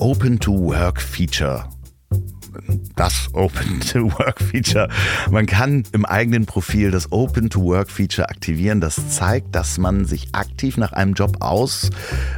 Open 3.33 3.81
to 3.81 4.13
Work 4.19 4.41
Feature 4.41 4.85
das. 4.89 5.31
Man 5.31 5.47
kann 5.47 5.85
im 5.93 6.05
eigenen 6.05 6.47
Profil 6.47 6.91
das 6.91 7.13
Open-to-Work-Feature 7.13 8.29
aktivieren. 8.29 8.81
Das 8.81 9.09
zeigt, 9.11 9.55
dass 9.55 9.79
man 9.79 10.05
sich 10.05 10.29
aktiv 10.33 10.77
nach 10.77 10.93
einem 10.93 11.15
Job 11.15 11.37
aus 11.41 11.91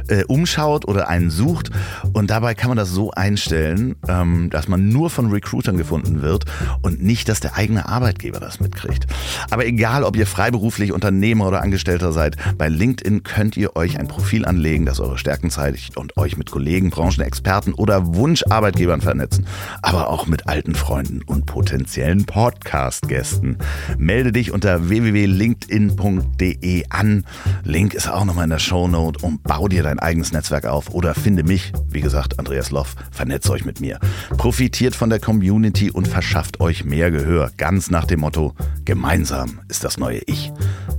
äh, 0.07 0.23
umschaut 0.25 0.87
oder 0.87 1.07
einen 1.09 1.29
sucht. 1.29 1.71
Und 2.13 2.29
dabei 2.29 2.55
kann 2.55 2.69
man 2.69 2.77
das 2.77 2.89
so 2.89 3.11
einstellen, 3.11 3.95
ähm, 4.07 4.49
dass 4.49 4.67
man 4.67 4.89
nur 4.89 5.09
von 5.09 5.31
Recruitern 5.31 5.77
gefunden 5.77 6.21
wird 6.21 6.45
und 6.81 7.03
nicht, 7.03 7.29
dass 7.29 7.39
der 7.39 7.55
eigene 7.55 7.87
Arbeitgeber 7.87 8.39
das 8.39 8.59
mitkriegt. 8.59 9.07
Aber 9.49 9.65
egal, 9.65 10.03
ob 10.03 10.15
ihr 10.15 10.27
freiberuflich 10.27 10.91
Unternehmer 10.91 11.47
oder 11.47 11.61
Angestellter 11.61 12.11
seid, 12.11 12.37
bei 12.57 12.69
LinkedIn 12.69 13.23
könnt 13.23 13.57
ihr 13.57 13.75
euch 13.75 13.99
ein 13.99 14.07
Profil 14.07 14.45
anlegen, 14.45 14.85
das 14.85 14.99
eure 14.99 15.17
Stärken 15.17 15.49
zeigt 15.49 15.97
und 15.97 16.15
euch 16.17 16.37
mit 16.37 16.51
Kollegen, 16.51 16.89
Branchenexperten 16.89 17.73
oder 17.73 18.15
Wunscharbeitgebern 18.15 19.01
vernetzen. 19.01 19.45
Aber 19.81 20.06
auch 20.09 20.27
mit 20.27 20.47
alten 20.47 20.75
Freunden 20.75 21.21
und 21.23 21.45
potenziellen 21.45 22.25
Podcast-Gästen. 22.25 23.57
Melde 23.97 24.31
dich 24.31 24.51
unter 24.51 24.89
www.linkedin.de 24.89 26.85
an. 26.89 27.25
Link 27.63 27.93
ist 27.93 28.09
auch 28.09 28.25
nochmal 28.25 28.45
in 28.45 28.49
der 28.49 28.59
Shownote 28.59 29.25
und 29.25 29.43
bau 29.43 29.67
dir 29.67 29.83
dein 29.83 29.99
eigenes 29.99 30.31
Netzwerk 30.31 30.65
auf 30.65 30.89
oder 30.93 31.13
finde 31.13 31.43
mich, 31.43 31.73
wie 31.89 32.01
gesagt, 32.01 32.39
Andreas 32.39 32.71
Loff, 32.71 32.95
vernetzt 33.11 33.49
euch 33.49 33.65
mit 33.65 33.79
mir. 33.79 33.99
Profitiert 34.37 34.95
von 34.95 35.09
der 35.09 35.19
Community 35.19 35.91
und 35.91 36.07
verschafft 36.07 36.59
euch 36.59 36.85
mehr 36.85 37.11
Gehör, 37.11 37.51
ganz 37.57 37.91
nach 37.91 38.05
dem 38.05 38.21
Motto, 38.21 38.53
gemeinsam 38.85 39.59
ist 39.67 39.83
das 39.83 39.97
neue 39.97 40.21
Ich. 40.25 40.51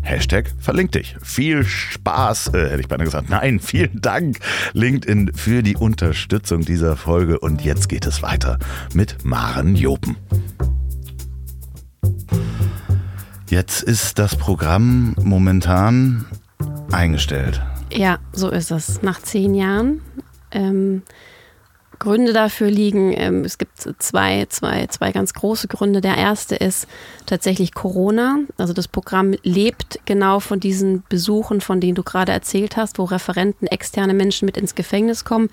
Hashtag 0.09 0.51
verlinkt 0.59 0.95
dich. 0.95 1.17
Viel 1.23 1.65
Spaß, 1.65 2.55
äh, 2.55 2.71
hätte 2.71 2.81
ich 2.81 2.89
beinahe 2.89 3.05
gesagt. 3.05 3.29
Nein, 3.29 3.61
vielen 3.61 4.01
Dank, 4.01 4.39
LinkedIn, 4.73 5.33
für 5.35 5.63
die 5.63 5.77
Unterstützung 5.77 6.63
dieser 6.63 6.97
Folge. 6.97 7.39
Und 7.39 7.63
jetzt 7.63 7.89
geht 7.89 8.07
es 8.07 8.23
weiter 8.23 8.59
mit 8.95 9.25
Maren 9.25 9.77
Jopen. 9.77 10.17
Jetzt 13.51 13.83
ist 13.83 14.19
das 14.19 14.37
Programm 14.37 15.15
momentan 15.23 16.25
eingestellt. 16.91 17.63
Ja, 17.93 18.19
so 18.33 18.51
ist 18.51 18.71
es. 18.71 19.03
Nach 19.03 19.21
zehn 19.21 19.55
Jahren. 19.55 20.01
Ähm, 20.51 21.03
Gründe 21.99 22.33
dafür 22.33 22.71
liegen, 22.71 23.13
ähm, 23.17 23.45
es 23.45 23.59
gibt 23.59 23.81
zwei, 23.99 24.47
zwei, 24.49 24.87
zwei 24.87 25.13
ganz 25.13 25.35
große 25.35 25.69
Gründe. 25.69 26.01
Der 26.01 26.17
erste 26.17 26.57
ist 26.57 26.87
tatsächlich 27.27 27.75
Corona. 27.75 28.39
Also 28.57 28.73
das 28.73 28.89
Programm 28.89 29.35
lebt 29.43 30.01
genau 30.05 30.41
von 30.41 30.61
diesen 30.61 31.03
Besuchen, 31.09 31.61
von 31.61 31.81
denen 31.81 31.95
du 31.95 32.03
gerade 32.03 32.33
erzählt 32.33 32.77
hast, 32.77 32.99
wo 32.99 33.05
Referenten, 33.05 33.67
externe 33.67 34.15
Menschen 34.15 34.47
mit 34.47 34.57
ins 34.57 34.75
Gefängnis 34.75 35.25
kommen 35.25 35.51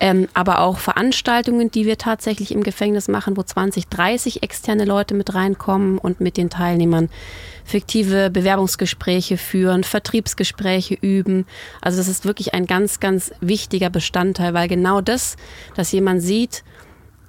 ähm, 0.00 0.28
aber 0.34 0.60
auch 0.60 0.78
Veranstaltungen, 0.78 1.70
die 1.70 1.86
wir 1.86 1.98
tatsächlich 1.98 2.52
im 2.52 2.62
Gefängnis 2.62 3.08
machen, 3.08 3.36
wo 3.36 3.42
20, 3.42 3.88
30 3.88 4.42
externe 4.42 4.84
Leute 4.84 5.14
mit 5.14 5.34
reinkommen 5.34 5.98
und 5.98 6.20
mit 6.20 6.36
den 6.36 6.50
Teilnehmern 6.50 7.08
fiktive 7.64 8.30
Bewerbungsgespräche 8.30 9.36
führen, 9.36 9.84
Vertriebsgespräche 9.84 10.94
üben. 10.94 11.46
Also 11.80 11.98
das 11.98 12.08
ist 12.08 12.24
wirklich 12.24 12.54
ein 12.54 12.66
ganz, 12.66 13.00
ganz 13.00 13.32
wichtiger 13.40 13.90
Bestandteil, 13.90 14.54
weil 14.54 14.68
genau 14.68 15.00
das, 15.00 15.36
dass 15.74 15.92
jemand 15.92 16.22
sieht, 16.22 16.64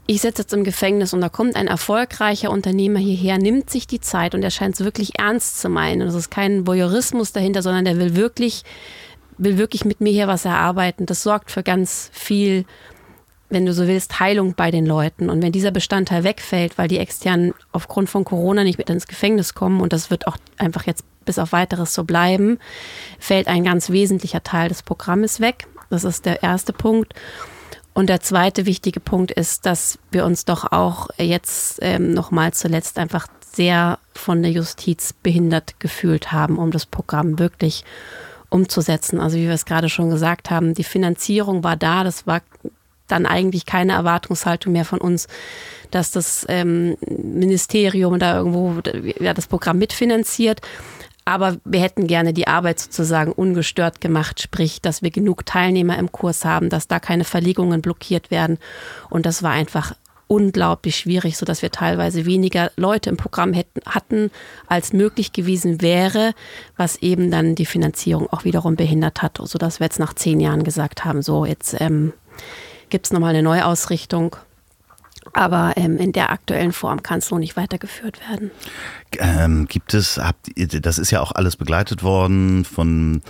ich 0.05 0.21
sitze 0.21 0.41
jetzt 0.41 0.53
im 0.53 0.63
Gefängnis 0.63 1.13
und 1.13 1.21
da 1.21 1.29
kommt 1.29 1.55
ein 1.55 1.67
erfolgreicher 1.67 2.49
Unternehmer 2.49 2.97
hierher, 2.97 3.38
nimmt 3.38 3.69
sich 3.69 3.86
die 3.86 3.99
Zeit 3.99 4.34
und 4.34 4.41
er 4.41 4.49
scheint 4.49 4.73
es 4.73 4.84
wirklich 4.84 5.19
ernst 5.19 5.62
zu 5.62 5.69
meinen. 5.69 6.01
Und 6.01 6.08
es 6.08 6.15
ist 6.15 6.32
kein 6.32 6.65
Voyeurismus 6.65 7.32
dahinter, 7.32 7.62
sondern 7.62 7.86
der 7.86 7.99
will 7.99 8.15
wirklich 8.15 8.63
will 9.39 9.58
wirklich 9.58 9.86
mit 9.86 10.02
mir 10.02 10.12
hier 10.12 10.28
was 10.28 10.45
erarbeiten. 10.45 11.06
Das 11.06 11.23
sorgt 11.23 11.49
für 11.49 11.63
ganz 11.63 12.12
viel, 12.13 12.65
wenn 13.49 13.65
du 13.65 13.73
so 13.73 13.88
willst, 13.88 14.19
Heilung 14.19 14.54
bei 14.54 14.69
den 14.69 14.86
Leuten. 14.86 15.30
Und 15.30 15.41
wenn 15.41 15.52
dieser 15.52 15.71
Bestandteil 15.71 16.23
wegfällt, 16.23 16.78
weil 16.78 16.88
die 16.88 16.99
Externen 16.99 17.54
aufgrund 17.71 18.10
von 18.10 18.25
Corona 18.25 18.63
nicht 18.63 18.78
mit 18.78 18.89
ins 18.89 19.08
Gefängnis 19.08 19.56
kommen, 19.56 19.82
und 19.82 19.93
das 19.93 20.12
wird 20.12 20.28
auch 20.28 20.38
einfach 20.58 20.86
jetzt 20.86 21.04
bis 21.25 21.39
auf 21.39 21.52
weiteres 21.52 21.93
so 21.93 22.04
bleiben, 22.04 22.60
fällt 23.17 23.47
ein 23.47 23.63
ganz 23.63 23.89
wesentlicher 23.89 24.43
Teil 24.43 24.69
des 24.69 24.84
Programmes 24.84 25.39
weg. 25.39 25.67
Das 25.89 26.04
ist 26.04 26.25
der 26.25 26.43
erste 26.43 26.73
Punkt. 26.73 27.13
Und 27.93 28.08
der 28.08 28.21
zweite 28.21 28.65
wichtige 28.65 28.99
Punkt 28.99 29.32
ist, 29.32 29.65
dass 29.65 29.99
wir 30.12 30.25
uns 30.25 30.45
doch 30.45 30.71
auch 30.71 31.10
jetzt 31.17 31.80
ähm, 31.82 32.13
nochmal 32.13 32.54
zuletzt 32.54 32.99
einfach 32.99 33.28
sehr 33.52 33.99
von 34.13 34.41
der 34.43 34.52
Justiz 34.52 35.13
behindert 35.13 35.80
gefühlt 35.80 36.32
haben, 36.32 36.58
um 36.58 36.71
das 36.71 36.86
Programm 36.86 37.39
wirklich 37.39 37.84
umzusetzen. 38.49 39.19
Also 39.19 39.38
wie 39.38 39.47
wir 39.47 39.53
es 39.53 39.65
gerade 39.65 39.89
schon 39.89 40.09
gesagt 40.09 40.49
haben, 40.49 40.73
die 40.73 40.83
Finanzierung 40.83 41.63
war 41.63 41.75
da, 41.75 42.03
das 42.03 42.27
war 42.27 42.41
dann 43.07 43.25
eigentlich 43.25 43.65
keine 43.65 43.93
Erwartungshaltung 43.93 44.73
mehr 44.73 44.85
von 44.85 44.99
uns, 44.99 45.27
dass 45.91 46.12
das 46.12 46.45
ähm, 46.49 46.95
Ministerium 47.07 48.19
da 48.19 48.38
irgendwo 48.38 48.75
ja, 49.19 49.33
das 49.33 49.47
Programm 49.47 49.79
mitfinanziert. 49.79 50.62
Aber 51.25 51.57
wir 51.63 51.81
hätten 51.81 52.07
gerne 52.07 52.33
die 52.33 52.47
Arbeit 52.47 52.79
sozusagen 52.79 53.31
ungestört 53.31 54.01
gemacht, 54.01 54.41
sprich, 54.41 54.81
dass 54.81 55.03
wir 55.03 55.12
genug 55.12 55.45
Teilnehmer 55.45 55.97
im 55.99 56.12
Kurs 56.12 56.43
haben, 56.43 56.69
dass 56.69 56.88
da 56.88 56.99
keine 56.99 57.23
Verlegungen 57.23 57.81
blockiert 57.81 58.31
werden. 58.31 58.57
Und 59.12 59.27
das 59.27 59.43
war 59.43 59.51
einfach 59.51 59.93
unglaublich 60.29 60.95
schwierig, 60.95 61.37
sodass 61.37 61.63
wir 61.63 61.71
teilweise 61.71 62.25
weniger 62.25 62.71
Leute 62.77 63.09
im 63.09 63.17
Programm 63.17 63.51
hätten, 63.51 63.81
hatten, 63.87 64.31
als 64.67 64.93
möglich 64.93 65.33
gewesen 65.33 65.81
wäre, 65.81 66.33
was 66.77 66.97
eben 66.97 67.31
dann 67.31 67.55
die 67.55 67.65
Finanzierung 67.65 68.31
auch 68.31 68.45
wiederum 68.45 68.75
behindert 68.75 69.23
hat, 69.23 69.39
sodass 69.43 69.79
wir 69.79 69.85
jetzt 69.85 69.99
nach 69.99 70.13
zehn 70.13 70.39
Jahren 70.39 70.63
gesagt 70.63 71.03
haben, 71.03 71.23
so 71.23 71.45
jetzt 71.45 71.75
ähm, 71.81 72.13
gibt 72.89 73.07
es 73.07 73.11
nochmal 73.11 73.31
eine 73.31 73.43
Neuausrichtung. 73.43 74.35
Aber 75.33 75.73
ähm, 75.75 75.97
in 75.97 76.11
der 76.11 76.31
aktuellen 76.31 76.73
Form 76.73 77.03
kann 77.03 77.19
es 77.19 77.27
so 77.27 77.37
nicht 77.37 77.57
weitergeführt 77.57 78.19
werden. 78.29 78.51
Ähm, 79.17 79.67
gibt 79.67 79.93
es, 79.93 80.17
habt 80.17 80.47
das 80.55 80.97
ist 80.97 81.11
ja 81.11 81.21
auch 81.21 81.31
alles 81.31 81.55
begleitet 81.55 82.03
worden 82.03 82.65
von 82.65 83.21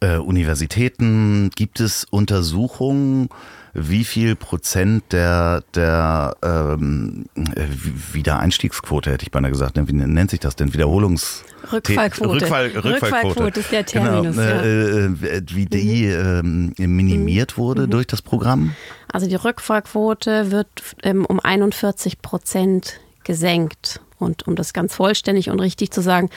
äh, 0.00 0.16
Universitäten. 0.16 1.50
Gibt 1.54 1.80
es 1.80 2.04
Untersuchungen, 2.04 3.28
wie 3.72 4.04
viel 4.04 4.36
Prozent 4.36 5.04
der, 5.12 5.62
der 5.74 6.36
ähm, 6.42 7.26
äh, 7.36 7.66
Wiedereinstiegsquote, 8.12 9.10
hätte 9.10 9.24
ich 9.24 9.30
beinahe 9.30 9.50
gesagt, 9.50 9.76
wie 9.76 9.92
nennt 9.92 10.30
sich 10.30 10.40
das 10.40 10.56
denn? 10.56 10.74
Wiederholungs... 10.74 11.44
Rückfallquote. 11.72 12.30
Rückfall, 12.30 12.66
Rückfallquote. 12.68 12.84
Rückfallquote 12.84 13.60
ist 13.60 13.70
der 13.70 13.86
Terminus. 13.86 14.36
Genau, 14.36 14.48
ja. 14.48 14.62
äh, 14.62 15.04
äh, 15.06 15.42
wie 15.50 15.66
die 15.66 16.06
ähm, 16.06 16.72
minimiert 16.78 17.58
wurde 17.58 17.86
Mhm. 17.86 17.90
durch 17.90 18.06
das 18.06 18.22
Programm? 18.22 18.74
Also 19.12 19.28
die 19.28 19.36
Rückfallquote 19.36 20.50
wird 20.50 20.68
ähm, 21.02 21.24
um 21.26 21.38
41 21.38 22.22
Prozent 22.22 22.98
gesenkt. 23.24 24.00
Und 24.18 24.46
um 24.46 24.54
das 24.54 24.72
ganz 24.72 24.94
vollständig 24.94 25.48
und 25.48 25.60
richtig 25.60 25.92
zu 25.92 26.02
sagen, 26.02 26.28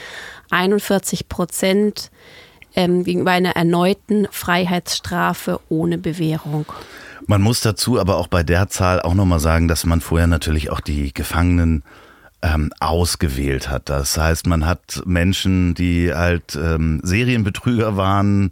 41 0.52 1.28
Prozent 1.28 2.12
ähm, 2.76 3.04
gegenüber 3.04 3.32
einer 3.32 3.56
erneuten 3.56 4.28
Freiheitsstrafe 4.32 5.60
ohne 5.70 5.98
Bewährung. 5.98 6.66
Man 7.28 7.42
muss 7.42 7.62
dazu 7.62 8.00
aber 8.00 8.18
auch 8.18 8.28
bei 8.28 8.44
der 8.44 8.68
Zahl 8.70 9.02
auch 9.02 9.14
nochmal 9.14 9.40
sagen, 9.40 9.68
dass 9.68 9.86
man 9.86 10.02
vorher 10.02 10.28
natürlich 10.28 10.70
auch 10.72 10.80
die 10.82 11.14
Gefangenen 11.14 11.84
ähm, 12.42 12.72
ausgewählt 12.80 13.70
hat. 13.70 13.90
Das 13.90 14.18
heißt, 14.18 14.48
man 14.48 14.66
hat 14.66 15.02
Menschen, 15.06 15.74
die 15.76 16.14
halt 16.14 16.56
ähm, 16.56 17.00
Serienbetrüger 17.04 17.96
waren, 17.96 18.52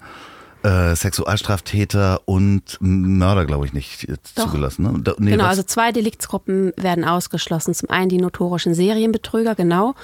äh, 0.63 0.95
Sexualstraftäter 0.95 2.21
und 2.25 2.77
Mörder, 2.79 3.45
glaube 3.45 3.65
ich, 3.65 3.73
nicht 3.73 4.07
äh, 4.07 4.15
Doch. 4.35 4.45
zugelassen. 4.45 4.83
Ne? 4.83 4.99
Da, 5.03 5.13
nee, 5.17 5.31
genau, 5.31 5.43
was- 5.45 5.49
also 5.51 5.63
zwei 5.63 5.91
Deliktsgruppen 5.91 6.71
werden 6.77 7.03
ausgeschlossen. 7.03 7.73
Zum 7.73 7.89
einen 7.89 8.09
die 8.09 8.19
notorischen 8.19 8.73
Serienbetrüger, 8.75 9.55
genau, 9.55 9.95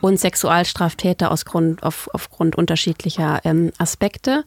und 0.00 0.18
Sexualstraftäter 0.18 1.30
aus 1.30 1.44
Grund, 1.44 1.82
auf, 1.82 2.08
aufgrund 2.12 2.56
unterschiedlicher 2.56 3.40
ähm, 3.44 3.72
Aspekte. 3.78 4.44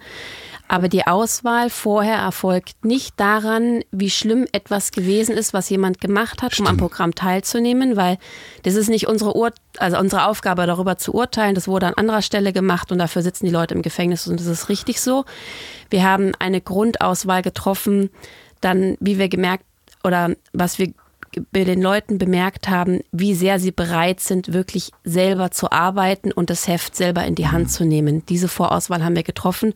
Aber 0.68 0.88
die 0.88 1.06
Auswahl 1.06 1.70
vorher 1.70 2.18
erfolgt 2.18 2.86
nicht 2.86 3.20
daran, 3.20 3.84
wie 3.92 4.10
schlimm 4.10 4.48
etwas 4.54 4.92
gewesen 4.92 5.36
ist, 5.36 5.54
was 5.54 5.70
jemand 5.70 6.00
gemacht 6.02 6.42
hat, 6.42 6.58
um 6.60 6.66
am 6.66 6.76
Stimmt. 6.76 6.80
Programm 6.80 7.16
teilzunehmen, 7.16 7.96
weil 7.96 8.18
das 8.64 8.76
ist 8.76 8.90
nicht 8.90 9.08
unsere, 9.08 9.36
Ur 9.36 9.52
also 9.78 9.98
unsere 9.98 10.26
Aufgabe, 10.28 10.66
darüber 10.66 10.98
zu 10.98 11.14
urteilen. 11.14 11.56
Das 11.56 11.68
wurde 11.68 11.88
an 11.88 11.94
anderer 11.96 12.22
Stelle 12.22 12.54
gemacht 12.54 12.92
und 12.92 12.98
dafür 12.98 13.22
sitzen 13.22 13.46
die 13.46 13.52
Leute 13.52 13.74
im 13.76 13.82
Gefängnis 13.82 14.28
und 14.28 14.40
das 14.40 14.48
ist 14.48 14.70
richtig 14.70 15.02
so. 15.02 15.26
Wir 15.90 16.04
haben 16.04 16.32
eine 16.40 16.62
Grundauswahl 16.62 17.42
getroffen, 17.42 18.10
dann, 18.62 18.98
wie 19.00 19.18
wir 19.20 19.30
gemerkt 19.30 19.66
oder 20.04 20.32
was 20.54 20.80
wir 20.80 20.94
bei 21.52 21.64
den 21.64 21.82
Leuten 21.82 22.18
bemerkt 22.18 22.70
haben, 22.70 23.02
wie 23.12 23.34
sehr 23.34 23.60
sie 23.60 23.72
bereit 23.72 24.20
sind, 24.20 24.54
wirklich 24.54 24.92
selber 25.04 25.52
zu 25.52 25.72
arbeiten 25.72 26.32
und 26.32 26.50
das 26.50 26.68
Heft 26.68 26.96
selber 26.96 27.24
in 27.26 27.36
die 27.36 27.48
Hand 27.48 27.72
zu 27.72 27.86
nehmen. 27.86 28.26
Diese 28.28 28.48
Vorauswahl 28.48 29.04
haben 29.04 29.16
wir 29.16 29.24
getroffen, 29.24 29.74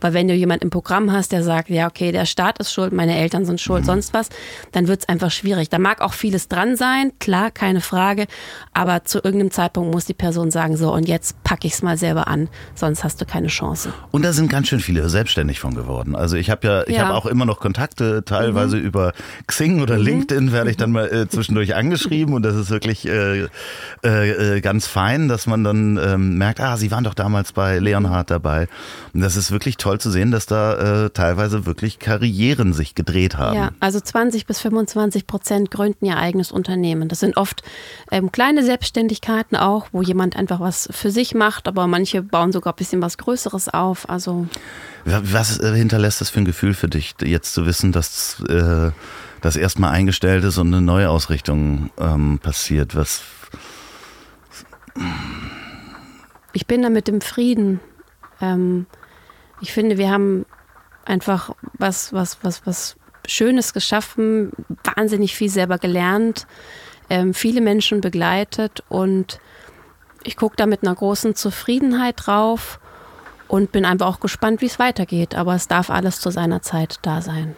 weil 0.00 0.14
wenn 0.14 0.28
du 0.28 0.34
jemand 0.34 0.62
im 0.62 0.70
Programm 0.70 1.12
hast, 1.12 1.32
der 1.32 1.42
sagt, 1.42 1.68
ja, 1.70 1.86
okay, 1.88 2.12
der 2.12 2.26
Staat 2.26 2.58
ist 2.58 2.72
schuld, 2.72 2.92
meine 2.92 3.16
Eltern 3.16 3.44
sind 3.44 3.60
schuld, 3.60 3.84
sonst 3.84 4.14
was, 4.14 4.28
dann 4.72 4.88
wird 4.88 5.00
es 5.00 5.08
einfach 5.08 5.30
schwierig. 5.30 5.68
Da 5.68 5.78
mag 5.78 6.00
auch 6.00 6.12
vieles 6.12 6.48
dran 6.48 6.76
sein, 6.76 7.12
klar, 7.18 7.50
keine 7.50 7.80
Frage, 7.80 8.26
aber 8.72 9.04
zu 9.04 9.18
irgendeinem 9.18 9.50
Zeitpunkt 9.50 9.92
muss 9.94 10.04
die 10.04 10.14
Person 10.14 10.50
sagen, 10.50 10.76
so, 10.76 10.92
und 10.92 11.08
jetzt 11.08 11.42
packe 11.44 11.66
ich 11.66 11.74
es 11.74 11.82
mal 11.82 11.96
selber 11.96 12.28
an, 12.28 12.48
sonst 12.74 13.04
hast 13.04 13.20
du 13.20 13.24
keine 13.26 13.48
Chance. 13.48 13.92
Und 14.10 14.22
da 14.24 14.32
sind 14.32 14.50
ganz 14.50 14.68
schön 14.68 14.80
viele 14.80 15.08
selbstständig 15.08 15.60
von 15.60 15.74
geworden. 15.74 16.16
Also 16.16 16.36
ich 16.36 16.50
habe 16.50 16.66
ja, 16.66 16.82
ich 16.86 16.96
Ja. 16.96 17.06
habe 17.06 17.14
auch 17.14 17.26
immer 17.26 17.44
noch 17.46 17.60
Kontakte, 17.60 18.24
teilweise 18.24 18.76
über 18.76 19.12
Xing 19.46 19.80
oder 19.80 19.98
LinkedIn 19.98 20.52
werde 20.52 20.70
ich 20.70 20.76
dann 20.76 20.90
mal 20.92 20.97
äh, 21.06 21.28
zwischendurch 21.28 21.74
angeschrieben 21.74 22.34
und 22.34 22.42
das 22.42 22.54
ist 22.54 22.70
wirklich 22.70 23.06
äh, 23.06 23.46
äh, 24.04 24.56
äh, 24.56 24.60
ganz 24.60 24.86
fein, 24.86 25.28
dass 25.28 25.46
man 25.46 25.64
dann 25.64 25.96
ähm, 26.02 26.38
merkt, 26.38 26.60
ah, 26.60 26.76
sie 26.76 26.90
waren 26.90 27.04
doch 27.04 27.14
damals 27.14 27.52
bei 27.52 27.78
Leonhard 27.78 28.30
dabei. 28.30 28.68
Und 29.14 29.20
das 29.20 29.36
ist 29.36 29.50
wirklich 29.50 29.76
toll 29.76 29.98
zu 30.00 30.10
sehen, 30.10 30.30
dass 30.30 30.46
da 30.46 31.04
äh, 31.06 31.10
teilweise 31.10 31.66
wirklich 31.66 31.98
Karrieren 31.98 32.72
sich 32.72 32.94
gedreht 32.94 33.36
haben. 33.36 33.56
Ja, 33.56 33.70
also 33.80 34.00
20 34.00 34.46
bis 34.46 34.60
25 34.60 35.26
Prozent 35.26 35.70
gründen 35.70 36.04
ihr 36.06 36.16
eigenes 36.16 36.52
Unternehmen. 36.52 37.08
Das 37.08 37.20
sind 37.20 37.36
oft 37.36 37.62
ähm, 38.10 38.32
kleine 38.32 38.64
Selbstständigkeiten 38.64 39.56
auch, 39.56 39.88
wo 39.92 40.02
jemand 40.02 40.36
einfach 40.36 40.60
was 40.60 40.88
für 40.92 41.10
sich 41.10 41.34
macht, 41.34 41.68
aber 41.68 41.86
manche 41.86 42.22
bauen 42.22 42.52
sogar 42.52 42.72
ein 42.72 42.76
bisschen 42.76 43.02
was 43.02 43.18
Größeres 43.18 43.68
auf. 43.68 44.08
Also 44.08 44.46
Wa- 45.04 45.20
Was 45.24 45.58
äh, 45.60 45.74
hinterlässt 45.74 46.20
das 46.20 46.30
für 46.30 46.40
ein 46.40 46.44
Gefühl 46.44 46.74
für 46.74 46.88
dich, 46.88 47.14
jetzt 47.24 47.54
zu 47.54 47.66
wissen, 47.66 47.92
dass 47.92 48.42
äh, 48.48 48.90
das 49.40 49.56
erstmal 49.56 49.92
eingestellt 49.92 50.44
ist 50.44 50.58
und 50.58 50.68
eine 50.68 50.80
Neuausrichtung 50.80 51.90
ähm, 51.98 52.38
passiert? 52.38 52.94
Was 52.94 53.22
ich 56.52 56.66
bin 56.66 56.82
damit 56.82 57.08
im 57.08 57.20
Frieden. 57.20 57.80
Ähm, 58.40 58.86
ich 59.60 59.72
finde, 59.72 59.98
wir 59.98 60.10
haben 60.10 60.44
einfach 61.04 61.54
was, 61.74 62.12
was, 62.12 62.38
was, 62.42 62.66
was 62.66 62.96
Schönes 63.26 63.72
geschaffen, 63.72 64.52
wahnsinnig 64.96 65.34
viel 65.34 65.50
selber 65.50 65.78
gelernt, 65.78 66.46
ähm, 67.10 67.34
viele 67.34 67.60
Menschen 67.60 68.00
begleitet 68.00 68.82
und 68.88 69.40
ich 70.24 70.36
gucke 70.36 70.56
da 70.56 70.66
mit 70.66 70.82
einer 70.82 70.94
großen 70.94 71.34
Zufriedenheit 71.34 72.26
drauf 72.26 72.80
und 73.46 73.72
bin 73.72 73.84
einfach 73.84 74.06
auch 74.06 74.20
gespannt, 74.20 74.60
wie 74.60 74.66
es 74.66 74.78
weitergeht. 74.78 75.34
Aber 75.34 75.54
es 75.54 75.68
darf 75.68 75.90
alles 75.90 76.20
zu 76.20 76.30
seiner 76.30 76.60
Zeit 76.60 76.98
da 77.02 77.22
sein. 77.22 77.54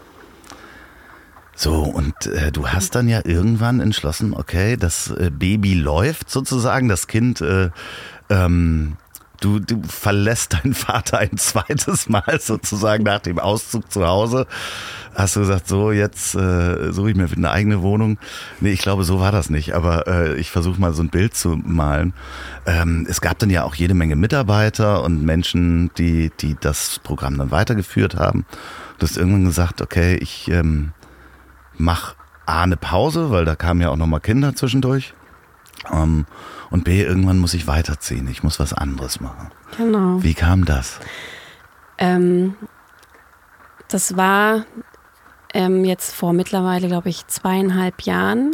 So, 1.62 1.82
und 1.82 2.24
äh, 2.24 2.50
du 2.50 2.68
hast 2.68 2.94
dann 2.94 3.06
ja 3.06 3.20
irgendwann 3.22 3.80
entschlossen, 3.80 4.32
okay, 4.32 4.78
das 4.78 5.10
äh, 5.10 5.30
Baby 5.30 5.74
läuft 5.74 6.30
sozusagen, 6.30 6.88
das 6.88 7.06
Kind, 7.06 7.42
äh, 7.42 7.68
ähm, 8.30 8.96
du, 9.40 9.58
du 9.58 9.82
verlässt 9.82 10.54
deinen 10.54 10.72
Vater 10.72 11.18
ein 11.18 11.36
zweites 11.36 12.08
Mal 12.08 12.40
sozusagen 12.40 13.04
nach 13.04 13.20
dem 13.20 13.38
Auszug 13.38 13.92
zu 13.92 14.06
Hause. 14.06 14.46
Hast 15.14 15.36
du 15.36 15.40
gesagt, 15.40 15.68
so, 15.68 15.92
jetzt 15.92 16.34
äh, 16.34 16.92
suche 16.92 17.10
ich 17.10 17.16
mir 17.16 17.28
eine 17.30 17.50
eigene 17.50 17.82
Wohnung. 17.82 18.16
Nee, 18.60 18.72
ich 18.72 18.80
glaube, 18.80 19.04
so 19.04 19.20
war 19.20 19.30
das 19.30 19.50
nicht, 19.50 19.74
aber 19.74 20.06
äh, 20.06 20.36
ich 20.36 20.50
versuche 20.50 20.80
mal 20.80 20.94
so 20.94 21.02
ein 21.02 21.10
Bild 21.10 21.34
zu 21.34 21.60
malen. 21.62 22.14
Ähm, 22.64 23.06
es 23.06 23.20
gab 23.20 23.38
dann 23.38 23.50
ja 23.50 23.64
auch 23.64 23.74
jede 23.74 23.92
Menge 23.92 24.16
Mitarbeiter 24.16 25.04
und 25.04 25.26
Menschen, 25.26 25.90
die, 25.98 26.32
die 26.40 26.56
das 26.58 27.00
Programm 27.00 27.36
dann 27.36 27.50
weitergeführt 27.50 28.16
haben. 28.16 28.46
Du 28.98 29.06
hast 29.06 29.18
irgendwann 29.18 29.44
gesagt, 29.44 29.82
okay, 29.82 30.16
ich... 30.16 30.48
Ähm, 30.50 30.92
mach 31.80 32.14
A 32.46 32.62
eine 32.62 32.76
Pause, 32.76 33.30
weil 33.30 33.44
da 33.44 33.56
kamen 33.56 33.80
ja 33.80 33.90
auch 33.90 33.96
nochmal 33.96 34.20
Kinder 34.20 34.54
zwischendurch. 34.54 35.14
Ähm, 35.90 36.26
und 36.70 36.84
B, 36.84 37.02
irgendwann 37.02 37.38
muss 37.38 37.54
ich 37.54 37.66
weiterziehen. 37.66 38.28
Ich 38.28 38.42
muss 38.42 38.60
was 38.60 38.72
anderes 38.72 39.20
machen. 39.20 39.50
Genau. 39.76 40.22
Wie 40.22 40.34
kam 40.34 40.64
das? 40.64 41.00
Ähm, 41.98 42.54
das 43.88 44.16
war 44.16 44.64
ähm, 45.54 45.84
jetzt 45.84 46.14
vor 46.14 46.32
mittlerweile, 46.32 46.88
glaube 46.88 47.08
ich, 47.08 47.26
zweieinhalb 47.26 48.02
Jahren. 48.02 48.52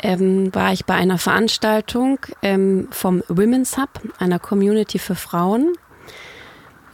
Ähm, 0.00 0.54
war 0.54 0.72
ich 0.72 0.84
bei 0.84 0.94
einer 0.94 1.18
Veranstaltung 1.18 2.18
ähm, 2.42 2.88
vom 2.90 3.22
Women's 3.28 3.78
Hub, 3.78 4.00
einer 4.18 4.38
Community 4.38 4.98
für 4.98 5.14
Frauen. 5.14 5.72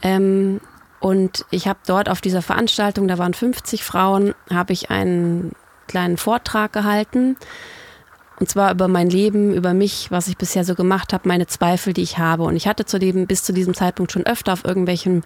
Ähm, 0.01 0.61
und 1.01 1.45
ich 1.49 1.67
habe 1.67 1.79
dort 1.87 2.09
auf 2.09 2.21
dieser 2.21 2.43
Veranstaltung, 2.43 3.07
da 3.07 3.17
waren 3.17 3.33
50 3.33 3.83
Frauen, 3.83 4.35
habe 4.51 4.71
ich 4.71 4.91
einen 4.91 5.51
kleinen 5.87 6.17
Vortrag 6.17 6.71
gehalten. 6.71 7.37
Und 8.39 8.49
zwar 8.49 8.71
über 8.71 8.87
mein 8.87 9.09
Leben, 9.09 9.53
über 9.53 9.73
mich, 9.73 10.11
was 10.11 10.27
ich 10.27 10.37
bisher 10.37 10.63
so 10.63 10.75
gemacht 10.75 11.11
habe, 11.11 11.27
meine 11.27 11.47
Zweifel, 11.47 11.93
die 11.93 12.03
ich 12.03 12.19
habe. 12.19 12.43
Und 12.43 12.55
ich 12.55 12.67
hatte 12.67 12.85
zu 12.85 12.99
dem, 12.99 13.25
bis 13.25 13.43
zu 13.43 13.51
diesem 13.51 13.73
Zeitpunkt 13.73 14.11
schon 14.11 14.27
öfter 14.27 14.53
auf 14.53 14.63
irgendwelchen, 14.63 15.23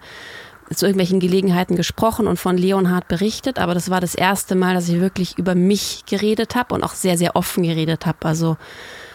zu 0.74 0.86
irgendwelchen 0.86 1.20
Gelegenheiten 1.20 1.76
gesprochen 1.76 2.26
und 2.26 2.38
von 2.38 2.56
Leonhard 2.56 3.06
berichtet. 3.06 3.58
Aber 3.58 3.74
das 3.74 3.90
war 3.90 4.00
das 4.00 4.14
erste 4.14 4.54
Mal, 4.54 4.74
dass 4.74 4.88
ich 4.88 4.98
wirklich 4.98 5.36
über 5.36 5.54
mich 5.54 6.04
geredet 6.06 6.56
habe 6.56 6.74
und 6.74 6.84
auch 6.84 6.94
sehr, 6.94 7.18
sehr 7.18 7.36
offen 7.36 7.64
geredet 7.64 8.06
habe. 8.06 8.26
Also 8.26 8.56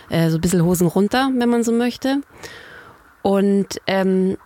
äh, 0.10 0.30
so 0.30 0.38
ein 0.38 0.42
bisschen 0.42 0.64
Hosen 0.64 0.86
runter, 0.86 1.32
wenn 1.36 1.50
man 1.50 1.64
so 1.64 1.72
möchte. 1.72 2.22
Und 3.24 3.82
ähm, 3.88 4.38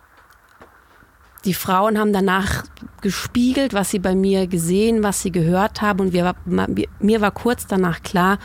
die 1.46 1.54
Frauen 1.54 1.98
haben 1.98 2.12
danach 2.12 2.64
gespiegelt, 3.00 3.72
was 3.72 3.90
sie 3.90 3.98
bei 4.00 4.14
mir 4.14 4.46
gesehen, 4.46 5.02
was 5.02 5.22
sie 5.22 5.30
gehört 5.30 5.80
haben. 5.80 6.00
Und 6.00 6.12
wir, 6.12 6.34
mir 6.98 7.20
war 7.20 7.30
kurz 7.30 7.66
danach 7.66 8.02
klar, 8.02 8.38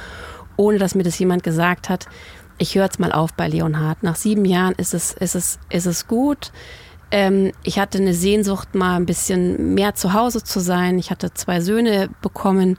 ohne 0.55 0.77
dass 0.77 0.95
mir 0.95 1.03
das 1.03 1.17
jemand 1.19 1.43
gesagt 1.43 1.89
hat, 1.89 2.07
ich 2.57 2.75
höre 2.75 2.83
jetzt 2.83 2.99
mal 2.99 3.11
auf 3.11 3.33
bei 3.33 3.47
Leonhard. 3.47 4.03
Nach 4.03 4.15
sieben 4.15 4.45
Jahren 4.45 4.75
ist 4.75 4.93
es, 4.93 5.13
ist 5.13 5.35
es, 5.35 5.59
ist 5.69 5.87
es 5.87 6.07
gut. 6.07 6.51
Ähm, 7.09 7.51
ich 7.63 7.79
hatte 7.79 7.97
eine 7.97 8.13
Sehnsucht, 8.13 8.75
mal 8.75 8.95
ein 8.97 9.07
bisschen 9.07 9.73
mehr 9.73 9.95
zu 9.95 10.13
Hause 10.13 10.43
zu 10.43 10.59
sein. 10.59 10.99
Ich 10.99 11.09
hatte 11.09 11.33
zwei 11.33 11.59
Söhne 11.59 12.09
bekommen 12.21 12.77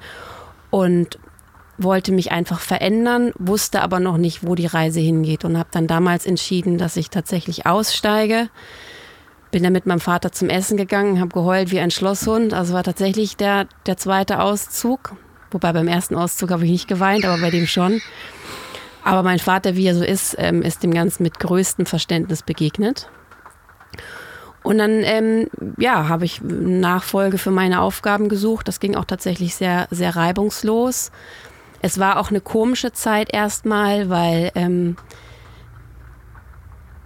und 0.70 1.18
wollte 1.78 2.12
mich 2.12 2.30
einfach 2.30 2.60
verändern, 2.60 3.32
wusste 3.38 3.82
aber 3.82 3.98
noch 3.98 4.18
nicht, 4.18 4.46
wo 4.46 4.54
die 4.54 4.66
Reise 4.66 5.00
hingeht 5.00 5.44
und 5.44 5.58
habe 5.58 5.68
dann 5.72 5.88
damals 5.88 6.26
entschieden, 6.26 6.78
dass 6.78 6.96
ich 6.96 7.10
tatsächlich 7.10 7.66
aussteige. 7.66 8.48
Bin 9.52 9.62
dann 9.62 9.72
mit 9.72 9.86
meinem 9.86 10.00
Vater 10.00 10.32
zum 10.32 10.48
Essen 10.48 10.76
gegangen, 10.76 11.20
habe 11.20 11.30
geheult 11.30 11.70
wie 11.70 11.78
ein 11.78 11.92
Schlosshund. 11.92 12.54
Also 12.54 12.74
war 12.74 12.82
tatsächlich 12.82 13.36
der, 13.36 13.66
der 13.86 13.96
zweite 13.96 14.40
Auszug. 14.40 15.14
Wobei 15.52 15.72
beim 15.72 15.86
ersten 15.86 16.16
Auszug 16.16 16.50
habe 16.50 16.64
ich 16.64 16.70
nicht 16.70 16.88
geweint, 16.88 17.24
aber 17.24 17.40
bei 17.40 17.50
dem 17.50 17.66
schon. 17.66 18.00
Aber 19.04 19.22
mein 19.22 19.38
Vater, 19.38 19.76
wie 19.76 19.86
er 19.86 19.94
so 19.94 20.02
ist, 20.02 20.34
ähm, 20.38 20.62
ist 20.62 20.82
dem 20.82 20.92
Ganzen 20.92 21.22
mit 21.22 21.38
größtem 21.38 21.86
Verständnis 21.86 22.42
begegnet. 22.42 23.08
Und 24.62 24.78
dann, 24.78 25.02
ähm, 25.02 25.48
ja, 25.76 26.08
habe 26.08 26.24
ich 26.24 26.40
Nachfolge 26.42 27.36
für 27.36 27.50
meine 27.50 27.80
Aufgaben 27.80 28.28
gesucht. 28.28 28.68
Das 28.68 28.80
ging 28.80 28.94
auch 28.94 29.04
tatsächlich 29.04 29.54
sehr, 29.54 29.88
sehr 29.90 30.14
reibungslos. 30.14 31.10
Es 31.80 31.98
war 31.98 32.20
auch 32.20 32.30
eine 32.30 32.40
komische 32.40 32.92
Zeit 32.92 33.34
erstmal, 33.34 34.08
weil 34.08 34.52
ähm, 34.54 34.96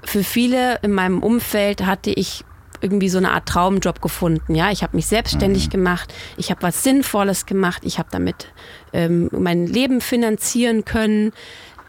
für 0.06 0.24
viele 0.24 0.78
in 0.82 0.92
meinem 0.92 1.22
Umfeld 1.22 1.84
hatte 1.84 2.10
ich 2.10 2.44
irgendwie 2.80 3.08
so 3.08 3.18
eine 3.18 3.32
Art 3.32 3.48
Traumjob 3.48 4.00
gefunden. 4.00 4.54
Ja, 4.54 4.70
ich 4.70 4.82
habe 4.82 4.96
mich 4.96 5.06
selbstständig 5.06 5.66
mhm. 5.66 5.70
gemacht, 5.70 6.14
ich 6.36 6.50
habe 6.50 6.62
was 6.62 6.82
Sinnvolles 6.82 7.46
gemacht, 7.46 7.82
ich 7.84 7.98
habe 7.98 8.08
damit 8.10 8.48
ähm, 8.92 9.28
mein 9.32 9.66
Leben 9.66 10.00
finanzieren 10.00 10.84
können. 10.84 11.32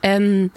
Ähm, 0.02 0.52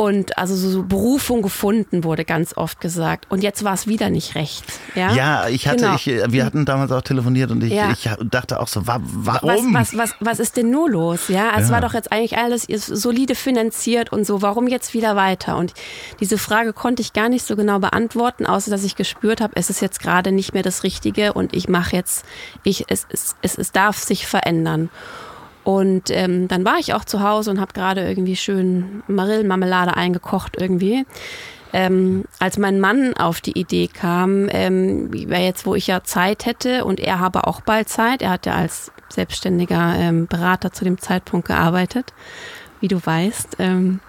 und 0.00 0.38
also 0.38 0.56
so 0.56 0.82
Berufung 0.82 1.42
gefunden 1.42 2.04
wurde 2.04 2.24
ganz 2.24 2.56
oft 2.56 2.80
gesagt. 2.80 3.26
Und 3.28 3.42
jetzt 3.42 3.64
war 3.64 3.74
es 3.74 3.86
wieder 3.86 4.08
nicht 4.08 4.34
recht. 4.34 4.64
Ja, 4.94 5.12
ja 5.12 5.48
ich 5.48 5.68
hatte, 5.68 5.84
genau. 5.84 5.94
ich, 5.96 6.06
wir 6.06 6.46
hatten 6.46 6.64
damals 6.64 6.90
auch 6.90 7.02
telefoniert 7.02 7.50
und 7.50 7.62
ich, 7.62 7.74
ja. 7.74 7.90
ich 7.92 8.08
dachte 8.30 8.60
auch 8.60 8.68
so, 8.68 8.86
warum? 8.86 9.74
Was, 9.74 9.92
was, 9.92 9.98
was, 9.98 10.14
was 10.20 10.40
ist 10.40 10.56
denn 10.56 10.70
nur 10.70 10.88
los? 10.88 11.28
Ja, 11.28 11.50
es 11.58 11.68
ja. 11.68 11.74
war 11.74 11.82
doch 11.82 11.92
jetzt 11.92 12.12
eigentlich 12.12 12.38
alles 12.38 12.62
solide 12.62 13.34
finanziert 13.34 14.10
und 14.10 14.24
so. 14.24 14.40
Warum 14.40 14.68
jetzt 14.68 14.94
wieder 14.94 15.16
weiter? 15.16 15.58
Und 15.58 15.74
diese 16.18 16.38
Frage 16.38 16.72
konnte 16.72 17.02
ich 17.02 17.12
gar 17.12 17.28
nicht 17.28 17.44
so 17.44 17.54
genau 17.54 17.78
beantworten, 17.78 18.46
außer 18.46 18.70
dass 18.70 18.84
ich 18.84 18.96
gespürt 18.96 19.42
habe, 19.42 19.52
es 19.56 19.68
ist 19.68 19.82
jetzt 19.82 20.00
gerade 20.00 20.32
nicht 20.32 20.54
mehr 20.54 20.62
das 20.62 20.82
Richtige 20.82 21.34
und 21.34 21.54
ich 21.54 21.68
mache 21.68 21.94
jetzt, 21.94 22.24
ich, 22.64 22.86
es, 22.88 23.06
es, 23.10 23.36
es, 23.42 23.58
es 23.58 23.70
darf 23.70 23.98
sich 23.98 24.26
verändern. 24.26 24.88
Und 25.70 26.10
ähm, 26.10 26.48
dann 26.48 26.64
war 26.64 26.78
ich 26.80 26.94
auch 26.94 27.04
zu 27.04 27.22
Hause 27.22 27.52
und 27.52 27.60
habe 27.60 27.72
gerade 27.72 28.00
irgendwie 28.06 28.34
schön 28.34 29.04
Marillenmarmelade 29.06 29.96
eingekocht 29.96 30.56
irgendwie. 30.60 31.06
Ähm, 31.72 32.24
als 32.40 32.58
mein 32.58 32.80
Mann 32.80 33.14
auf 33.14 33.40
die 33.40 33.56
Idee 33.56 33.86
kam, 33.86 34.48
ähm, 34.50 35.12
jetzt, 35.12 35.66
wo 35.66 35.76
ich 35.76 35.86
ja 35.86 36.02
Zeit 36.02 36.44
hätte 36.44 36.84
und 36.84 36.98
er 36.98 37.20
habe 37.20 37.46
auch 37.46 37.60
bald 37.60 37.88
Zeit, 37.88 38.20
er 38.20 38.30
hat 38.30 38.46
ja 38.46 38.56
als 38.56 38.90
selbstständiger 39.10 39.94
ähm, 39.96 40.26
Berater 40.26 40.72
zu 40.72 40.82
dem 40.82 40.98
Zeitpunkt 40.98 41.46
gearbeitet, 41.46 42.12
wie 42.80 42.88
du 42.88 42.98
weißt. 43.00 43.58
Ähm, 43.60 44.00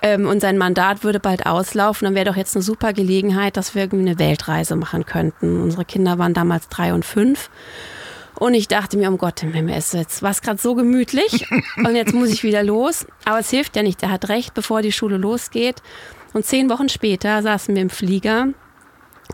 ähm, 0.00 0.28
und 0.28 0.40
sein 0.40 0.56
Mandat 0.58 1.02
würde 1.02 1.18
bald 1.18 1.44
auslaufen, 1.44 2.04
dann 2.04 2.14
wäre 2.14 2.26
doch 2.26 2.36
jetzt 2.36 2.54
eine 2.54 2.62
super 2.62 2.92
Gelegenheit, 2.92 3.56
dass 3.56 3.74
wir 3.74 3.82
irgendwie 3.82 4.08
eine 4.08 4.20
Weltreise 4.20 4.76
machen 4.76 5.06
könnten. 5.06 5.60
Unsere 5.60 5.84
Kinder 5.84 6.18
waren 6.18 6.34
damals 6.34 6.68
drei 6.68 6.94
und 6.94 7.04
fünf. 7.04 7.50
Und 8.42 8.54
ich 8.54 8.66
dachte 8.66 8.96
mir, 8.96 9.08
um 9.08 9.18
Gott 9.18 9.40
im 9.44 9.52
Himmel, 9.52 9.76
es 9.76 10.20
war 10.20 10.32
es 10.32 10.42
gerade 10.42 10.60
so 10.60 10.74
gemütlich 10.74 11.46
und 11.76 11.94
jetzt 11.94 12.12
muss 12.12 12.28
ich 12.30 12.42
wieder 12.42 12.64
los. 12.64 13.06
Aber 13.24 13.38
es 13.38 13.50
hilft 13.50 13.76
ja 13.76 13.84
nicht, 13.84 14.02
er 14.02 14.10
hat 14.10 14.28
recht, 14.28 14.52
bevor 14.52 14.82
die 14.82 14.90
Schule 14.90 15.16
losgeht. 15.16 15.80
Und 16.32 16.44
zehn 16.44 16.68
Wochen 16.68 16.88
später 16.88 17.40
saßen 17.40 17.72
wir 17.72 17.82
im 17.82 17.88
Flieger, 17.88 18.48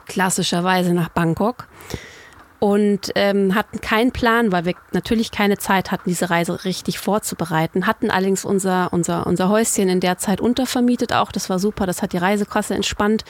klassischerweise 0.05 0.93
nach 0.93 1.09
Bangkok 1.09 1.69
und 2.61 3.13
ähm, 3.15 3.55
hatten 3.55 3.81
keinen 3.81 4.11
Plan, 4.11 4.51
weil 4.51 4.65
wir 4.65 4.75
natürlich 4.93 5.31
keine 5.31 5.59
Zeit 5.59 5.93
hatten, 5.93 6.09
diese 6.09 6.29
Reise 6.29 6.65
richtig 6.65 6.99
vorzubereiten. 6.99 7.87
Hatten 7.87 8.11
allerdings 8.11 8.45
unser, 8.45 8.93
unser, 8.93 9.27
unser 9.29 9.49
Häuschen 9.49 9.89
in 9.89 10.01
der 10.01 10.19
Zeit 10.19 10.41
untervermietet 10.41 11.13
auch. 11.13 11.31
Das 11.31 11.49
war 11.49 11.61
super, 11.61 11.87
das 11.87 12.03
hat 12.03 12.13
die 12.13 12.19
Reisekasse 12.19 12.75
entspannt. 12.75 13.25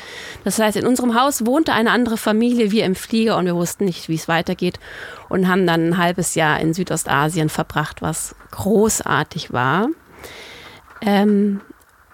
Das 0.44 0.58
heißt, 0.58 0.78
in 0.78 0.86
unserem 0.86 1.14
Haus 1.14 1.44
wohnte 1.44 1.74
eine 1.74 1.90
andere 1.90 2.16
Familie, 2.16 2.70
wir 2.70 2.86
im 2.86 2.94
Flieger 2.94 3.36
und 3.36 3.44
wir 3.44 3.54
wussten 3.54 3.84
nicht, 3.84 4.08
wie 4.08 4.14
es 4.14 4.28
weitergeht 4.28 4.80
und 5.28 5.46
haben 5.46 5.66
dann 5.66 5.88
ein 5.88 5.98
halbes 5.98 6.34
Jahr 6.34 6.58
in 6.60 6.72
Südostasien 6.72 7.50
verbracht, 7.50 8.00
was 8.00 8.34
großartig 8.52 9.52
war. 9.52 9.88
Ähm, 11.02 11.60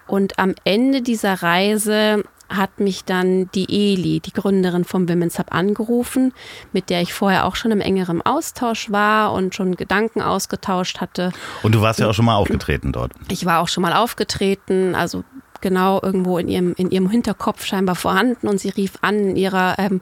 und 0.07 0.37
am 0.37 0.53
Ende 0.65 1.01
dieser 1.01 1.41
Reise 1.41 2.23
hat 2.49 2.79
mich 2.79 3.03
dann 3.05 3.49
die 3.53 3.93
Eli, 3.93 4.19
die 4.19 4.33
Gründerin 4.33 4.83
vom 4.83 5.09
Women's 5.09 5.39
Hub, 5.39 5.53
angerufen, 5.53 6.33
mit 6.73 6.89
der 6.89 7.01
ich 7.01 7.13
vorher 7.13 7.45
auch 7.45 7.55
schon 7.55 7.71
im 7.71 7.81
engeren 7.81 8.21
Austausch 8.21 8.91
war 8.91 9.33
und 9.33 9.55
schon 9.55 9.75
Gedanken 9.75 10.21
ausgetauscht 10.21 11.01
hatte. 11.01 11.31
Und 11.63 11.73
du 11.73 11.81
warst 11.81 11.99
ja 11.99 12.07
auch 12.07 12.13
schon 12.13 12.25
mal 12.25 12.35
aufgetreten 12.35 12.91
dort. 12.91 13.11
Ich 13.29 13.45
war 13.45 13.61
auch 13.61 13.67
schon 13.67 13.81
mal 13.81 13.93
aufgetreten, 13.93 14.95
also 14.95 15.23
genau 15.61 15.99
irgendwo 16.01 16.37
in 16.37 16.47
ihrem, 16.47 16.73
in 16.77 16.91
ihrem 16.91 17.09
Hinterkopf 17.09 17.65
scheinbar 17.65 17.95
vorhanden 17.95 18.47
und 18.47 18.59
sie 18.59 18.69
rief 18.69 18.93
an 19.01 19.29
in 19.29 19.35
ihrer 19.35 19.79
ähm, 19.79 20.01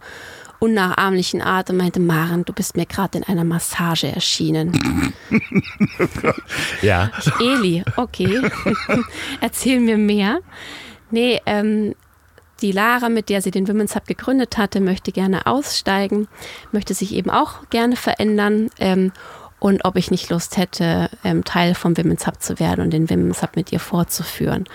unnachahmlichen 0.63 1.41
Art 1.41 1.69
und 1.69 1.77
meinte, 1.77 1.99
Maren, 1.99 2.45
du 2.45 2.53
bist 2.53 2.77
mir 2.77 2.85
gerade 2.85 3.17
in 3.17 3.23
einer 3.25 3.43
Massage 3.43 4.07
erschienen. 4.07 5.13
ja. 6.81 7.11
Eli, 7.39 7.83
okay. 7.97 8.41
Erzähl 9.41 9.81
mir 9.81 9.97
mehr. 9.97 10.39
Nee, 11.11 11.41
ähm, 11.45 11.95
die 12.61 12.71
Lara, 12.71 13.09
mit 13.09 13.29
der 13.29 13.41
sie 13.41 13.51
den 13.51 13.67
Women's 13.67 13.95
Hub 13.95 14.05
gegründet 14.05 14.57
hatte, 14.57 14.79
möchte 14.79 15.11
gerne 15.11 15.45
aussteigen, 15.45 16.27
möchte 16.71 16.93
sich 16.93 17.13
eben 17.13 17.29
auch 17.29 17.69
gerne 17.69 17.95
verändern. 17.95 18.69
Ähm, 18.79 19.11
und 19.59 19.85
ob 19.85 19.95
ich 19.95 20.11
nicht 20.11 20.29
Lust 20.29 20.57
hätte, 20.57 21.09
ähm, 21.23 21.43
Teil 21.43 21.75
vom 21.75 21.97
Women's 21.97 22.27
Hub 22.27 22.41
zu 22.41 22.59
werden 22.59 22.81
und 22.81 22.91
den 22.91 23.09
Women's 23.09 23.41
Hub 23.41 23.55
mit 23.55 23.71
ihr 23.71 23.79
fortzuführen. 23.79 24.65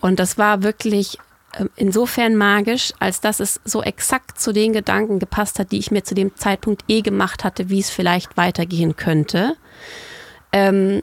Und 0.00 0.18
das 0.18 0.38
war 0.38 0.62
wirklich 0.62 1.18
ähm, 1.58 1.70
insofern 1.76 2.36
magisch, 2.36 2.92
als 2.98 3.20
dass 3.20 3.40
es 3.40 3.60
so 3.64 3.82
exakt 3.82 4.40
zu 4.40 4.52
den 4.52 4.72
Gedanken 4.72 5.18
gepasst 5.18 5.58
hat, 5.58 5.72
die 5.72 5.78
ich 5.78 5.90
mir 5.90 6.04
zu 6.04 6.14
dem 6.14 6.34
Zeitpunkt 6.36 6.84
eh 6.88 7.02
gemacht 7.02 7.44
hatte, 7.44 7.68
wie 7.68 7.80
es 7.80 7.90
vielleicht 7.90 8.36
weitergehen 8.36 8.96
könnte. 8.96 9.56
Ähm, 10.52 11.02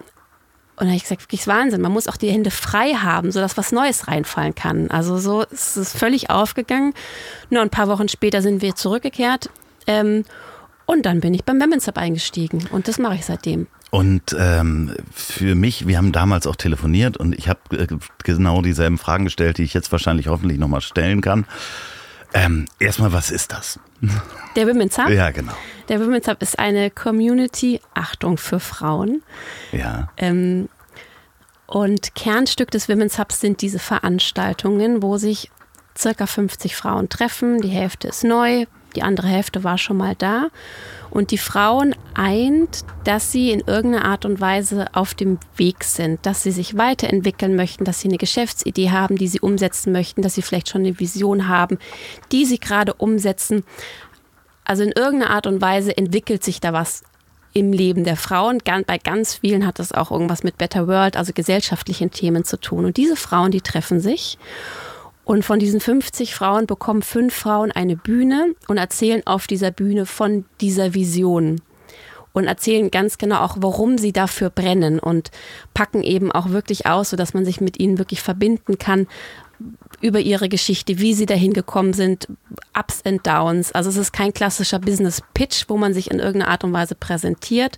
und 0.80 0.86
dann 0.86 0.92
habe 0.92 0.98
ich 0.98 1.04
gesagt, 1.04 1.24
wirklich 1.24 1.46
Wahnsinn. 1.46 1.82
Man 1.82 1.92
muss 1.92 2.08
auch 2.08 2.16
die 2.16 2.32
Hände 2.32 2.52
frei 2.52 2.94
haben, 2.94 3.34
sodass 3.34 3.58
was 3.58 3.74
Neues 3.74 4.08
reinfallen 4.08 4.56
kann. 4.56 4.90
Also 4.90 5.18
so 5.18 5.42
ist 5.44 5.76
es 5.76 5.92
völlig 5.92 6.30
aufgegangen. 6.30 6.94
Nur 7.50 7.62
ein 7.62 7.70
paar 7.70 7.90
Wochen 7.90 8.08
später 8.08 8.42
sind 8.42 8.62
wir 8.62 8.76
zurückgekehrt. 8.76 9.50
Ähm, 9.88 10.24
und 10.86 11.06
dann 11.06 11.20
bin 11.20 11.34
ich 11.34 11.44
beim 11.44 11.60
Women's 11.60 11.86
Hub 11.86 11.98
eingestiegen. 11.98 12.66
Und 12.72 12.88
das 12.88 12.98
mache 12.98 13.16
ich 13.16 13.26
seitdem. 13.26 13.68
Und 13.92 14.34
ähm, 14.40 14.96
für 15.14 15.54
mich, 15.54 15.86
wir 15.86 15.98
haben 15.98 16.14
damals 16.14 16.48
auch 16.48 16.56
telefoniert 16.56 17.18
und 17.18 17.36
ich 17.38 17.50
habe 17.50 17.60
äh, 17.78 17.88
genau 18.24 18.62
dieselben 18.62 18.98
Fragen 18.98 19.26
gestellt, 19.26 19.58
die 19.58 19.64
ich 19.64 19.74
jetzt 19.74 19.92
wahrscheinlich 19.92 20.28
hoffentlich 20.28 20.60
nochmal 20.60 20.82
stellen 20.82 21.20
kann. 21.20 21.46
Ähm, 22.34 22.68
erstmal, 22.80 23.12
was 23.12 23.32
ist 23.32 23.52
das? 23.52 23.80
Der 24.56 24.66
Women's 24.66 24.98
Hub? 24.98 25.10
Ja, 25.10 25.32
genau. 25.32 25.54
Der 25.90 26.00
Women's 26.00 26.28
Hub 26.28 26.42
ist 26.42 26.60
eine 26.60 26.92
Community, 26.92 27.82
Achtung 27.94 28.38
für 28.38 28.60
Frauen. 28.60 29.24
Ja. 29.72 30.10
Ähm, 30.18 30.70
und 31.66 32.16
Kernstück 32.16 32.72
des 32.72 32.88
Women's 32.90 33.20
Hubs 33.20 33.42
sind 33.42 33.62
diese 33.62 33.80
Veranstaltungen, 33.80 35.04
wo 35.04 35.18
sich 35.18 35.52
circa 35.98 36.28
50 36.28 36.76
Frauen 36.76 37.10
treffen. 37.10 37.62
Die 37.62 37.70
Hälfte 37.70 38.08
ist 38.08 38.24
neu, 38.24 38.66
die 38.96 39.04
andere 39.04 39.28
Hälfte 39.28 39.64
war 39.64 39.78
schon 39.78 39.98
mal 39.98 40.16
da. 40.16 40.50
Und 41.12 41.32
die 41.32 41.38
Frauen 41.38 41.96
eint, 42.14 42.86
dass 43.04 43.32
sie 43.32 43.52
in 43.52 43.62
irgendeiner 43.62 44.06
Art 44.06 44.26
und 44.26 44.40
Weise 44.40 44.88
auf 44.94 45.14
dem 45.14 45.40
Weg 45.58 45.84
sind, 45.84 46.24
dass 46.26 46.44
sie 46.44 46.52
sich 46.52 46.78
weiterentwickeln 46.78 47.56
möchten, 47.56 47.84
dass 47.84 48.00
sie 48.00 48.08
eine 48.08 48.18
Geschäftsidee 48.18 48.92
haben, 48.92 49.16
die 49.16 49.28
sie 49.28 49.40
umsetzen 49.40 49.92
möchten, 49.92 50.22
dass 50.22 50.36
sie 50.36 50.42
vielleicht 50.42 50.70
schon 50.70 50.82
eine 50.82 51.00
Vision 51.00 51.48
haben, 51.48 51.80
die 52.32 52.46
sie 52.46 52.60
gerade 52.60 52.94
umsetzen. 52.94 53.64
Also 54.64 54.84
in 54.84 54.92
irgendeiner 54.92 55.32
Art 55.32 55.48
und 55.48 55.62
Weise 55.62 55.98
entwickelt 55.98 56.44
sich 56.44 56.60
da 56.62 56.74
was 56.74 57.04
im 57.54 57.74
Leben 57.74 58.04
der 58.04 58.18
Frauen. 58.18 58.60
Bei 58.86 58.98
ganz 58.98 59.36
vielen 59.36 59.66
hat 59.66 59.80
das 59.80 59.92
auch 59.92 60.12
irgendwas 60.12 60.44
mit 60.44 60.58
Better 60.58 60.88
World, 60.88 61.18
also 61.18 61.34
gesellschaftlichen 61.34 62.12
Themen 62.12 62.44
zu 62.44 62.60
tun. 62.60 62.86
Und 62.86 62.98
diese 62.98 63.16
Frauen, 63.16 63.52
die 63.52 63.62
treffen 63.62 64.00
sich 64.00 64.38
und 65.30 65.46
von 65.46 65.60
diesen 65.60 65.80
50 65.80 66.34
Frauen 66.34 66.66
bekommen 66.66 67.04
fünf 67.04 67.36
Frauen 67.36 67.72
eine 67.72 67.96
Bühne 67.96 68.56
und 68.68 68.78
erzählen 68.78 69.22
auf 69.26 69.46
dieser 69.46 69.70
Bühne 69.70 70.08
von 70.08 70.46
dieser 70.60 70.96
Vision 70.96 71.62
und 72.34 72.48
erzählen 72.48 72.90
ganz 72.90 73.20
genau 73.20 73.42
auch, 73.42 73.58
warum 73.60 74.00
sie 74.00 74.12
dafür 74.12 74.50
brennen 74.50 74.98
und 74.98 75.30
packen 75.76 76.02
eben 76.02 76.32
auch 76.32 76.50
wirklich 76.50 76.88
aus, 76.88 77.12
sodass 77.12 77.36
man 77.36 77.46
sich 77.46 77.62
mit 77.62 77.80
ihnen 77.80 78.00
wirklich 78.00 78.22
verbinden 78.22 78.80
kann 78.80 79.08
über 80.02 80.20
ihre 80.20 80.50
Geschichte, 80.50 81.00
wie 81.00 81.14
sie 81.14 81.26
dahin 81.26 81.54
gekommen 81.54 81.94
sind, 81.94 82.28
Ups 82.78 83.02
and 83.06 83.26
Downs. 83.26 83.72
Also 83.72 83.90
es 83.90 83.98
ist 83.98 84.14
kein 84.14 84.34
klassischer 84.34 84.80
Business 84.80 85.22
Pitch, 85.34 85.66
wo 85.68 85.78
man 85.78 85.94
sich 85.94 86.12
in 86.12 86.20
irgendeiner 86.20 86.52
Art 86.52 86.64
und 86.64 86.74
Weise 86.74 86.96
präsentiert, 86.96 87.78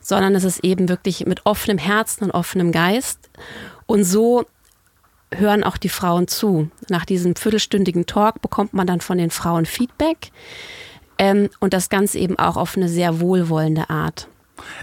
sondern 0.00 0.34
es 0.34 0.44
ist 0.44 0.64
eben 0.64 0.88
wirklich 0.88 1.26
mit 1.26 1.44
offenem 1.46 1.78
Herzen 1.78 2.24
und 2.24 2.30
offenem 2.30 2.72
Geist. 2.72 3.18
Und 3.86 4.04
so 4.04 4.46
hören 5.32 5.64
auch 5.64 5.76
die 5.76 5.88
Frauen 5.88 6.28
zu. 6.28 6.70
Nach 6.88 7.04
diesem 7.04 7.36
viertelstündigen 7.36 8.06
Talk 8.06 8.40
bekommt 8.42 8.74
man 8.74 8.86
dann 8.86 9.00
von 9.00 9.18
den 9.18 9.30
Frauen 9.30 9.66
Feedback 9.66 10.32
ähm, 11.18 11.50
und 11.60 11.72
das 11.72 11.88
Ganze 11.88 12.18
eben 12.18 12.38
auch 12.38 12.56
auf 12.56 12.76
eine 12.76 12.88
sehr 12.88 13.20
wohlwollende 13.20 13.90
Art. 13.90 14.28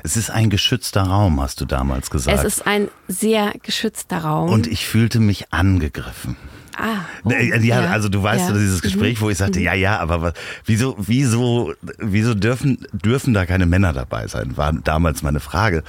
Es 0.04 0.18
ist 0.18 0.30
ein 0.30 0.50
geschützter 0.50 1.04
Raum, 1.04 1.40
hast 1.42 1.62
du 1.62 1.66
damals 1.66 2.10
gesagt. 2.10 2.38
Es 2.38 2.44
ist 2.44 2.66
ein 2.66 2.90
sehr 3.08 3.54
geschützter 3.62 4.20
Raum. 4.20 4.50
Und 4.50 4.68
ich 4.68 4.88
fühlte 4.88 5.20
mich 5.20 5.54
angegriffen. 5.54 6.36
Ah, 6.80 7.00
oh, 7.24 7.32
ja, 7.32 7.80
also 7.88 8.08
du 8.08 8.22
weißt 8.22 8.50
ja. 8.50 8.54
dieses 8.54 8.84
Gespräch, 8.84 9.20
wo 9.20 9.32
ich 9.32 9.40
sagte, 9.40 9.58
mhm. 9.58 9.66
ja, 9.66 9.74
ja, 9.74 10.00
aber 10.00 10.22
was, 10.22 10.34
wieso, 10.64 10.96
wieso, 11.00 11.74
wieso 11.98 12.36
dürfen, 12.36 12.86
dürfen 12.92 13.34
da 13.34 13.48
keine 13.48 13.66
Männer 13.66 13.94
dabei 13.94 14.28
sein, 14.28 14.58
war 14.58 14.72
damals 14.74 15.24
meine 15.24 15.40
Frage. 15.40 15.84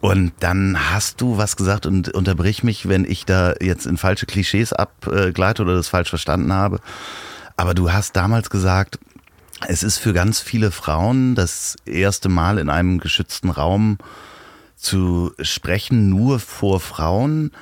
Und 0.00 0.32
dann 0.40 0.90
hast 0.90 1.20
du 1.20 1.36
was 1.36 1.56
gesagt 1.56 1.84
und 1.84 2.08
unterbrich 2.08 2.64
mich, 2.64 2.88
wenn 2.88 3.04
ich 3.04 3.26
da 3.26 3.52
jetzt 3.60 3.84
in 3.84 3.98
falsche 3.98 4.24
Klischees 4.24 4.72
abgleite 4.72 5.60
oder 5.60 5.74
das 5.74 5.88
falsch 5.88 6.08
verstanden 6.08 6.54
habe. 6.54 6.80
Aber 7.58 7.74
du 7.74 7.92
hast 7.92 8.16
damals 8.16 8.48
gesagt, 8.48 8.98
es 9.68 9.82
ist 9.82 9.98
für 9.98 10.14
ganz 10.14 10.40
viele 10.40 10.70
Frauen 10.70 11.34
das 11.34 11.76
erste 11.84 12.30
Mal 12.30 12.56
in 12.56 12.70
einem 12.70 12.98
geschützten 12.98 13.50
Raum 13.50 13.98
zu 14.76 15.32
sprechen, 15.38 16.08
nur 16.08 16.40
vor 16.40 16.80
Frauen, 16.80 17.52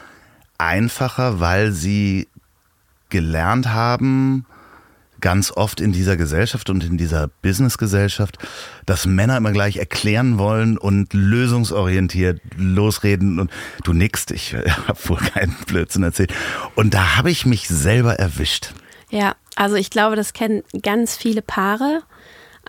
einfacher, 0.59 1.41
weil 1.41 1.73
sie 1.73 2.29
gelernt 3.09 3.69
haben, 3.69 4.47
ganz 5.21 5.51
oft 5.51 5.81
in 5.81 5.93
dieser 5.93 6.17
Gesellschaft 6.17 6.71
und 6.71 6.85
in 6.85 6.97
dieser 6.97 7.29
Businessgesellschaft, 7.43 8.39
dass 8.87 9.07
Männer 9.07 9.37
immer 9.37 9.53
gleich 9.53 9.77
erklären 9.77 10.39
wollen 10.39 10.79
und 10.79 11.13
lösungsorientiert 11.13 12.41
losreden 12.57 13.41
und 13.41 13.51
du 13.85 13.93
nickst, 13.93 14.31
ich 14.31 14.55
habe 14.87 14.99
wohl 15.09 15.19
keinen 15.19 15.57
Blödsinn 15.67 16.03
erzählt. 16.03 16.33
Und 16.75 16.95
da 16.95 17.17
habe 17.17 17.31
ich 17.31 17.47
mich 17.47 17.69
selber 17.69 18.15
erwischt. 18.15 18.73
Ja, 19.11 19.35
also 19.57 19.77
ich 19.77 19.91
glaube, 19.91 20.17
das 20.17 20.33
kennen 20.33 20.63
ganz 20.83 21.17
viele 21.17 21.43
Paare. 21.43 22.03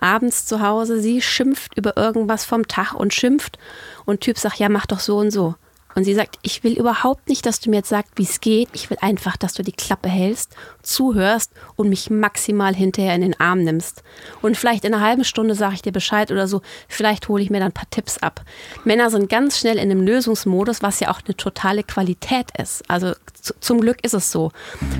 Abends 0.00 0.46
zu 0.46 0.60
Hause, 0.62 1.00
sie 1.00 1.20
schimpft 1.20 1.76
über 1.76 1.96
irgendwas 1.96 2.46
vom 2.46 2.66
Tag 2.66 2.94
und 2.94 3.12
schimpft 3.12 3.58
und 4.06 4.22
Typ 4.22 4.38
sagt, 4.38 4.58
ja, 4.58 4.70
mach 4.70 4.86
doch 4.86 5.00
so 5.00 5.18
und 5.18 5.30
so. 5.30 5.56
Und 5.94 6.04
sie 6.04 6.14
sagt, 6.14 6.38
ich 6.42 6.62
will 6.62 6.78
überhaupt 6.78 7.28
nicht, 7.28 7.44
dass 7.46 7.60
du 7.60 7.70
mir 7.70 7.76
jetzt 7.76 7.88
sagst, 7.88 8.12
wie 8.16 8.22
es 8.22 8.40
geht. 8.40 8.68
Ich 8.72 8.90
will 8.90 8.98
einfach, 9.00 9.36
dass 9.36 9.54
du 9.54 9.62
die 9.62 9.72
Klappe 9.72 10.08
hältst, 10.08 10.54
zuhörst 10.82 11.52
und 11.76 11.88
mich 11.88 12.10
maximal 12.10 12.74
hinterher 12.74 13.14
in 13.14 13.22
den 13.22 13.38
Arm 13.38 13.62
nimmst. 13.62 14.02
Und 14.42 14.56
vielleicht 14.56 14.84
in 14.84 14.94
einer 14.94 15.04
halben 15.04 15.24
Stunde 15.24 15.54
sage 15.54 15.74
ich 15.74 15.82
dir 15.82 15.92
Bescheid 15.92 16.30
oder 16.30 16.46
so. 16.46 16.62
Vielleicht 16.88 17.28
hole 17.28 17.42
ich 17.42 17.50
mir 17.50 17.58
dann 17.58 17.68
ein 17.68 17.72
paar 17.72 17.90
Tipps 17.90 18.18
ab. 18.18 18.42
Männer 18.84 19.10
sind 19.10 19.28
ganz 19.28 19.58
schnell 19.58 19.76
in 19.76 19.90
einem 19.90 20.02
Lösungsmodus, 20.02 20.82
was 20.82 21.00
ja 21.00 21.10
auch 21.10 21.20
eine 21.24 21.36
totale 21.36 21.82
Qualität 21.82 22.48
ist. 22.58 22.88
Also 22.88 23.14
zum 23.60 23.80
Glück 23.80 24.04
ist 24.04 24.14
es 24.14 24.30
so. 24.30 24.52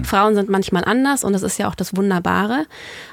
Frauen 0.02 0.34
sind 0.34 0.48
manchmal 0.48 0.84
anders 0.84 1.24
und 1.24 1.32
das 1.32 1.42
ist 1.42 1.58
ja 1.58 1.68
auch 1.68 1.74
das 1.74 1.96
Wunderbare. 1.96 2.66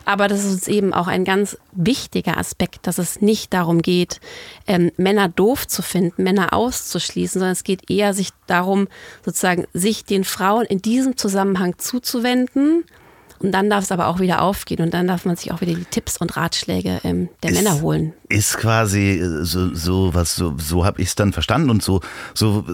Aber 0.06 0.28
das 0.28 0.46
ist 0.46 0.52
uns 0.54 0.68
eben 0.68 0.94
auch 0.94 1.08
ein 1.08 1.26
ganz 1.26 1.58
wichtiger 1.74 2.38
Aspekt, 2.38 2.88
dass 2.88 2.98
es 2.98 3.22
nicht 3.22 3.54
darum 3.54 3.82
geht, 3.82 4.20
ähm, 4.68 4.92
Männer 4.98 5.30
doof 5.30 5.68
zu 5.68 5.82
finden, 5.82 6.24
Männer 6.24 6.54
auszuschließen, 6.54 7.40
sondern 7.40 7.54
es 7.54 7.64
geht 7.64 7.90
eher 7.90 8.14
sich 8.14 8.30
darum, 8.48 8.88
sozusagen 9.24 9.66
sich 9.74 10.06
den 10.06 10.24
Frauen 10.24 10.66
in 10.66 10.82
diesem 10.82 11.18
Zusammenhang 11.18 11.78
zuzuwenden 11.78 12.57
und 13.40 13.52
dann 13.52 13.70
darf 13.70 13.84
es 13.84 13.92
aber 13.92 14.08
auch 14.08 14.20
wieder 14.20 14.42
aufgehen 14.42 14.82
und 14.82 14.94
dann 14.94 15.08
darf 15.08 15.26
man 15.26 15.36
sich 15.36 15.52
auch 15.52 15.62
wieder 15.62 15.74
die 15.74 15.86
Tipps 15.86 16.18
und 16.18 16.36
Ratschläge 16.36 17.02
ähm, 17.04 17.30
der 17.44 17.52
ist, 17.52 17.58
Männer 17.58 17.82
holen. 17.82 18.14
Ist 18.30 18.58
quasi 18.58 19.20
äh, 19.20 19.44
so, 19.46 19.74
so 19.76 20.14
was, 20.14 20.36
so, 20.36 20.56
so 20.58 20.86
habe 20.86 21.02
ich 21.02 21.10
es 21.10 21.16
dann 21.16 21.34
verstanden 21.34 21.70
und 21.70 21.84
so, 21.84 22.02
so 22.34 22.66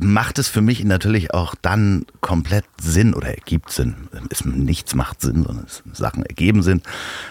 macht 0.00 0.38
es 0.38 0.48
für 0.48 0.62
mich 0.62 0.82
natürlich 0.84 1.34
auch 1.34 1.54
dann 1.60 2.06
komplett 2.20 2.64
Sinn 2.80 3.12
oder 3.12 3.28
ergibt 3.28 3.70
Sinn. 3.70 4.08
Es, 4.30 4.44
nichts 4.44 4.94
macht 4.94 5.20
Sinn, 5.20 5.44
sondern 5.44 5.66
Sachen 5.92 6.24
ergeben 6.24 6.62
Sinn. 6.62 6.82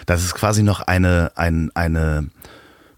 Dass 0.06 0.22
es 0.22 0.34
quasi 0.34 0.62
noch 0.62 0.80
eine, 0.80 1.32
ein, 1.34 1.72
eine 1.74 2.28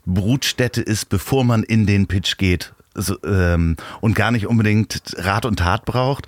Brutstätte 0.04 0.82
ist, 0.82 1.08
bevor 1.08 1.44
man 1.44 1.62
in 1.62 1.86
den 1.86 2.06
Pitch 2.06 2.36
geht 2.36 2.74
so, 2.98 3.16
ähm, 3.24 3.76
und 4.00 4.14
gar 4.14 4.30
nicht 4.30 4.46
unbedingt 4.46 5.14
Rat 5.16 5.46
und 5.46 5.58
Tat 5.58 5.84
braucht. 5.84 6.26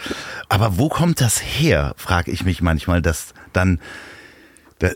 Aber 0.48 0.78
wo 0.78 0.88
kommt 0.88 1.20
das 1.20 1.42
her, 1.42 1.94
frage 1.96 2.30
ich 2.30 2.44
mich 2.44 2.62
manchmal, 2.62 3.02
dass 3.02 3.34
dann 3.52 3.80
da, 4.80 4.88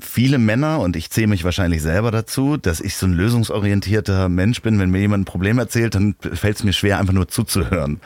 viele 0.00 0.38
Männer, 0.38 0.80
und 0.80 0.96
ich 0.96 1.10
zähle 1.10 1.26
mich 1.26 1.44
wahrscheinlich 1.44 1.82
selber 1.82 2.10
dazu, 2.10 2.56
dass 2.56 2.80
ich 2.80 2.96
so 2.96 3.06
ein 3.06 3.12
lösungsorientierter 3.12 4.30
Mensch 4.30 4.62
bin. 4.62 4.78
Wenn 4.78 4.90
mir 4.90 5.00
jemand 5.00 5.22
ein 5.22 5.24
Problem 5.26 5.58
erzählt, 5.58 5.94
dann 5.94 6.16
fällt 6.18 6.56
es 6.56 6.64
mir 6.64 6.72
schwer, 6.72 6.98
einfach 6.98 7.12
nur 7.12 7.28
zuzuhören. 7.28 8.00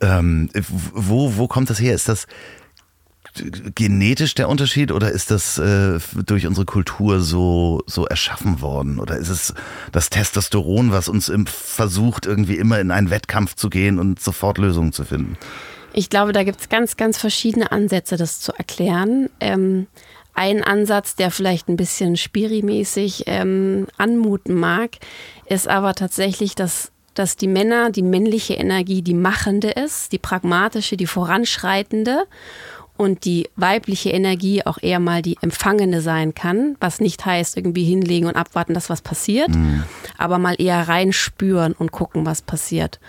Ähm, 0.00 0.50
wo, 0.92 1.36
wo 1.36 1.46
kommt 1.46 1.70
das 1.70 1.80
her? 1.80 1.94
Ist 1.94 2.08
das 2.08 2.26
genetisch 3.74 4.34
der 4.34 4.48
Unterschied 4.48 4.92
oder 4.92 5.10
ist 5.10 5.30
das 5.30 5.58
äh, 5.58 5.98
durch 6.24 6.46
unsere 6.46 6.66
Kultur 6.66 7.20
so, 7.20 7.82
so 7.86 8.06
erschaffen 8.06 8.60
worden? 8.60 8.98
Oder 8.98 9.16
ist 9.16 9.28
es 9.28 9.54
das 9.92 10.10
Testosteron, 10.10 10.92
was 10.92 11.08
uns 11.08 11.28
im, 11.28 11.46
versucht, 11.46 12.26
irgendwie 12.26 12.56
immer 12.56 12.80
in 12.80 12.90
einen 12.90 13.10
Wettkampf 13.10 13.54
zu 13.54 13.70
gehen 13.70 13.98
und 13.98 14.20
sofort 14.20 14.58
Lösungen 14.58 14.92
zu 14.92 15.04
finden? 15.04 15.36
Ich 15.92 16.10
glaube, 16.10 16.32
da 16.32 16.42
gibt 16.42 16.60
es 16.60 16.68
ganz, 16.68 16.96
ganz 16.96 17.18
verschiedene 17.18 17.70
Ansätze, 17.70 18.16
das 18.16 18.40
zu 18.40 18.52
erklären. 18.52 19.28
Ähm, 19.40 19.86
ein 20.34 20.64
Ansatz, 20.64 21.14
der 21.14 21.30
vielleicht 21.30 21.68
ein 21.68 21.76
bisschen 21.76 22.16
spirimäßig 22.16 23.24
ähm, 23.26 23.86
anmuten 23.96 24.54
mag, 24.54 24.90
ist 25.46 25.68
aber 25.68 25.94
tatsächlich, 25.94 26.54
dass 26.54 26.90
dass 27.14 27.36
die 27.36 27.46
Männer, 27.46 27.90
die 27.90 28.02
männliche 28.02 28.54
Energie, 28.54 29.00
die 29.00 29.14
machende 29.14 29.70
ist, 29.70 30.10
die 30.10 30.18
pragmatische, 30.18 30.96
die 30.96 31.06
voranschreitende 31.06 32.26
und 32.96 33.24
die 33.24 33.48
weibliche 33.56 34.10
Energie 34.10 34.64
auch 34.64 34.78
eher 34.80 35.00
mal 35.00 35.20
die 35.20 35.36
empfangene 35.40 36.00
sein 36.00 36.34
kann, 36.34 36.76
was 36.80 37.00
nicht 37.00 37.24
heißt 37.26 37.56
irgendwie 37.56 37.84
hinlegen 37.84 38.28
und 38.28 38.36
abwarten, 38.36 38.74
dass 38.74 38.90
was 38.90 39.02
passiert, 39.02 39.50
mhm. 39.50 39.82
aber 40.16 40.38
mal 40.38 40.54
eher 40.58 40.86
reinspüren 40.88 41.72
und 41.72 41.90
gucken, 41.90 42.24
was 42.24 42.42
passiert. 42.42 43.00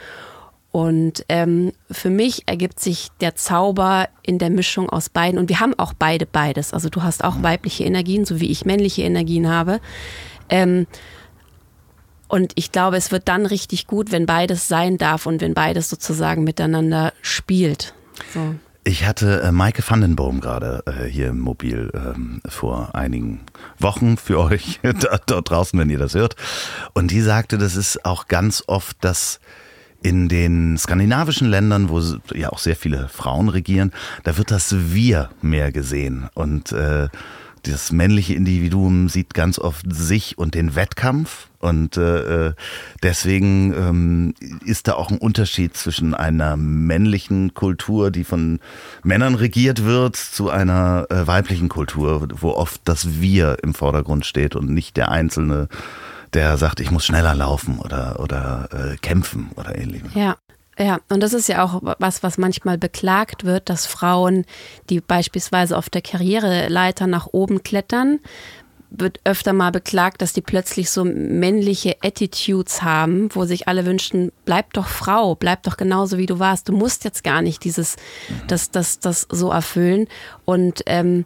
Und 0.71 1.23
ähm, 1.29 1.71
für 1.89 2.09
mich 2.09 2.43
ergibt 2.47 2.81
sich 2.81 3.07
der 3.21 3.35
Zauber 3.35 4.09
in 4.23 4.39
der 4.39 4.49
Mischung 4.49 4.89
aus 4.89 5.07
beiden. 5.07 5.39
Und 5.39 5.47
wir 5.47 5.61
haben 5.61 5.73
auch 5.79 5.93
beide 5.93 6.25
beides. 6.25 6.73
Also 6.73 6.89
du 6.89 7.01
hast 7.01 7.23
auch 7.23 7.41
weibliche 7.41 7.85
Energien, 7.85 8.25
so 8.25 8.41
wie 8.41 8.51
ich 8.51 8.65
männliche 8.65 9.03
Energien 9.03 9.47
habe. 9.47 9.79
Ähm, 10.49 10.85
und 12.27 12.51
ich 12.55 12.73
glaube, 12.73 12.97
es 12.97 13.11
wird 13.13 13.29
dann 13.29 13.45
richtig 13.45 13.87
gut, 13.87 14.11
wenn 14.11 14.25
beides 14.25 14.67
sein 14.67 14.97
darf 14.97 15.27
und 15.27 15.39
wenn 15.39 15.53
beides 15.53 15.89
sozusagen 15.89 16.43
miteinander 16.43 17.13
spielt. 17.21 17.93
So. 18.33 18.55
Ich 18.87 19.03
hatte 19.07 19.41
äh, 19.41 19.51
Maike 19.51 19.81
Vandenboom 19.81 20.41
gerade 20.41 20.83
äh, 20.85 21.05
hier 21.05 21.29
im 21.29 21.39
Mobil 21.39 21.89
ähm, 21.95 22.39
vor 22.47 22.93
einigen 22.93 23.41
Wochen 23.79 24.15
für 24.15 24.39
euch 24.39 24.79
dort 25.27 25.49
draußen, 25.49 25.77
wenn 25.79 25.89
ihr 25.89 25.97
das 25.97 26.13
hört. 26.13 26.35
Und 26.93 27.09
die 27.09 27.21
sagte, 27.21 27.57
das 27.57 27.75
ist 27.75 28.05
auch 28.05 28.27
ganz 28.27 28.63
oft 28.67 28.97
das 29.01 29.39
in 30.03 30.29
den 30.29 30.77
skandinavischen 30.77 31.49
Ländern, 31.49 31.89
wo 31.89 31.99
ja 32.35 32.49
auch 32.49 32.59
sehr 32.59 32.75
viele 32.75 33.07
Frauen 33.07 33.49
regieren, 33.49 33.91
da 34.23 34.37
wird 34.37 34.51
das 34.51 34.93
Wir 34.93 35.31
mehr 35.41 35.71
gesehen. 35.71 36.29
Und 36.35 36.71
äh, 36.71 37.09
das 37.63 37.91
männliche 37.91 38.35
Individuum 38.35 39.09
sieht 39.09 39.33
ganz 39.33 39.57
oft 39.57 39.91
sich 39.91 40.37
und 40.37 40.53
den 40.53 40.75
Wettkampf. 40.75 41.47
Und 41.65 41.97
äh, 41.97 42.49
äh, 42.49 42.53
deswegen 43.01 43.73
ähm, 43.73 44.33
ist 44.63 44.87
da 44.87 44.93
auch 44.93 45.09
ein 45.09 45.17
Unterschied 45.17 45.75
zwischen 45.75 46.13
einer 46.13 46.57
männlichen 46.57 47.55
Kultur, 47.55 48.11
die 48.11 48.23
von 48.23 48.59
Männern 49.01 49.33
regiert 49.33 49.83
wird, 49.83 50.15
zu 50.15 50.51
einer 50.51 51.07
äh, 51.09 51.25
weiblichen 51.25 51.67
Kultur, 51.67 52.27
wo 52.35 52.51
oft 52.51 52.81
das 52.85 53.19
Wir 53.19 53.57
im 53.63 53.73
Vordergrund 53.73 54.27
steht 54.27 54.55
und 54.55 54.69
nicht 54.69 54.95
der 54.95 55.09
Einzelne, 55.09 55.67
der 56.33 56.57
sagt, 56.57 56.79
ich 56.81 56.91
muss 56.91 57.03
schneller 57.03 57.33
laufen 57.33 57.79
oder, 57.79 58.19
oder 58.19 58.69
äh, 58.71 58.97
kämpfen 58.97 59.49
oder 59.55 59.75
ähnliches. 59.75 60.13
Ja, 60.13 60.35
ja, 60.77 60.99
und 61.09 61.23
das 61.23 61.33
ist 61.33 61.47
ja 61.47 61.63
auch 61.63 61.81
was, 61.99 62.21
was 62.21 62.37
manchmal 62.37 62.77
beklagt 62.77 63.43
wird, 63.43 63.69
dass 63.69 63.87
Frauen, 63.87 64.45
die 64.91 64.99
beispielsweise 64.99 65.75
auf 65.75 65.89
der 65.89 66.03
Karriereleiter 66.03 67.07
nach 67.07 67.27
oben 67.31 67.63
klettern, 67.63 68.19
wird 68.99 69.19
öfter 69.23 69.53
mal 69.53 69.71
beklagt, 69.71 70.21
dass 70.21 70.33
die 70.33 70.41
plötzlich 70.41 70.89
so 70.89 71.03
männliche 71.05 71.97
Attitudes 72.01 72.81
haben, 72.81 73.29
wo 73.33 73.45
sich 73.45 73.67
alle 73.67 73.85
wünschen, 73.85 74.31
bleib 74.45 74.73
doch 74.73 74.87
Frau, 74.87 75.35
bleib 75.35 75.63
doch 75.63 75.77
genauso 75.77 76.17
wie 76.17 76.25
du 76.25 76.39
warst. 76.39 76.69
Du 76.69 76.73
musst 76.73 77.03
jetzt 77.03 77.23
gar 77.23 77.41
nicht 77.41 77.63
dieses, 77.63 77.95
das, 78.47 78.71
das, 78.71 78.99
das 78.99 79.27
so 79.29 79.51
erfüllen. 79.51 80.07
Und 80.45 80.83
ähm, 80.85 81.25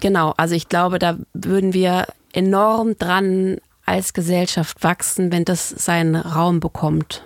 genau, 0.00 0.34
also 0.36 0.54
ich 0.54 0.68
glaube, 0.68 0.98
da 0.98 1.16
würden 1.34 1.72
wir 1.72 2.06
enorm 2.32 2.98
dran 2.98 3.58
als 3.84 4.12
Gesellschaft 4.12 4.82
wachsen, 4.82 5.32
wenn 5.32 5.44
das 5.44 5.68
seinen 5.68 6.14
Raum 6.14 6.60
bekommt. 6.60 7.24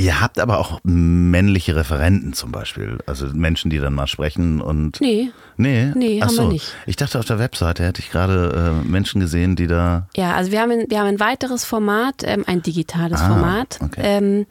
Ihr 0.00 0.18
habt 0.18 0.40
aber 0.40 0.58
auch 0.58 0.80
männliche 0.82 1.76
Referenten 1.76 2.32
zum 2.32 2.52
Beispiel, 2.52 3.00
also 3.04 3.26
Menschen, 3.34 3.70
die 3.70 3.78
dann 3.78 3.92
mal 3.92 4.06
sprechen 4.06 4.62
und. 4.62 4.98
Nee. 4.98 5.30
Nee, 5.58 5.92
nee 5.94 6.22
haben 6.22 6.34
wir 6.34 6.48
nicht. 6.48 6.74
Ich 6.86 6.96
dachte 6.96 7.18
auf 7.18 7.26
der 7.26 7.38
Webseite 7.38 7.84
hätte 7.84 8.00
ich 8.00 8.10
gerade 8.10 8.80
äh, 8.82 8.88
Menschen 8.88 9.20
gesehen, 9.20 9.56
die 9.56 9.66
da. 9.66 10.08
Ja, 10.16 10.34
also 10.34 10.52
wir 10.52 10.62
haben 10.62 10.70
ein, 10.70 10.86
wir 10.88 11.00
haben 11.00 11.08
ein 11.08 11.20
weiteres 11.20 11.66
Format, 11.66 12.22
ähm, 12.24 12.44
ein 12.46 12.62
digitales 12.62 13.20
ah, 13.20 13.28
Format. 13.28 13.78
Okay. 13.82 14.00
Ähm, 14.02 14.46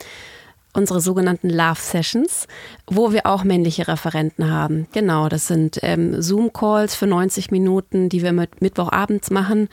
unsere 0.74 1.02
sogenannten 1.02 1.50
Love 1.50 1.80
Sessions, 1.80 2.48
wo 2.86 3.12
wir 3.12 3.26
auch 3.26 3.44
männliche 3.44 3.88
Referenten 3.88 4.52
haben. 4.52 4.86
Genau, 4.94 5.30
das 5.30 5.48
sind 5.48 5.80
ähm, 5.82 6.22
Zoom-Calls 6.22 6.94
für 6.94 7.08
90 7.08 7.50
Minuten, 7.50 8.08
die 8.08 8.22
wir 8.22 8.34
mit 8.34 8.62
Mittwochabends 8.62 9.32
machen, 9.32 9.68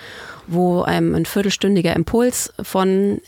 wo 0.46 0.86
ähm, 0.88 1.14
ein 1.14 1.26
viertelstündiger 1.26 1.94
Impuls 1.94 2.50
von 2.62 3.20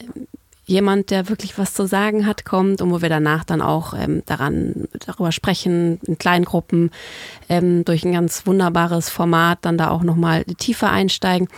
jemand, 0.68 1.10
der 1.10 1.30
wirklich 1.30 1.56
was 1.56 1.72
zu 1.72 1.86
sagen 1.86 2.26
hat, 2.26 2.44
kommt 2.44 2.82
und 2.82 2.90
wo 2.90 3.00
wir 3.00 3.08
danach 3.08 3.42
dann 3.42 3.62
auch 3.62 3.94
ähm, 3.94 4.22
daran 4.26 4.86
darüber 5.06 5.32
sprechen, 5.32 5.98
in 6.06 6.18
kleinen 6.18 6.44
Gruppen, 6.44 6.90
ähm, 7.48 7.86
durch 7.86 8.04
ein 8.04 8.12
ganz 8.12 8.46
wunderbares 8.46 9.08
Format 9.08 9.60
dann 9.62 9.78
da 9.78 9.88
auch 9.88 10.02
nochmal 10.02 10.44
tiefer 10.44 10.90
einsteigen. 10.90 11.48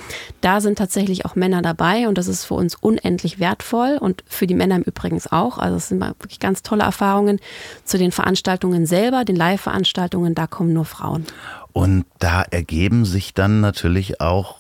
Da 0.41 0.61
sind 0.61 0.79
tatsächlich 0.79 1.27
auch 1.27 1.35
Männer 1.35 1.61
dabei 1.61 2.07
und 2.07 2.17
das 2.17 2.29
ist 2.29 2.45
für 2.45 2.55
uns 2.55 2.77
unendlich 2.77 3.41
wertvoll 3.41 3.99
und 4.01 4.23
für 4.29 4.47
die 4.47 4.55
Männer 4.55 4.77
im 4.77 4.83
Übrigen 4.83 5.21
auch. 5.31 5.59
Also 5.59 5.77
es 5.77 5.89
sind 5.89 6.01
wirklich 6.01 6.39
ganz 6.39 6.63
tolle 6.63 6.85
Erfahrungen 6.85 7.41
zu 7.85 7.99
den 7.99 8.13
Veranstaltungen 8.13 8.87
selber, 8.87 9.25
den 9.25 9.37
Live-Veranstaltungen, 9.37 10.37
da 10.37 10.47
kommen 10.47 10.73
nur 10.73 10.85
Frauen. 10.85 11.27
Und 11.73 12.05
da 12.21 12.43
ergeben 12.43 13.05
sich 13.05 13.35
dann 13.35 13.61
natürlich 13.61 14.21
auch, 14.21 14.59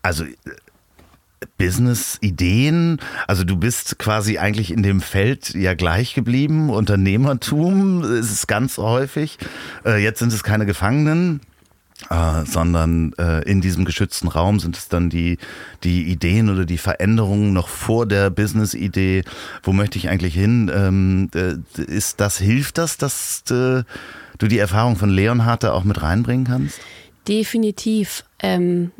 also 0.00 0.24
Business-Ideen? 1.58 3.00
Also 3.26 3.44
du 3.44 3.56
bist 3.56 3.98
quasi 3.98 4.38
eigentlich 4.38 4.70
in 4.70 4.82
dem 4.82 5.00
Feld 5.00 5.54
ja 5.54 5.74
gleich 5.74 6.14
geblieben. 6.14 6.70
Unternehmertum 6.70 8.02
ist 8.02 8.30
es 8.30 8.46
ganz 8.46 8.78
häufig. 8.78 9.38
Äh, 9.84 10.02
jetzt 10.02 10.18
sind 10.18 10.32
es 10.32 10.42
keine 10.42 10.66
Gefangenen. 10.66 11.40
Äh, 12.10 12.44
sondern 12.44 13.12
äh, 13.18 13.48
in 13.48 13.60
diesem 13.60 13.84
geschützten 13.84 14.26
Raum 14.26 14.58
sind 14.58 14.76
es 14.76 14.88
dann 14.88 15.10
die, 15.10 15.38
die 15.84 16.02
Ideen 16.02 16.50
oder 16.50 16.64
die 16.64 16.76
Veränderungen 16.76 17.52
noch 17.52 17.68
vor 17.68 18.04
der 18.04 18.30
Business-Idee. 18.30 19.22
Wo 19.62 19.72
möchte 19.72 19.96
ich 19.96 20.08
eigentlich 20.08 20.34
hin? 20.34 20.70
Ähm, 20.74 21.30
äh, 21.34 21.54
ist 21.80 22.20
das, 22.20 22.38
hilft 22.38 22.78
das, 22.78 22.98
dass 22.98 23.44
du 23.44 23.84
die 24.40 24.58
Erfahrung 24.58 24.96
von 24.96 25.08
Leonhard 25.08 25.62
da 25.62 25.72
auch 25.72 25.84
mit 25.84 26.02
reinbringen 26.02 26.46
kannst? 26.46 26.80
Definitiv. 27.28 28.24
Ähm, 28.40 28.90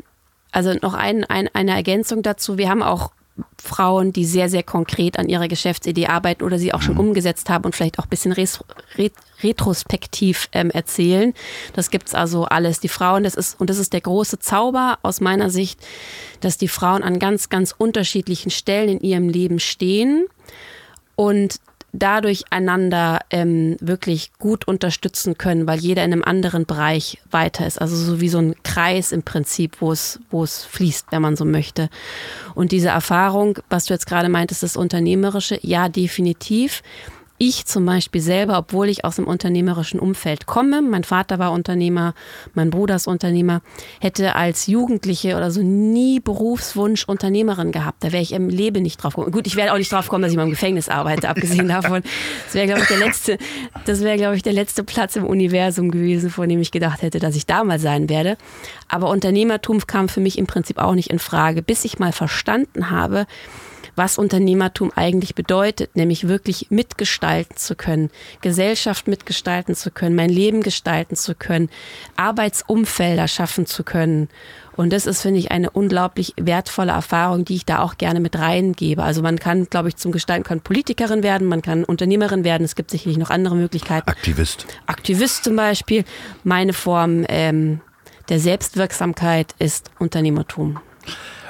also 0.55 0.73
noch 0.81 0.93
ein, 0.93 1.25
ein, 1.25 1.49
eine 1.53 1.71
Ergänzung 1.71 2.23
dazu. 2.23 2.57
Wir 2.57 2.69
haben 2.69 2.81
auch 2.81 3.11
Frauen, 3.61 4.13
die 4.13 4.23
sehr, 4.23 4.47
sehr 4.49 4.63
konkret 4.63 5.19
an 5.19 5.27
ihrer 5.27 5.49
Geschäftsidee 5.49 6.07
arbeiten 6.07 6.43
oder 6.43 6.57
sie 6.57 6.73
auch 6.73 6.81
schon 6.81 6.93
mhm. 6.93 7.01
umgesetzt 7.01 7.49
haben 7.49 7.65
und 7.65 7.75
vielleicht 7.75 7.99
auch 7.99 8.05
ein 8.05 8.09
bisschen 8.09 8.31
res, 8.31 8.63
ret, 8.97 9.11
retrospektiv 9.43 10.47
ähm, 10.53 10.69
erzählen. 10.71 11.33
Das 11.73 11.89
gibt 11.89 12.07
es 12.07 12.15
also 12.15 12.45
alles. 12.45 12.79
Die 12.79 12.87
Frauen, 12.87 13.23
das 13.23 13.35
ist, 13.35 13.59
und 13.59 13.69
das 13.69 13.77
ist 13.77 13.91
der 13.91 13.99
große 13.99 14.39
Zauber 14.39 14.97
aus 15.01 15.19
meiner 15.19 15.49
Sicht, 15.49 15.85
dass 16.39 16.57
die 16.57 16.69
Frauen 16.69 17.03
an 17.03 17.19
ganz, 17.19 17.49
ganz 17.49 17.75
unterschiedlichen 17.77 18.51
Stellen 18.51 18.87
in 18.87 19.01
ihrem 19.01 19.27
Leben 19.27 19.59
stehen 19.59 20.25
und 21.15 21.59
dadurch 21.99 22.43
einander 22.49 23.19
ähm, 23.29 23.77
wirklich 23.79 24.31
gut 24.39 24.67
unterstützen 24.67 25.37
können, 25.37 25.67
weil 25.67 25.79
jeder 25.79 26.03
in 26.03 26.13
einem 26.13 26.23
anderen 26.23 26.65
Bereich 26.65 27.19
weiter 27.31 27.65
ist. 27.65 27.79
Also 27.79 27.95
so 27.95 28.21
wie 28.21 28.29
so 28.29 28.39
ein 28.39 28.55
Kreis 28.63 29.11
im 29.11 29.23
Prinzip, 29.23 29.81
wo 29.81 29.91
es, 29.91 30.19
wo 30.29 30.43
es 30.43 30.63
fließt, 30.63 31.07
wenn 31.11 31.21
man 31.21 31.35
so 31.35 31.45
möchte. 31.45 31.89
Und 32.53 32.71
diese 32.71 32.89
Erfahrung, 32.89 33.59
was 33.69 33.85
du 33.85 33.93
jetzt 33.93 34.07
gerade 34.07 34.29
meintest, 34.29 34.63
das 34.63 34.77
Unternehmerische, 34.77 35.59
ja, 35.61 35.89
definitiv 35.89 36.81
ich 37.37 37.65
zum 37.65 37.85
Beispiel 37.85 38.21
selber, 38.21 38.57
obwohl 38.57 38.87
ich 38.87 39.03
aus 39.03 39.19
einem 39.19 39.27
unternehmerischen 39.27 39.99
Umfeld 39.99 40.45
komme, 40.45 40.81
mein 40.81 41.03
Vater 41.03 41.37
war 41.37 41.51
Unternehmer, 41.51 42.13
mein 42.53 42.69
Bruder 42.69 42.95
ist 42.95 43.07
Unternehmer, 43.07 43.61
hätte 43.99 44.35
als 44.35 44.67
Jugendliche 44.67 45.35
oder 45.35 45.51
so 45.51 45.61
nie 45.61 46.19
Berufswunsch 46.19 47.03
Unternehmerin 47.05 47.71
gehabt. 47.71 48.03
Da 48.03 48.11
wäre 48.11 48.23
ich 48.23 48.31
im 48.31 48.49
Leben 48.49 48.83
nicht 48.83 48.97
drauf 48.97 49.15
gekommen. 49.15 49.33
Gut, 49.33 49.47
ich 49.47 49.55
werde 49.55 49.73
auch 49.73 49.77
nicht 49.77 49.91
drauf 49.91 50.07
kommen, 50.07 50.21
dass 50.21 50.31
ich 50.31 50.37
mal 50.37 50.43
im 50.43 50.49
Gefängnis 50.49 50.87
arbeite, 50.87 51.27
abgesehen 51.27 51.67
davon. 51.67 52.03
Das 52.45 52.53
wäre, 52.53 52.67
glaube 52.67 52.81
ich, 52.81 52.87
der 52.87 52.97
letzte, 52.97 53.37
das 53.85 54.01
wäre, 54.01 54.17
glaube 54.17 54.35
ich, 54.35 54.43
der 54.43 54.53
letzte 54.53 54.83
Platz 54.83 55.15
im 55.15 55.25
Universum 55.25 55.91
gewesen, 55.91 56.29
von 56.29 56.47
dem 56.47 56.61
ich 56.61 56.71
gedacht 56.71 57.01
hätte, 57.01 57.19
dass 57.19 57.35
ich 57.35 57.45
da 57.45 57.63
mal 57.63 57.79
sein 57.79 58.07
werde. 58.09 58.37
Aber 58.87 59.09
Unternehmertum 59.09 59.79
kam 59.85 60.07
für 60.07 60.21
mich 60.21 60.37
im 60.37 60.47
Prinzip 60.47 60.77
auch 60.77 60.93
nicht 60.93 61.09
in 61.09 61.19
Frage, 61.19 61.61
bis 61.61 61.85
ich 61.85 61.99
mal 61.99 62.13
verstanden 62.13 62.91
habe, 62.91 63.25
was 63.95 64.17
Unternehmertum 64.17 64.91
eigentlich 64.95 65.35
bedeutet, 65.35 65.95
nämlich 65.95 66.27
wirklich 66.27 66.67
mitgestalten 66.69 67.57
zu 67.57 67.75
können, 67.75 68.09
Gesellschaft 68.41 69.07
mitgestalten 69.07 69.75
zu 69.75 69.91
können, 69.91 70.15
mein 70.15 70.29
Leben 70.29 70.61
gestalten 70.61 71.15
zu 71.15 71.35
können, 71.35 71.69
Arbeitsumfelder 72.15 73.27
schaffen 73.27 73.65
zu 73.65 73.83
können. 73.83 74.29
Und 74.75 74.91
das 74.91 75.05
ist, 75.05 75.21
finde 75.21 75.39
ich, 75.39 75.51
eine 75.51 75.69
unglaublich 75.69 76.33
wertvolle 76.37 76.91
Erfahrung, 76.91 77.45
die 77.45 77.55
ich 77.55 77.65
da 77.65 77.79
auch 77.79 77.97
gerne 77.97 78.19
mit 78.19 78.37
reingebe. 78.37 79.03
Also 79.03 79.21
man 79.21 79.39
kann, 79.39 79.69
glaube 79.69 79.87
ich, 79.87 79.95
zum 79.95 80.11
Gestalten 80.11 80.43
kann 80.43 80.59
Politikerin 80.61 81.23
werden, 81.23 81.47
man 81.47 81.61
kann 81.61 81.85
Unternehmerin 81.85 82.43
werden. 82.43 82.65
Es 82.65 82.75
gibt 82.75 82.91
sicherlich 82.91 83.17
noch 83.17 83.29
andere 83.29 83.55
Möglichkeiten. 83.55 84.09
Aktivist. 84.09 84.65
Aktivist 84.85 85.45
zum 85.45 85.55
Beispiel. 85.55 86.03
Meine 86.43 86.73
Form 86.73 87.25
ähm, 87.29 87.79
der 88.27 88.39
Selbstwirksamkeit 88.39 89.55
ist 89.59 89.91
Unternehmertum. 89.99 90.79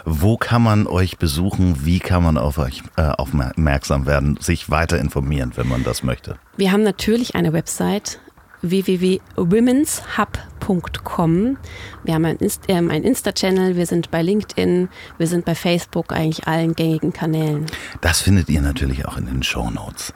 Wo 0.06 0.38
kann 0.38 0.62
man 0.62 0.86
euch 0.86 1.18
besuchen? 1.18 1.84
Wie 1.84 1.98
kann 1.98 2.24
man 2.24 2.38
auf 2.38 2.60
euch 2.60 2.84
äh, 2.96 3.02
aufmerksam 3.02 4.06
werden, 4.06 4.38
sich 4.40 4.70
weiter 4.70 5.00
informieren, 5.00 5.54
wenn 5.56 5.68
man 5.68 5.84
das 5.84 6.04
möchte? 6.04 6.38
Wir 6.58 6.72
haben 6.72 6.84
natürlich 6.84 7.34
eine 7.34 7.54
Website 7.54 8.20
www.womenshub.com. 8.62 11.58
Wir 12.04 12.14
haben 12.14 12.26
einen, 12.26 12.38
Inst 12.38 12.70
äh, 12.70 12.78
Insta-Channel, 12.78 13.76
wir 13.76 13.88
sind 13.88 14.12
bei 14.12 14.22
LinkedIn, 14.22 14.90
wir 15.18 15.28
sind 15.28 15.44
bei 15.44 15.56
Facebook, 15.56 16.12
eigentlich 16.12 16.48
allen 16.48 16.76
gängigen 16.76 17.12
Kanälen. 17.12 17.66
Das 18.02 18.22
findet 18.22 18.48
ihr 18.50 18.62
natürlich 18.62 19.08
auch 19.08 19.18
in 19.18 19.26
den 19.26 19.42
Show 19.42 19.72
Notes. 19.72 20.14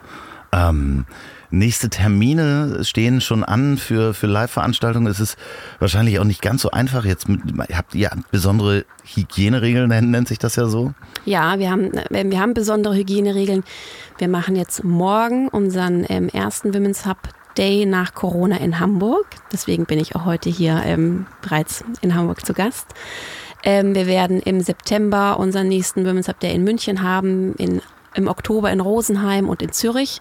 Ähm, 0.52 1.04
Nächste 1.52 1.90
Termine 1.90 2.84
stehen 2.84 3.20
schon 3.20 3.42
an 3.42 3.76
für, 3.76 4.14
für 4.14 4.26
Live-Veranstaltungen. 4.28 5.08
Es 5.08 5.18
ist 5.18 5.36
wahrscheinlich 5.80 6.20
auch 6.20 6.24
nicht 6.24 6.42
ganz 6.42 6.62
so 6.62 6.70
einfach 6.70 7.04
jetzt. 7.04 7.28
Mit, 7.28 7.40
habt 7.72 7.94
ihr 7.94 8.10
besondere 8.30 8.84
Hygieneregeln, 9.04 9.88
nennt 10.10 10.28
sich 10.28 10.38
das 10.38 10.54
ja 10.56 10.66
so? 10.66 10.92
Ja, 11.24 11.58
wir 11.58 11.70
haben, 11.70 11.90
wir 12.10 12.40
haben 12.40 12.54
besondere 12.54 12.94
Hygieneregeln. 12.94 13.64
Wir 14.18 14.28
machen 14.28 14.54
jetzt 14.54 14.84
morgen 14.84 15.48
unseren 15.48 16.06
ähm, 16.08 16.28
ersten 16.28 16.72
Women's 16.72 17.04
Hub 17.04 17.18
Day 17.58 17.84
nach 17.84 18.14
Corona 18.14 18.58
in 18.58 18.78
Hamburg. 18.78 19.26
Deswegen 19.52 19.86
bin 19.86 19.98
ich 19.98 20.14
auch 20.14 20.24
heute 20.24 20.50
hier 20.50 20.80
ähm, 20.84 21.26
bereits 21.42 21.84
in 22.00 22.14
Hamburg 22.14 22.46
zu 22.46 22.52
Gast. 22.52 22.86
Ähm, 23.64 23.94
wir 23.94 24.06
werden 24.06 24.40
im 24.40 24.60
September 24.60 25.38
unseren 25.38 25.68
nächsten 25.68 26.06
Women's 26.06 26.28
Hub 26.28 26.38
Day 26.38 26.54
in 26.54 26.64
München 26.64 27.02
haben, 27.02 27.54
in 27.56 27.82
im 28.14 28.28
Oktober 28.28 28.70
in 28.70 28.80
Rosenheim 28.80 29.48
und 29.48 29.62
in 29.62 29.72
Zürich. 29.72 30.20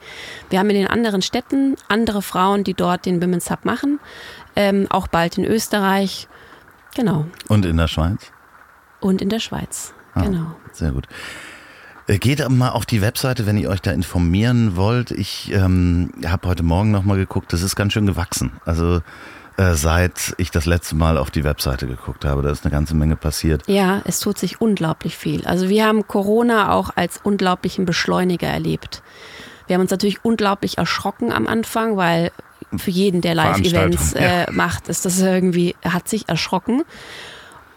Wir 0.49 0.59
haben 0.59 0.69
in 0.69 0.75
den 0.75 0.87
anderen 0.87 1.21
Städten 1.21 1.75
andere 1.87 2.21
Frauen, 2.21 2.63
die 2.63 2.73
dort 2.73 3.05
den 3.05 3.21
Women's 3.21 3.49
Hub 3.49 3.65
machen. 3.65 3.99
Ähm, 4.55 4.87
auch 4.89 5.07
bald 5.07 5.37
in 5.37 5.45
Österreich. 5.45 6.27
Genau. 6.95 7.25
Und 7.47 7.65
in 7.65 7.77
der 7.77 7.87
Schweiz? 7.87 8.31
Und 8.99 9.21
in 9.21 9.29
der 9.29 9.39
Schweiz. 9.39 9.93
Ah, 10.13 10.21
genau. 10.21 10.55
Sehr 10.71 10.91
gut. 10.91 11.07
Äh, 12.07 12.17
geht 12.17 12.47
mal 12.49 12.69
auf 12.69 12.85
die 12.85 13.01
Webseite, 13.01 13.45
wenn 13.45 13.57
ihr 13.57 13.69
euch 13.69 13.81
da 13.81 13.91
informieren 13.91 14.75
wollt. 14.75 15.11
Ich 15.11 15.51
ähm, 15.53 16.11
habe 16.25 16.47
heute 16.47 16.63
Morgen 16.63 16.91
nochmal 16.91 17.17
geguckt, 17.17 17.53
das 17.53 17.61
ist 17.61 17.75
ganz 17.75 17.93
schön 17.93 18.05
gewachsen. 18.05 18.53
Also 18.65 19.01
äh, 19.60 19.76
seit 19.76 20.34
ich 20.38 20.51
das 20.51 20.66
letzte 20.66 20.95
Mal 20.95 21.18
auf 21.18 21.32
die 21.32 21.43
Webseite 21.43 21.86
geguckt 21.86 22.24
habe. 22.24 22.41
Da 22.41 22.49
ist 22.49 22.64
eine 22.64 22.72
ganze 22.72 22.95
Menge 22.95 23.18
passiert. 23.18 23.64
Ja, 23.68 24.01
es 24.05 24.22
tut 24.22 24.38
sich 24.38 24.62
unglaublich 24.62 25.18
viel. 25.18 25.45
Also 25.45 25.68
wir 25.68 25.86
haben 25.86 26.07
Corona 26.07 26.72
auch 26.72 26.91
als 26.95 27.20
unglaublichen 27.22 27.84
Beschleuniger 27.84 28.47
erlebt. 28.47 29.03
Wir 29.68 29.74
haben 29.74 29.82
uns 29.82 29.91
natürlich 29.91 30.24
unglaublich 30.24 30.78
erschrocken 30.78 31.34
am 31.34 31.45
Anfang, 31.45 31.97
weil 31.97 32.32
für 32.78 32.91
jeden, 32.91 33.20
der 33.20 33.36
Live-Events 33.36 34.14
äh, 34.14 34.45
ja. 34.45 34.51
macht, 34.51 34.88
ist 34.88 35.03
das 35.03 35.20
irgendwie, 35.20 35.76
hat 35.84 36.07
sich 36.07 36.30
erschrocken. 36.30 36.84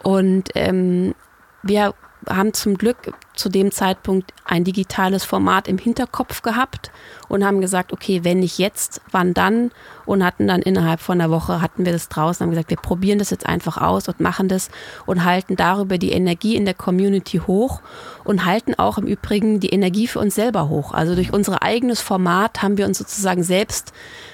Und 0.04 0.50
ähm, 0.54 1.16
wir 1.64 1.94
haben 2.28 2.52
zum 2.54 2.78
Glück 2.78 3.14
zu 3.34 3.48
dem 3.48 3.70
Zeitpunkt 3.70 4.32
ein 4.44 4.64
digitales 4.64 5.24
Format 5.24 5.66
im 5.68 5.78
Hinterkopf 5.78 6.42
gehabt 6.42 6.90
und 7.28 7.44
haben 7.44 7.60
gesagt, 7.60 7.92
okay, 7.92 8.24
wenn 8.24 8.40
nicht 8.40 8.58
jetzt, 8.58 9.00
wann 9.10 9.32
dann? 9.32 9.70
Und 10.04 10.24
hatten 10.24 10.48
dann 10.48 10.60
innerhalb 10.60 11.00
von 11.00 11.20
einer 11.20 11.30
Woche 11.30 11.62
hatten 11.62 11.84
wir 11.84 11.92
das 11.92 12.08
draußen, 12.08 12.44
haben 12.44 12.50
gesagt, 12.50 12.70
wir 12.70 12.76
probieren 12.76 13.18
das 13.18 13.30
jetzt 13.30 13.46
einfach 13.46 13.78
aus 13.78 14.08
und 14.08 14.20
machen 14.20 14.48
das 14.48 14.68
und 15.06 15.24
halten 15.24 15.56
darüber 15.56 15.96
die 15.96 16.12
Energie 16.12 16.56
in 16.56 16.64
der 16.64 16.74
Community 16.74 17.38
hoch 17.38 17.80
und 18.24 18.44
halten 18.44 18.74
auch 18.74 18.98
im 18.98 19.06
Übrigen 19.06 19.60
die 19.60 19.70
Energie 19.70 20.08
für 20.08 20.18
uns 20.18 20.34
selber 20.34 20.68
hoch. 20.68 20.92
Also 20.92 21.14
durch 21.14 21.32
unser 21.32 21.62
eigenes 21.62 22.00
Format 22.00 22.62
haben 22.62 22.76
wir 22.76 22.86
uns 22.86 22.98
sozusagen 22.98 23.42
selbst 23.44 23.92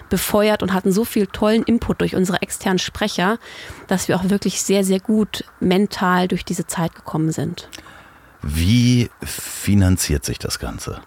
befeuert 0.09 0.63
und 0.63 0.73
hatten 0.73 0.93
so 0.93 1.05
viel 1.05 1.27
tollen 1.27 1.63
Input 1.63 2.01
durch 2.01 2.15
unsere 2.15 2.43
externen 2.43 2.79
Sprecher, 2.79 3.39
dass 3.87 4.09
wir 4.09 4.17
auch 4.17 4.29
wirklich 4.31 4.63
sehr, 4.63 4.85
sehr 4.85 5.01
gut 5.01 5.45
mental 5.61 6.29
durch 6.29 6.45
diese 6.45 6.67
Zeit 6.67 6.95
gekommen 6.95 7.33
sind. 7.33 7.69
Wie 8.43 9.11
finanziert 9.23 10.25
sich 10.25 10.39
das 10.39 10.59
Ganze? 10.59 11.01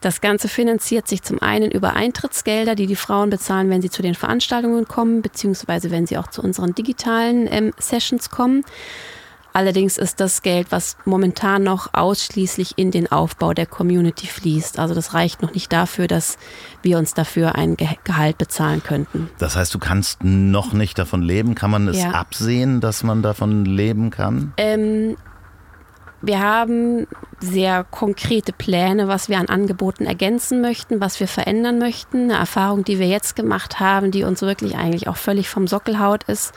Das 0.00 0.20
Ganze 0.20 0.48
finanziert 0.48 1.08
sich 1.08 1.22
zum 1.22 1.42
einen 1.42 1.72
über 1.72 1.94
Eintrittsgelder, 1.94 2.76
die 2.76 2.86
die 2.86 2.96
Frauen 2.96 3.30
bezahlen, 3.30 3.68
wenn 3.68 3.82
sie 3.82 3.90
zu 3.90 4.00
den 4.00 4.14
Veranstaltungen 4.14 4.86
kommen, 4.86 5.22
beziehungsweise 5.22 5.90
wenn 5.90 6.06
sie 6.06 6.18
auch 6.18 6.28
zu 6.28 6.40
unseren 6.40 6.74
digitalen 6.74 7.48
ähm, 7.50 7.72
Sessions 7.78 8.30
kommen. 8.30 8.64
Allerdings 9.58 9.98
ist 9.98 10.20
das 10.20 10.42
Geld, 10.42 10.68
was 10.70 10.96
momentan 11.04 11.64
noch 11.64 11.92
ausschließlich 11.92 12.74
in 12.76 12.92
den 12.92 13.10
Aufbau 13.10 13.54
der 13.54 13.66
Community 13.66 14.28
fließt. 14.28 14.78
Also 14.78 14.94
das 14.94 15.14
reicht 15.14 15.42
noch 15.42 15.52
nicht 15.52 15.72
dafür, 15.72 16.06
dass 16.06 16.38
wir 16.82 16.96
uns 16.96 17.12
dafür 17.12 17.56
ein 17.56 17.76
Gehalt 17.76 18.38
bezahlen 18.38 18.84
könnten. 18.84 19.28
Das 19.38 19.56
heißt, 19.56 19.74
du 19.74 19.80
kannst 19.80 20.22
noch 20.22 20.72
nicht 20.74 20.96
davon 20.96 21.22
leben? 21.22 21.56
Kann 21.56 21.72
man 21.72 21.88
es 21.88 22.00
ja. 22.00 22.10
absehen, 22.12 22.80
dass 22.80 23.02
man 23.02 23.20
davon 23.20 23.64
leben 23.64 24.10
kann? 24.10 24.52
Ähm, 24.58 25.16
wir 26.22 26.38
haben 26.38 27.08
sehr 27.40 27.82
konkrete 27.82 28.52
Pläne, 28.52 29.08
was 29.08 29.28
wir 29.28 29.40
an 29.40 29.48
Angeboten 29.48 30.06
ergänzen 30.06 30.60
möchten, 30.60 31.00
was 31.00 31.18
wir 31.18 31.26
verändern 31.26 31.80
möchten. 31.80 32.30
Eine 32.30 32.38
Erfahrung, 32.38 32.84
die 32.84 33.00
wir 33.00 33.08
jetzt 33.08 33.34
gemacht 33.34 33.80
haben, 33.80 34.12
die 34.12 34.22
uns 34.22 34.40
wirklich 34.40 34.76
eigentlich 34.76 35.08
auch 35.08 35.16
völlig 35.16 35.48
vom 35.48 35.66
Sockel 35.66 35.98
haut, 35.98 36.22
ist, 36.28 36.54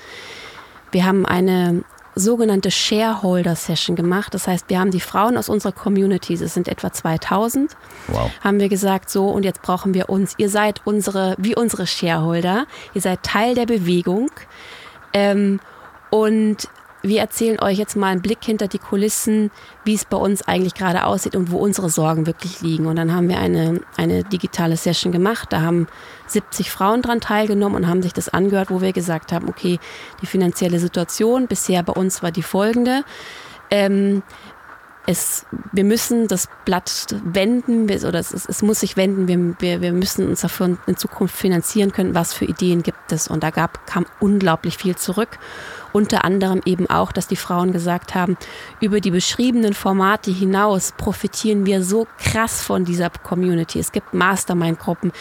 wir 0.91 1.05
haben 1.05 1.25
eine 1.25 1.83
sogenannte 2.15 2.71
Shareholder 2.71 3.55
Session 3.55 3.95
gemacht. 3.95 4.33
Das 4.33 4.47
heißt, 4.47 4.69
wir 4.69 4.79
haben 4.79 4.91
die 4.91 4.99
Frauen 4.99 5.37
aus 5.37 5.49
unserer 5.49 5.71
Community, 5.71 6.33
es 6.33 6.53
sind 6.53 6.67
etwa 6.67 6.91
2000, 6.91 7.75
wow. 8.07 8.29
haben 8.41 8.59
wir 8.59 8.69
gesagt, 8.69 9.09
so 9.09 9.27
und 9.27 9.43
jetzt 9.43 9.61
brauchen 9.61 9.93
wir 9.93 10.09
uns. 10.09 10.33
Ihr 10.37 10.49
seid 10.49 10.81
unsere, 10.85 11.35
wie 11.37 11.55
unsere 11.55 11.87
Shareholder, 11.87 12.65
ihr 12.93 13.01
seid 13.01 13.23
Teil 13.23 13.55
der 13.55 13.65
Bewegung. 13.65 14.29
Ähm, 15.13 15.59
und 16.09 16.67
wir 17.03 17.19
erzählen 17.19 17.59
euch 17.59 17.77
jetzt 17.77 17.95
mal 17.95 18.07
einen 18.07 18.21
Blick 18.21 18.43
hinter 18.43 18.67
die 18.67 18.77
Kulissen, 18.77 19.51
wie 19.83 19.95
es 19.95 20.05
bei 20.05 20.17
uns 20.17 20.47
eigentlich 20.47 20.75
gerade 20.75 21.05
aussieht 21.05 21.35
und 21.35 21.51
wo 21.51 21.57
unsere 21.57 21.89
Sorgen 21.89 22.27
wirklich 22.27 22.61
liegen. 22.61 22.85
Und 22.85 22.95
dann 22.95 23.13
haben 23.13 23.27
wir 23.27 23.39
eine, 23.39 23.81
eine 23.97 24.23
digitale 24.23 24.77
Session 24.77 25.11
gemacht. 25.11 25.47
Da 25.51 25.61
haben 25.61 25.87
70 26.27 26.69
Frauen 26.69 27.01
dran 27.01 27.21
teilgenommen 27.21 27.75
und 27.75 27.87
haben 27.87 28.03
sich 28.03 28.13
das 28.13 28.29
angehört, 28.29 28.69
wo 28.69 28.81
wir 28.81 28.93
gesagt 28.93 29.31
haben, 29.31 29.49
okay, 29.49 29.79
die 30.21 30.27
finanzielle 30.27 30.79
Situation 30.79 31.47
bisher 31.47 31.81
bei 31.83 31.93
uns 31.93 32.21
war 32.21 32.31
die 32.31 32.43
folgende. 32.43 33.03
Ähm, 33.71 34.21
es, 35.07 35.45
wir 35.71 35.83
müssen 35.83 36.27
das 36.27 36.47
Blatt 36.65 37.07
wenden, 37.23 37.85
oder 37.85 38.19
es, 38.19 38.31
es 38.31 38.61
muss 38.61 38.81
sich 38.81 38.97
wenden. 38.97 39.27
Wir, 39.27 39.55
wir, 39.59 39.81
wir 39.81 39.93
müssen 39.93 40.27
uns 40.29 40.41
dafür 40.41 40.77
in 40.85 40.97
Zukunft 40.97 41.35
finanzieren 41.35 41.91
können. 41.91 42.13
Was 42.13 42.33
für 42.33 42.45
Ideen 42.45 42.83
gibt 42.83 43.11
es? 43.11 43.27
Und 43.27 43.43
da 43.43 43.49
gab, 43.49 43.87
kam 43.87 44.05
unglaublich 44.19 44.77
viel 44.77 44.95
zurück. 44.95 45.39
Unter 45.93 46.23
anderem 46.23 46.61
eben 46.65 46.89
auch, 46.89 47.11
dass 47.11 47.27
die 47.27 47.35
Frauen 47.35 47.71
gesagt 47.71 48.15
haben, 48.15 48.37
über 48.79 49.01
die 49.01 49.11
beschriebenen 49.11 49.73
Formate 49.73 50.31
hinaus 50.31 50.93
profitieren 50.95 51.65
wir 51.65 51.83
so 51.83 52.07
krass 52.17 52.61
von 52.61 52.85
dieser 52.85 53.09
Community. 53.09 53.79
Es 53.79 53.91
gibt 53.91 54.13
Mastermind-Gruppen. 54.13 55.11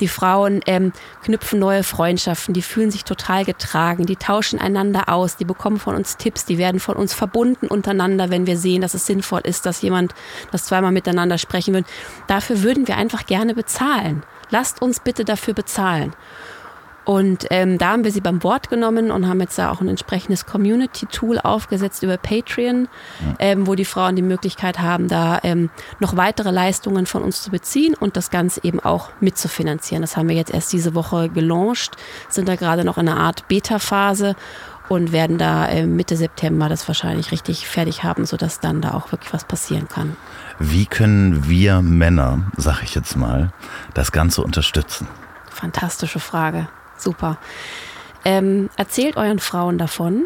Die 0.00 0.08
Frauen 0.08 0.60
ähm, 0.66 0.92
knüpfen 1.22 1.58
neue 1.58 1.82
Freundschaften, 1.82 2.54
die 2.54 2.62
fühlen 2.62 2.90
sich 2.90 3.04
total 3.04 3.44
getragen, 3.44 4.06
die 4.06 4.16
tauschen 4.16 4.58
einander 4.58 5.08
aus, 5.08 5.36
die 5.36 5.44
bekommen 5.44 5.78
von 5.78 5.94
uns 5.94 6.16
Tipps, 6.16 6.44
die 6.44 6.58
werden 6.58 6.80
von 6.80 6.96
uns 6.96 7.14
verbunden 7.14 7.66
untereinander, 7.66 8.30
wenn 8.30 8.46
wir 8.46 8.56
sehen, 8.56 8.80
dass 8.82 8.94
es 8.94 9.06
sinnvoll 9.06 9.42
ist, 9.44 9.66
dass 9.66 9.82
jemand 9.82 10.14
das 10.50 10.64
zweimal 10.64 10.92
miteinander 10.92 11.38
sprechen 11.38 11.74
will. 11.74 11.84
Dafür 12.26 12.62
würden 12.62 12.88
wir 12.88 12.96
einfach 12.96 13.26
gerne 13.26 13.54
bezahlen. 13.54 14.22
Lasst 14.50 14.82
uns 14.82 15.00
bitte 15.00 15.24
dafür 15.24 15.54
bezahlen. 15.54 16.14
Und 17.04 17.46
ähm, 17.50 17.76
da 17.76 17.90
haben 17.90 18.04
wir 18.04 18.10
sie 18.10 18.22
beim 18.22 18.42
Wort 18.42 18.70
genommen 18.70 19.10
und 19.10 19.28
haben 19.28 19.40
jetzt 19.40 19.58
da 19.58 19.70
auch 19.70 19.80
ein 19.80 19.88
entsprechendes 19.88 20.46
Community-Tool 20.46 21.38
aufgesetzt 21.38 22.02
über 22.02 22.16
Patreon, 22.16 22.88
ja. 23.20 23.34
ähm, 23.38 23.66
wo 23.66 23.74
die 23.74 23.84
Frauen 23.84 24.16
die 24.16 24.22
Möglichkeit 24.22 24.78
haben, 24.78 25.08
da 25.08 25.38
ähm, 25.42 25.68
noch 26.00 26.16
weitere 26.16 26.50
Leistungen 26.50 27.04
von 27.04 27.22
uns 27.22 27.42
zu 27.42 27.50
beziehen 27.50 27.94
und 27.94 28.16
das 28.16 28.30
Ganze 28.30 28.64
eben 28.64 28.80
auch 28.80 29.10
mitzufinanzieren. 29.20 30.00
Das 30.00 30.16
haben 30.16 30.28
wir 30.28 30.36
jetzt 30.36 30.52
erst 30.52 30.72
diese 30.72 30.94
Woche 30.94 31.28
gelauncht, 31.28 31.96
sind 32.30 32.48
da 32.48 32.56
gerade 32.56 32.84
noch 32.84 32.96
in 32.96 33.08
einer 33.08 33.20
Art 33.20 33.48
Beta-Phase 33.48 34.34
und 34.88 35.12
werden 35.12 35.36
da 35.38 35.66
äh, 35.68 35.86
Mitte 35.86 36.16
September 36.16 36.68
das 36.68 36.86
wahrscheinlich 36.88 37.32
richtig 37.32 37.66
fertig 37.66 38.02
haben, 38.02 38.24
sodass 38.24 38.60
dann 38.60 38.80
da 38.80 38.92
auch 38.92 39.12
wirklich 39.12 39.32
was 39.32 39.44
passieren 39.44 39.88
kann. 39.88 40.16
Wie 40.58 40.86
können 40.86 41.48
wir 41.48 41.82
Männer, 41.82 42.50
sag 42.56 42.82
ich 42.82 42.94
jetzt 42.94 43.16
mal, 43.16 43.52
das 43.92 44.12
Ganze 44.12 44.42
unterstützen? 44.42 45.06
Fantastische 45.50 46.20
Frage. 46.20 46.68
Super. 47.04 47.36
Ähm, 48.24 48.70
erzählt 48.76 49.16
euren 49.16 49.38
Frauen 49.38 49.76
davon. 49.76 50.24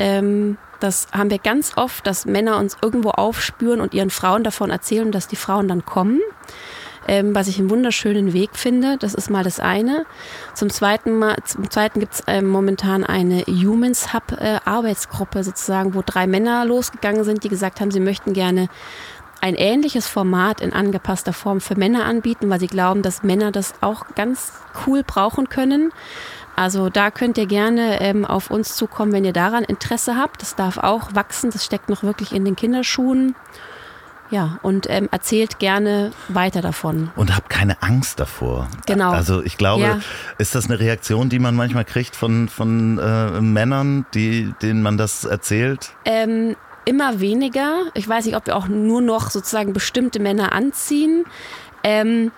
Ähm, 0.00 0.58
das 0.80 1.06
haben 1.12 1.30
wir 1.30 1.38
ganz 1.38 1.76
oft, 1.76 2.06
dass 2.06 2.26
Männer 2.26 2.58
uns 2.58 2.76
irgendwo 2.82 3.10
aufspüren 3.10 3.80
und 3.80 3.94
ihren 3.94 4.10
Frauen 4.10 4.42
davon 4.42 4.70
erzählen, 4.70 5.12
dass 5.12 5.28
die 5.28 5.36
Frauen 5.36 5.68
dann 5.68 5.84
kommen. 5.84 6.20
Ähm, 7.06 7.34
was 7.34 7.48
ich 7.48 7.58
einen 7.58 7.70
wunderschönen 7.70 8.34
Weg 8.34 8.50
finde. 8.54 8.98
Das 8.98 9.14
ist 9.14 9.30
mal 9.30 9.42
das 9.42 9.58
eine. 9.58 10.04
Zum 10.54 10.68
zweiten, 10.68 11.22
zweiten 11.70 11.98
gibt 11.98 12.14
es 12.14 12.22
ähm, 12.26 12.46
momentan 12.46 13.04
eine 13.04 13.42
Humans 13.46 14.12
Hub 14.12 14.32
äh, 14.38 14.58
Arbeitsgruppe 14.64 15.42
sozusagen, 15.42 15.94
wo 15.94 16.02
drei 16.04 16.26
Männer 16.26 16.64
losgegangen 16.66 17.24
sind, 17.24 17.42
die 17.42 17.48
gesagt 17.48 17.80
haben, 17.80 17.90
sie 17.90 18.00
möchten 18.00 18.32
gerne 18.32 18.68
ein 19.40 19.54
ähnliches 19.54 20.06
Format 20.06 20.60
in 20.60 20.72
angepasster 20.72 21.32
Form 21.32 21.60
für 21.60 21.76
Männer 21.76 22.04
anbieten, 22.04 22.50
weil 22.50 22.60
sie 22.60 22.66
glauben, 22.66 23.02
dass 23.02 23.22
Männer 23.22 23.52
das 23.52 23.74
auch 23.80 24.06
ganz 24.14 24.52
cool 24.86 25.02
brauchen 25.02 25.48
können. 25.48 25.92
Also 26.56 26.90
da 26.90 27.10
könnt 27.10 27.38
ihr 27.38 27.46
gerne 27.46 28.00
ähm, 28.00 28.26
auf 28.26 28.50
uns 28.50 28.76
zukommen, 28.76 29.12
wenn 29.12 29.24
ihr 29.24 29.32
daran 29.32 29.64
Interesse 29.64 30.16
habt. 30.16 30.42
Das 30.42 30.56
darf 30.56 30.76
auch 30.78 31.14
wachsen, 31.14 31.50
das 31.50 31.64
steckt 31.64 31.88
noch 31.88 32.02
wirklich 32.02 32.32
in 32.32 32.44
den 32.44 32.56
Kinderschuhen. 32.56 33.34
Ja, 34.30 34.58
und 34.62 34.88
ähm, 34.88 35.08
erzählt 35.10 35.58
gerne 35.58 36.12
weiter 36.28 36.60
davon. 36.60 37.10
Und 37.16 37.34
habt 37.34 37.50
keine 37.50 37.82
Angst 37.82 38.20
davor. 38.20 38.68
Genau. 38.86 39.10
Also 39.10 39.42
ich 39.42 39.56
glaube, 39.56 39.82
ja. 39.82 39.98
ist 40.38 40.54
das 40.54 40.66
eine 40.66 40.78
Reaktion, 40.78 41.30
die 41.30 41.40
man 41.40 41.56
manchmal 41.56 41.84
kriegt 41.84 42.14
von, 42.14 42.48
von 42.48 42.98
äh, 42.98 43.40
Männern, 43.40 44.06
die, 44.14 44.54
denen 44.62 44.82
man 44.82 44.98
das 44.98 45.24
erzählt? 45.24 45.94
Ähm, 46.04 46.54
immer 46.84 47.20
weniger. 47.20 47.84
Ich 47.94 48.08
weiß 48.08 48.26
nicht, 48.26 48.36
ob 48.36 48.46
wir 48.46 48.56
auch 48.56 48.68
nur 48.68 49.00
noch 49.00 49.30
sozusagen 49.30 49.72
bestimmte 49.72 50.20
Männer 50.20 50.52
anziehen. 50.52 51.24
Ähm, 51.82 52.32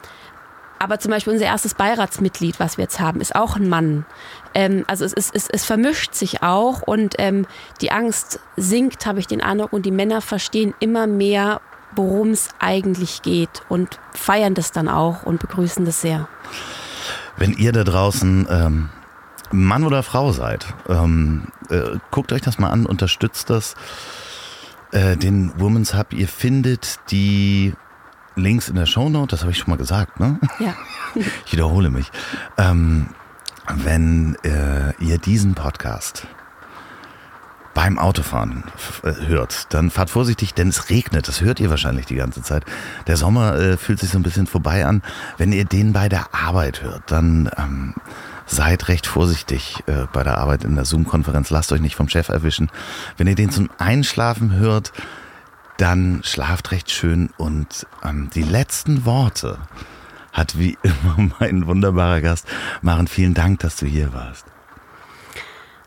aber 0.79 0.99
zum 0.99 1.13
Beispiel 1.13 1.33
unser 1.33 1.45
erstes 1.45 1.75
Beiratsmitglied, 1.75 2.59
was 2.59 2.77
wir 2.77 2.83
jetzt 2.83 2.99
haben, 2.99 3.21
ist 3.21 3.37
auch 3.37 3.55
ein 3.55 3.69
Mann. 3.69 4.05
Ähm, 4.53 4.85
also 4.89 5.05
es, 5.05 5.13
es, 5.13 5.49
es, 5.49 5.65
vermischt 5.65 6.15
sich 6.15 6.43
auch 6.43 6.83
und 6.83 7.15
ähm, 7.19 7.47
die 7.81 7.93
Angst 7.93 8.41
sinkt, 8.57 9.07
habe 9.07 9.21
ich 9.21 9.29
den 9.29 9.41
Eindruck, 9.41 9.73
und 9.73 9.87
die 9.87 9.93
Männer 9.93 10.21
verstehen 10.21 10.75
immer 10.81 11.07
mehr, 11.07 11.61
worum 11.95 12.31
es 12.31 12.49
eigentlich 12.59 13.23
geht 13.23 13.63
und 13.69 14.01
feiern 14.13 14.55
das 14.55 14.73
dann 14.73 14.89
auch 14.89 15.23
und 15.23 15.39
begrüßen 15.41 15.85
das 15.85 16.01
sehr. 16.01 16.29
Wenn 17.37 17.53
ihr 17.53 17.73
da 17.73 17.85
draußen 17.85 18.49
ähm, 18.51 18.89
Mann 19.53 19.85
oder 19.85 20.03
Frau 20.03 20.33
seid, 20.33 20.67
ähm, 20.89 21.45
äh, 21.71 21.99
guckt 22.11 22.33
euch 22.33 22.43
das 22.43 22.59
mal 22.59 22.71
an, 22.71 22.87
unterstützt 22.87 23.51
das 23.51 23.77
äh, 24.93 25.17
den 25.17 25.53
Women's 25.59 25.95
Hub. 25.95 26.13
Ihr 26.13 26.29
findet 26.29 27.01
die 27.11 27.75
Links 28.37 28.69
in 28.69 28.77
der 28.77 28.87
Shownote, 28.87 29.33
das 29.33 29.41
habe 29.41 29.51
ich 29.51 29.59
schon 29.59 29.71
mal 29.71 29.77
gesagt, 29.77 30.21
ne? 30.21 30.39
Ja. 30.59 30.75
ich 31.45 31.53
wiederhole 31.53 31.91
mich. 31.91 32.11
Ähm, 32.57 33.09
wenn 33.69 34.37
äh, 34.45 34.93
ihr 34.99 35.19
diesen 35.19 35.55
Podcast 35.55 36.27
beim 37.75 37.99
Autofahren 37.99 38.65
äh, 39.03 39.13
hört, 39.27 39.73
dann 39.73 39.91
fahrt 39.91 40.11
vorsichtig, 40.11 40.55
denn 40.55 40.69
es 40.69 40.91
regnet. 40.91 41.29
Das 41.29 41.41
hört 41.41 41.61
ihr 41.61 41.71
wahrscheinlich 41.71 42.07
die 42.07 42.17
ganze 42.17 42.43
Zeit. 42.43 42.65
Der 43.07 43.17
Sommer 43.17 43.55
äh, 43.55 43.77
fühlt 43.77 44.01
sich 44.01 44.11
so 44.11 44.19
ein 44.19 44.23
bisschen 44.23 44.47
vorbei 44.47 44.85
an. 44.85 45.03
Wenn 45.39 45.53
ihr 45.53 45.65
den 45.65 45.93
bei 45.93 46.09
der 46.09 46.35
Arbeit 46.35 46.83
hört, 46.83 47.11
dann 47.11 47.51
ähm, 47.57 47.95
seid 48.53 48.89
recht 48.89 49.07
vorsichtig 49.07 49.83
äh, 49.87 50.07
bei 50.13 50.23
der 50.23 50.39
Arbeit 50.39 50.65
in 50.65 50.75
der 50.75 50.85
Zoom-Konferenz. 50.85 51.51
Lasst 51.51 51.73
euch 51.73 51.81
nicht 51.81 51.97
vom 51.97 52.09
Chef 52.09 52.29
erwischen. 52.29 52.71
Wenn 53.17 53.27
ihr 53.27 53.35
den 53.35 53.51
zum 53.51 53.71
Einschlafen 53.79 54.55
hört, 54.55 54.93
dann 55.79 56.21
schlaft 56.23 56.71
recht 56.71 56.91
schön. 56.91 57.31
Und 57.39 57.87
ähm, 58.05 58.29
die 58.35 58.43
letzten 58.43 59.05
Worte 59.07 59.59
hat 60.33 60.59
wie 60.59 60.77
immer 60.83 61.31
mein 61.41 61.67
wunderbarer 61.67 62.21
Gast. 62.21 62.47
Maren, 62.83 63.09
vielen 63.09 63.35
Dank, 63.35 63.61
dass 63.61 63.77
du 63.77 63.87
hier 63.87 64.13
warst. 64.13 64.45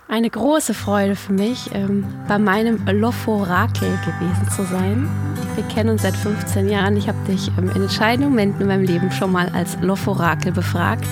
Eine 0.08 0.30
große 0.30 0.76
Freude 0.76 1.16
für 1.16 1.34
mich, 1.34 1.72
ähm, 1.74 2.06
bei 2.28 2.38
meinem 2.38 2.86
Loforakel 2.86 3.98
gewesen 4.06 4.50
zu 4.52 4.64
sein. 4.64 5.10
Wir 5.56 5.64
kennen 5.64 5.90
uns 5.90 6.04
seit 6.04 6.16
15 6.16 6.70
Jahren. 6.70 6.96
Ich 6.96 7.08
habe 7.08 7.18
dich 7.28 7.50
ähm, 7.58 7.70
in 7.70 7.84
entscheidenden 7.84 8.30
Momenten 8.30 8.62
in 8.62 8.68
meinem 8.68 8.84
Leben 8.84 9.12
schon 9.12 9.32
mal 9.32 9.50
als 9.50 9.78
Loforakel 9.82 10.52
befragt. 10.52 11.08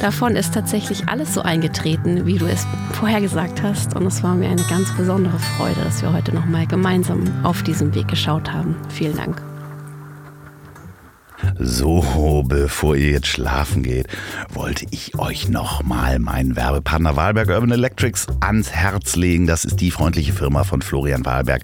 Davon 0.00 0.34
ist 0.34 0.54
tatsächlich 0.54 1.08
alles 1.08 1.34
so 1.34 1.42
eingetreten, 1.42 2.24
wie 2.24 2.38
du 2.38 2.46
es 2.46 2.66
vorher 2.92 3.20
gesagt 3.20 3.62
hast. 3.62 3.94
Und 3.94 4.06
es 4.06 4.22
war 4.22 4.34
mir 4.34 4.48
eine 4.48 4.64
ganz 4.64 4.90
besondere 4.96 5.38
Freude, 5.38 5.82
dass 5.82 6.00
wir 6.00 6.12
heute 6.12 6.34
nochmal 6.34 6.66
gemeinsam 6.66 7.22
auf 7.44 7.62
diesem 7.62 7.94
Weg 7.94 8.08
geschaut 8.08 8.50
haben. 8.50 8.76
Vielen 8.88 9.16
Dank. 9.16 9.49
So, 11.58 12.42
bevor 12.46 12.96
ihr 12.96 13.10
jetzt 13.10 13.28
schlafen 13.28 13.82
geht, 13.82 14.06
wollte 14.52 14.86
ich 14.90 15.18
euch 15.18 15.48
nochmal 15.48 16.18
meinen 16.18 16.56
Werbepartner 16.56 17.16
Wahlberg 17.16 17.48
Urban 17.48 17.70
Electrics 17.70 18.26
ans 18.40 18.70
Herz 18.70 19.16
legen. 19.16 19.46
Das 19.46 19.64
ist 19.64 19.80
die 19.80 19.90
freundliche 19.90 20.32
Firma 20.32 20.64
von 20.64 20.82
Florian 20.82 21.24
Wahlberg. 21.24 21.62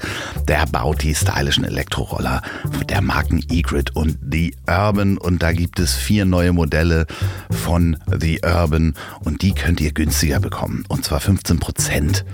Der 0.48 0.66
baut 0.66 1.02
die 1.02 1.14
stylischen 1.14 1.64
Elektroroller 1.64 2.42
der 2.88 3.00
Marken 3.00 3.44
Egrid 3.50 3.94
und 3.96 4.18
The 4.30 4.54
Urban. 4.68 5.18
Und 5.18 5.42
da 5.42 5.52
gibt 5.52 5.78
es 5.78 5.94
vier 5.94 6.24
neue 6.24 6.52
Modelle 6.52 7.06
von 7.50 7.96
The 8.18 8.40
Urban 8.44 8.94
und 9.24 9.42
die 9.42 9.54
könnt 9.54 9.80
ihr 9.80 9.92
günstiger 9.92 10.40
bekommen. 10.40 10.84
Und 10.88 11.04
zwar 11.04 11.20
15 11.20 11.58
Prozent 11.58 12.24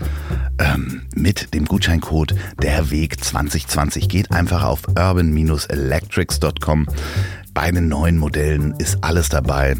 ähm, 0.58 1.02
mit 1.14 1.54
dem 1.54 1.64
Gutscheincode 1.64 2.34
der 2.60 2.90
Weg 2.90 3.22
2020. 3.22 4.08
Geht 4.08 4.32
einfach 4.32 4.64
auf 4.64 4.82
urban-electrics.com. 4.88 6.86
Bei 7.54 7.70
den 7.70 7.88
neuen 7.88 8.18
Modellen 8.18 8.74
ist 8.78 8.98
alles 9.02 9.28
dabei. 9.28 9.76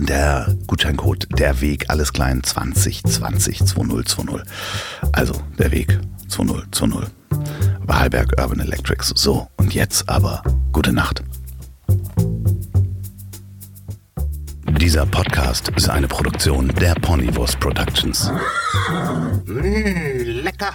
Der 0.00 0.56
Gutscheincode 0.66 1.26
Der 1.38 1.60
Weg, 1.60 1.90
alles 1.90 2.12
klein 2.12 2.42
2020 2.42 3.64
2020. 3.64 4.40
Also 5.12 5.34
der 5.58 5.70
Weg 5.70 5.98
2020. 6.28 7.10
Wahlberg 7.80 8.32
Urban 8.40 8.60
Electrics. 8.60 9.12
So, 9.14 9.48
und 9.58 9.74
jetzt 9.74 10.08
aber 10.08 10.42
gute 10.72 10.92
Nacht. 10.92 11.22
Dieser 14.80 15.04
Podcast 15.06 15.68
ist 15.76 15.90
eine 15.90 16.08
Produktion 16.08 16.68
der 16.80 16.94
Ponywurst 16.94 17.60
Productions. 17.60 18.32
Mmh, 19.46 20.22
lecker. 20.42 20.74